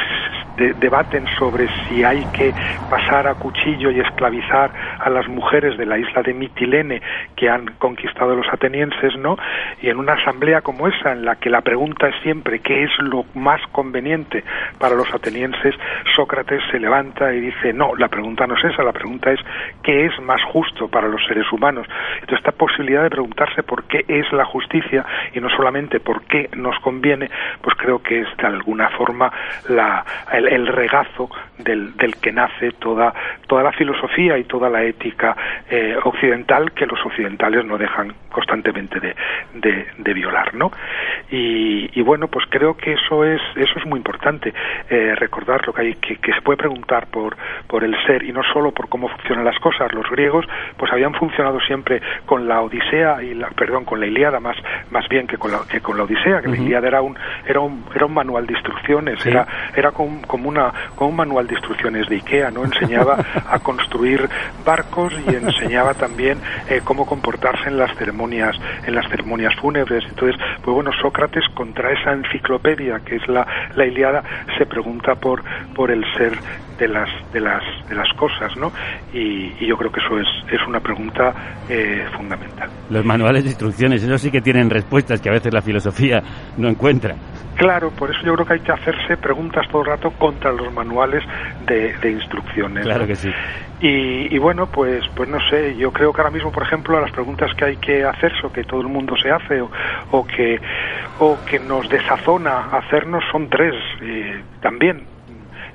de, 0.58 0.74
debaten 0.74 1.26
sobre 1.38 1.68
si 1.86 2.04
hay 2.04 2.26
que 2.34 2.54
pasar 2.90 3.28
a 3.28 3.36
cuchillo 3.36 3.92
y 3.92 4.00
esclavizar 4.00 4.72
a 5.00 5.10
las 5.10 5.28
mujeres 5.28 5.78
de 5.78 5.86
la 5.86 5.98
isla 5.98 6.22
de 6.24 6.34
Mitilene 6.34 7.02
que 7.36 7.50
han 7.50 7.66
conquistado 7.78 8.36
los 8.36 8.48
atenienses, 8.52 9.16
¿no? 9.18 9.38
Y 9.82 9.90
en 9.90 9.98
una 9.98 10.14
asamblea 10.14 10.62
como 10.62 10.88
esa, 10.88 11.14
en 11.14 11.26
la 11.26 11.36
que 11.36 11.50
la 11.50 11.62
pregunta 11.62 12.08
es 12.08 12.16
siempre 12.24 12.60
qué 12.60 12.84
es 12.84 12.91
lo 13.00 13.26
más 13.36 13.62
conveniente 13.72 14.44
para 14.78 14.96
los 14.96 15.14
atenienses, 15.14 15.76
Sócrates 16.16 16.62
se 16.72 16.80
levanta 16.80 17.34
y 17.34 17.40
dice, 17.40 17.74
no, 17.74 17.96
la 17.96 18.08
pregunta 18.08 18.48
no 18.48 18.56
es 18.58 18.64
esa, 18.66 18.84
la 18.84 18.92
pregunta 18.92 19.32
es 19.32 19.40
qué 19.84 20.06
es 20.06 20.20
más 20.22 20.42
justo 20.52 20.88
para 20.88 21.08
los 21.08 21.24
seres 21.26 21.52
humanos. 21.52 21.88
Entonces, 22.16 22.40
esta 22.40 22.52
posibilidad 22.52 23.04
de 23.04 23.10
preguntarse 23.10 23.64
por 23.64 23.84
qué 23.86 24.06
es 24.08 24.32
la 24.32 24.46
justicia 24.46 25.06
y 25.34 25.40
no 25.40 25.50
solamente 25.50 26.00
por 26.00 26.24
qué 26.24 26.50
nos 26.56 26.78
conviene, 26.80 27.30
pues 27.62 27.76
creo 27.78 28.02
que 28.02 28.22
es 28.22 28.28
de 28.38 28.48
alguna 28.48 28.90
forma 28.90 29.32
la, 29.70 30.04
el, 30.32 30.48
el, 30.48 30.68
regazo 30.68 31.30
del, 31.58 31.96
del, 31.98 32.16
que 32.18 32.32
nace 32.32 32.72
toda, 32.74 33.14
toda 33.48 33.64
la 33.64 33.72
filosofía 33.72 34.38
y 34.38 34.44
toda 34.46 34.70
la 34.70 34.84
ética 34.84 35.36
eh, 35.70 35.96
occidental 36.04 36.72
que 36.72 36.86
los 36.86 37.00
occidentales 37.06 37.66
no 37.66 37.78
dejan 37.78 38.14
constantemente 38.32 39.00
de, 39.00 39.16
de, 39.54 39.88
de 39.98 40.14
violar, 40.14 40.54
¿no? 40.56 40.72
Y, 41.30 41.90
y, 41.94 42.02
bueno, 42.02 42.28
pues 42.28 42.46
creo 42.50 42.76
que 42.82 42.94
eso 42.94 43.24
es, 43.24 43.40
eso 43.56 43.80
es 43.80 43.86
muy 43.86 43.98
importante, 43.98 44.54
eh, 44.90 45.16
recordar 45.16 45.66
lo 45.66 45.74
que 45.74 45.82
hay, 45.82 45.96
que, 45.96 46.18
que, 46.18 46.34
se 46.34 46.42
puede 46.42 46.58
preguntar 46.58 47.08
por, 47.08 47.38
por 47.68 47.84
el 47.84 47.96
ser 48.06 48.24
y 48.24 48.34
no 48.34 48.42
solo 48.52 48.72
por 48.72 48.90
cómo 48.90 49.08
funcionan 49.08 49.46
las 49.46 49.58
cosas. 49.60 49.94
Los 49.94 50.10
griegos, 50.10 50.46
pues 50.78 50.92
habían 50.92 51.14
funcionado 51.14 51.60
siempre 51.62 52.02
con 52.26 52.48
la 52.48 52.62
Odisea 52.62 53.24
y 53.24 53.34
la, 53.36 53.50
perdón, 53.50 53.86
con 53.86 54.00
la 54.00 54.08
Iliada 54.08 54.40
más, 54.40 54.58
más 54.90 55.08
bien 55.08 55.28
que 55.28 55.38
con 55.38 55.52
la, 55.52 55.60
que 55.70 55.80
con 55.80 55.98
la 55.98 56.04
Odisea, 56.04 56.42
que 56.42 56.50
uh 56.50 56.52
-huh. 56.52 56.58
la 56.58 56.62
Iliada 56.64 56.88
era 56.88 57.02
un, 57.02 57.18
era 57.46 57.60
un, 57.60 57.86
era 57.96 58.06
un 58.06 58.14
manual 58.14 58.48
de 58.48 58.54
instrucciones, 58.54 59.22
sí. 59.22 59.30
era, 59.30 59.46
era 59.76 59.92
como, 59.92 60.22
como, 60.24 60.50
una, 60.50 60.74
como 60.96 61.12
un 61.12 61.16
manual 61.16 61.48
de 61.48 61.54
instrucciones 61.54 62.10
de 62.10 62.16
Ikea, 62.16 62.52
¿no? 62.52 62.64
Enseñaba 62.64 63.18
a 63.50 63.60
construir 63.60 64.28
barcos 64.66 65.14
y 65.28 65.36
enseñaba 65.36 65.94
también 65.94 66.40
eh, 66.70 66.82
cómo 66.84 67.06
comportarse 67.06 67.70
en 67.70 67.78
las 67.78 67.96
ceremonias, 67.98 68.58
en 68.88 68.96
las 68.96 69.08
ceremonias 69.10 69.54
fúnebres. 69.56 70.04
Entonces, 70.10 70.36
pues 70.64 70.74
bueno, 70.74 70.92
Sócrates 71.02 71.44
contra 71.54 71.92
esa 71.92 72.14
enciclopedia 72.14 72.71
que 72.76 73.16
es 73.16 73.28
la, 73.28 73.46
la 73.76 73.86
Iliada 73.86 74.24
se 74.58 74.66
pregunta 74.66 75.16
por, 75.16 75.44
por 75.76 75.92
el 75.92 76.04
ser 76.18 76.34
de 76.78 76.88
las, 76.88 77.10
de 77.32 77.40
las, 77.40 77.62
de 77.88 77.96
las 77.96 78.12
cosas, 78.18 78.56
¿no? 78.58 78.72
Y, 79.14 79.54
y 79.60 79.68
yo 79.68 79.78
creo 79.78 79.92
que 79.92 80.00
eso 80.00 80.18
es, 80.18 80.28
es 80.52 80.68
una 80.68 80.80
pregunta 80.80 81.32
eh, 81.70 82.06
fundamental. 82.18 82.70
Los 82.90 83.06
manuales 83.06 83.44
de 83.44 83.50
instrucciones, 83.50 84.04
eso 84.04 84.18
sí 84.18 84.32
que 84.32 84.42
tienen 84.42 84.70
respuestas 84.70 85.22
que 85.22 85.30
a 85.30 85.34
veces 85.34 85.54
la 85.54 85.62
filosofía 85.62 86.22
no 86.58 86.68
encuentra. 86.68 87.16
Claro, 87.56 87.92
por 87.92 88.10
eso 88.10 88.20
yo 88.26 88.34
creo 88.34 88.46
que 88.48 88.54
hay 88.54 88.60
que 88.62 88.72
hacerse 88.72 89.18
preguntas 89.18 89.68
todo 89.70 89.82
el 89.82 89.88
rato 89.90 90.10
contra 90.12 90.52
los 90.52 90.74
manuales 90.74 91.24
de, 91.68 91.96
de 91.98 92.12
instrucciones. 92.12 92.84
Claro 92.84 93.02
¿no? 93.02 93.08
que 93.08 93.16
sí. 93.16 93.30
Y, 93.84 94.36
y, 94.36 94.38
bueno, 94.38 94.68
pues, 94.68 95.04
pues 95.16 95.28
no 95.28 95.40
sé, 95.50 95.76
yo 95.76 95.92
creo 95.92 96.14
que 96.14 96.22
ahora 96.22 96.30
mismo, 96.32 96.52
por 96.52 96.62
ejemplo, 96.62 97.02
las 97.02 97.12
preguntas 97.12 97.52
que 97.58 97.66
hay 97.66 97.78
que 97.78 98.04
hacerse 98.04 98.46
o 98.46 98.52
que 98.52 98.64
todo 98.64 98.82
el 98.82 98.88
mundo 98.88 99.16
se 99.18 99.32
hace 99.32 99.60
o, 99.60 99.72
o 100.12 100.24
que, 100.24 100.62
o 101.18 101.44
que 101.44 101.60
nos 101.60 101.90
desazona 101.90 102.70
hacernos 102.78 103.24
son 103.32 103.50
tres 103.50 103.74
también. 104.60 105.11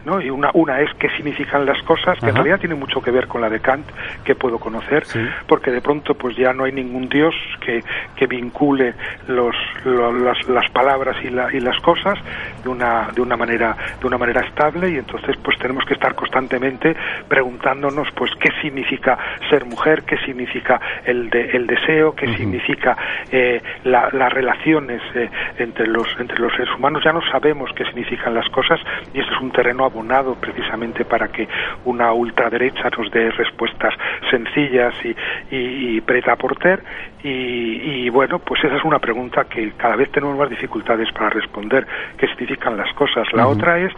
¿No? 0.07 0.21
Y 0.21 0.31
una, 0.31 0.51
una 0.55 0.81
es 0.81 0.91
qué 1.01 1.09
significan 1.17 1.67
las 1.67 1.83
cosas, 1.83 2.17
que 2.21 2.27
Ajá. 2.27 2.29
en 2.29 2.35
realidad 2.37 2.61
tiene 2.61 2.77
mucho 2.77 3.03
que 3.03 3.11
ver 3.11 3.27
con 3.27 3.41
la 3.41 3.51
de 3.51 3.59
Kant, 3.59 3.85
que 4.25 4.37
puedo 4.37 4.59
conocer, 4.59 5.05
sí. 5.05 5.19
porque 5.49 5.73
de 5.73 5.83
pronto 5.83 6.15
pues 6.15 6.37
ya 6.37 6.53
no 6.53 6.65
hay 6.65 6.73
ningún 6.73 7.09
Dios 7.09 7.35
que, 7.61 7.83
que 8.15 8.27
vincule 8.29 8.95
los, 9.27 9.55
lo, 9.85 10.13
las, 10.13 10.49
las, 10.49 10.71
palabras 10.71 11.17
y, 11.25 11.31
la, 11.31 11.53
y, 11.53 11.59
las 11.59 11.79
cosas 11.81 12.19
de 12.63 12.69
una, 12.69 13.09
de 13.15 13.21
una 13.21 13.37
manera, 13.37 13.77
de 14.01 14.07
una 14.07 14.17
manera 14.17 14.43
estable, 14.43 14.91
y 14.91 14.97
entonces 14.97 15.37
pues 15.43 15.59
tenemos 15.59 15.85
que 15.85 15.95
estar 15.95 16.15
constantemente 16.15 16.95
preguntándonos 17.29 18.09
pues 18.13 18.31
qué 18.39 18.51
significa 18.63 19.19
ser 19.51 19.65
mujer, 19.65 20.05
qué 20.05 20.19
significa 20.19 20.81
el, 21.05 21.31
de, 21.31 21.51
el 21.51 21.67
deseo, 21.67 22.15
qué 22.15 22.27
uh 22.27 22.31
-huh. 22.31 22.37
significa 22.37 22.97
eh, 23.33 23.61
la, 23.83 24.09
las 24.13 24.33
relaciones 24.33 25.03
eh, 25.17 25.29
entre 25.59 25.89
los, 25.89 26.07
entre 26.21 26.39
los 26.39 26.53
seres 26.53 26.73
humanos, 26.77 27.03
ya 27.05 27.13
no 27.13 27.23
sabemos 27.33 27.71
qué 27.75 27.85
significan 27.87 28.35
las 28.35 28.49
cosas, 28.51 28.79
y 29.13 29.19
este 29.19 29.35
es 29.35 29.41
un 29.41 29.51
terreno 29.51 29.85
abonado 29.97 30.35
precisamente 30.35 31.05
para 31.05 31.29
que 31.29 31.49
una 31.87 32.13
ultraderecha 32.13 32.91
nos 32.97 33.11
dé 33.11 33.31
respuestas 33.31 33.95
sencillas 34.31 34.95
y, 35.03 35.09
y, 35.55 35.97
y 35.97 36.01
preta 36.03 36.37
por 36.37 36.57
ter 36.57 36.83
y, 37.23 38.05
y, 38.05 38.09
bueno, 38.11 38.39
pues 38.39 38.63
esa 38.63 38.77
es 38.77 38.85
una 38.85 38.99
pregunta 38.99 39.45
que 39.45 39.73
cada 39.73 39.97
vez 39.97 40.13
tenemos 40.13 40.37
más 40.39 40.51
dificultades 40.51 41.11
para 41.13 41.31
responder 41.31 41.87
qué 42.19 42.29
significan 42.29 42.77
las 42.77 42.93
cosas. 42.95 43.27
La 43.33 43.47
uh 43.47 43.51
-huh. 43.51 43.57
otra 43.57 43.79
es 43.81 43.93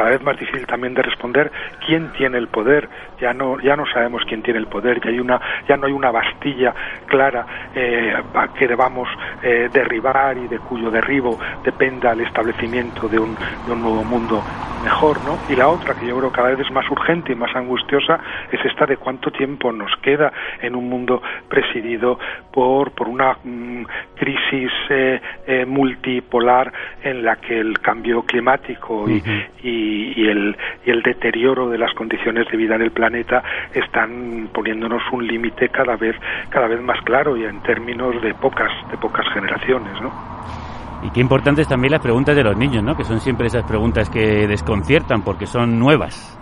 cada 0.00 0.12
vez 0.12 0.22
más 0.22 0.38
difícil 0.38 0.66
también 0.66 0.94
de 0.94 1.02
responder. 1.02 1.52
Quién 1.86 2.10
tiene 2.12 2.38
el 2.38 2.48
poder 2.48 2.88
ya 3.20 3.34
no 3.34 3.60
ya 3.60 3.76
no 3.76 3.84
sabemos 3.84 4.22
quién 4.26 4.42
tiene 4.42 4.58
el 4.58 4.66
poder. 4.66 4.98
Ya 5.04 5.10
hay 5.10 5.20
una 5.20 5.38
ya 5.68 5.76
no 5.76 5.86
hay 5.86 5.92
una 5.92 6.10
bastilla 6.10 6.74
clara 7.04 7.44
eh, 7.74 8.14
que 8.58 8.66
debamos 8.66 9.10
eh, 9.42 9.68
derribar 9.70 10.38
y 10.38 10.48
de 10.48 10.58
cuyo 10.58 10.90
derribo 10.90 11.38
dependa 11.62 12.12
el 12.12 12.22
establecimiento 12.22 13.08
de 13.08 13.18
un, 13.18 13.36
de 13.66 13.72
un 13.72 13.82
nuevo 13.82 14.02
mundo 14.04 14.42
mejor 14.82 15.22
no 15.24 15.38
y 15.48 15.56
la 15.56 15.68
otra 15.68 15.94
que 15.94 16.06
yo 16.06 16.16
creo 16.16 16.32
cada 16.32 16.48
vez 16.50 16.60
es 16.60 16.70
más 16.70 16.90
urgente 16.90 17.32
y 17.32 17.34
más 17.34 17.54
angustiosa 17.54 18.18
es 18.50 18.64
esta 18.64 18.86
de 18.86 18.96
cuánto 18.96 19.30
tiempo 19.30 19.70
nos 19.72 19.94
queda 20.00 20.32
en 20.62 20.74
un 20.74 20.88
mundo 20.88 21.22
presidido 21.48 22.18
por 22.50 22.92
por 22.92 23.08
una 23.08 23.36
mm, 23.44 23.84
crisis 24.16 24.72
eh, 24.88 25.20
eh 25.46 25.66
multipolar 25.66 26.72
en 27.02 27.22
la 27.24 27.36
que 27.36 27.58
el 27.58 27.78
cambio 27.80 28.22
climático 28.22 29.02
uh 29.02 29.08
-huh. 29.08 29.46
y, 29.62 29.89
y 29.90 30.28
el, 30.28 30.56
y 30.84 30.90
el 30.90 31.02
deterioro 31.02 31.68
de 31.68 31.78
las 31.78 31.92
condiciones 31.94 32.46
de 32.50 32.56
vida 32.56 32.76
en 32.76 32.82
el 32.82 32.90
planeta 32.90 33.42
están 33.74 34.48
poniéndonos 34.52 35.02
un 35.12 35.26
límite 35.26 35.68
cada 35.68 35.96
vez 35.96 36.16
cada 36.48 36.66
vez 36.68 36.80
más 36.82 37.00
claro 37.04 37.36
y 37.36 37.44
en 37.44 37.62
términos 37.62 38.20
de 38.22 38.34
pocas 38.34 38.70
de 38.90 38.96
pocas 38.96 39.26
generaciones, 39.32 40.00
¿no? 40.00 40.10
Y 41.02 41.10
qué 41.10 41.20
importantes 41.20 41.66
también 41.66 41.92
las 41.92 42.02
preguntas 42.02 42.36
de 42.36 42.44
los 42.44 42.56
niños, 42.56 42.82
¿no? 42.82 42.96
Que 42.96 43.04
son 43.04 43.20
siempre 43.20 43.46
esas 43.46 43.64
preguntas 43.64 44.10
que 44.10 44.46
desconciertan 44.46 45.22
porque 45.22 45.46
son 45.46 45.78
nuevas. 45.78 46.39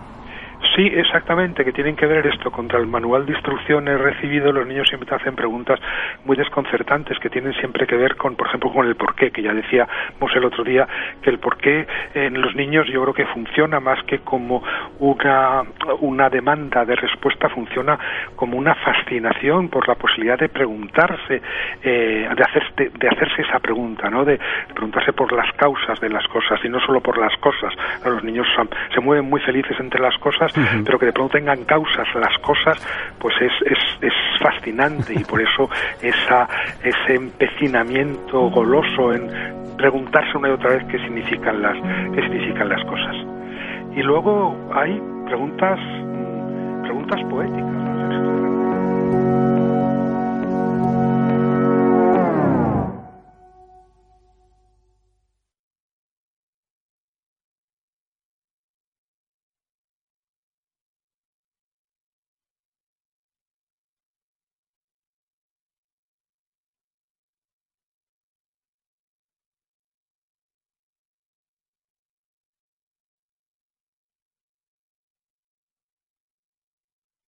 Sí, 0.74 0.86
exactamente, 0.86 1.64
que 1.64 1.72
tienen 1.72 1.96
que 1.96 2.06
ver 2.06 2.26
esto 2.26 2.50
contra 2.50 2.78
el 2.78 2.86
manual 2.86 3.26
de 3.26 3.32
instrucciones 3.32 4.00
recibido. 4.00 4.52
Los 4.52 4.66
niños 4.66 4.88
siempre 4.88 5.08
te 5.08 5.14
hacen 5.14 5.34
preguntas 5.34 5.78
muy 6.24 6.36
desconcertantes 6.36 7.18
que 7.18 7.30
tienen 7.30 7.52
siempre 7.54 7.86
que 7.86 7.96
ver 7.96 8.16
con, 8.16 8.36
por 8.36 8.48
ejemplo, 8.48 8.72
con 8.72 8.86
el 8.86 8.96
porqué, 8.96 9.30
que 9.30 9.42
ya 9.42 9.52
decíamos 9.52 10.34
el 10.34 10.44
otro 10.44 10.64
día 10.64 10.86
que 11.22 11.30
el 11.30 11.38
porqué 11.38 11.86
en 12.14 12.40
los 12.40 12.54
niños 12.54 12.86
yo 12.88 13.02
creo 13.02 13.14
que 13.14 13.26
funciona 13.26 13.80
más 13.80 14.02
que 14.04 14.20
como 14.20 14.62
una, 14.98 15.62
una 16.00 16.28
demanda 16.28 16.84
de 16.84 16.96
respuesta, 16.96 17.48
funciona 17.48 17.98
como 18.36 18.56
una 18.56 18.74
fascinación 18.74 19.68
por 19.68 19.86
la 19.88 19.94
posibilidad 19.94 20.38
de 20.38 20.48
preguntarse, 20.48 21.42
eh, 21.82 22.28
de, 22.34 22.42
hacer, 22.42 22.72
de, 22.76 23.08
hacerse 23.08 23.42
esa 23.42 23.58
pregunta, 23.60 24.10
¿no? 24.10 24.24
De 24.24 24.38
preguntarse 24.72 25.12
por 25.12 25.32
las 25.32 25.52
causas 25.54 26.00
de 26.00 26.08
las 26.08 26.26
cosas 26.28 26.60
y 26.64 26.68
no 26.68 26.80
solo 26.80 27.00
por 27.00 27.18
las 27.18 27.36
cosas. 27.38 27.72
Los 28.04 28.24
niños 28.24 28.46
se 28.94 29.00
mueven 29.00 29.28
muy 29.28 29.40
felices 29.40 29.78
entre 29.80 30.00
las 30.00 30.16
cosas, 30.18 30.47
pero 30.84 30.98
que 30.98 31.06
de 31.06 31.12
pronto 31.12 31.32
tengan 31.38 31.64
causas 31.64 32.06
las 32.14 32.36
cosas, 32.38 32.78
pues 33.18 33.34
es, 33.40 33.52
es, 33.66 33.78
es 34.02 34.12
fascinante 34.40 35.14
y 35.14 35.24
por 35.24 35.40
eso 35.40 35.68
esa, 36.02 36.48
ese 36.82 37.14
empecinamiento 37.14 38.50
goloso 38.50 39.12
en 39.12 39.28
preguntarse 39.76 40.36
una 40.36 40.48
y 40.48 40.52
otra 40.52 40.70
vez 40.70 40.84
qué 40.90 40.98
significan 40.98 41.62
las, 41.62 41.76
qué 42.14 42.20
significan 42.22 42.68
las 42.68 42.84
cosas. 42.84 43.16
Y 43.94 44.02
luego 44.02 44.56
hay 44.74 45.00
preguntas, 45.26 45.78
mm, 45.78 46.82
preguntas 46.82 47.20
poéticas. 47.30 47.87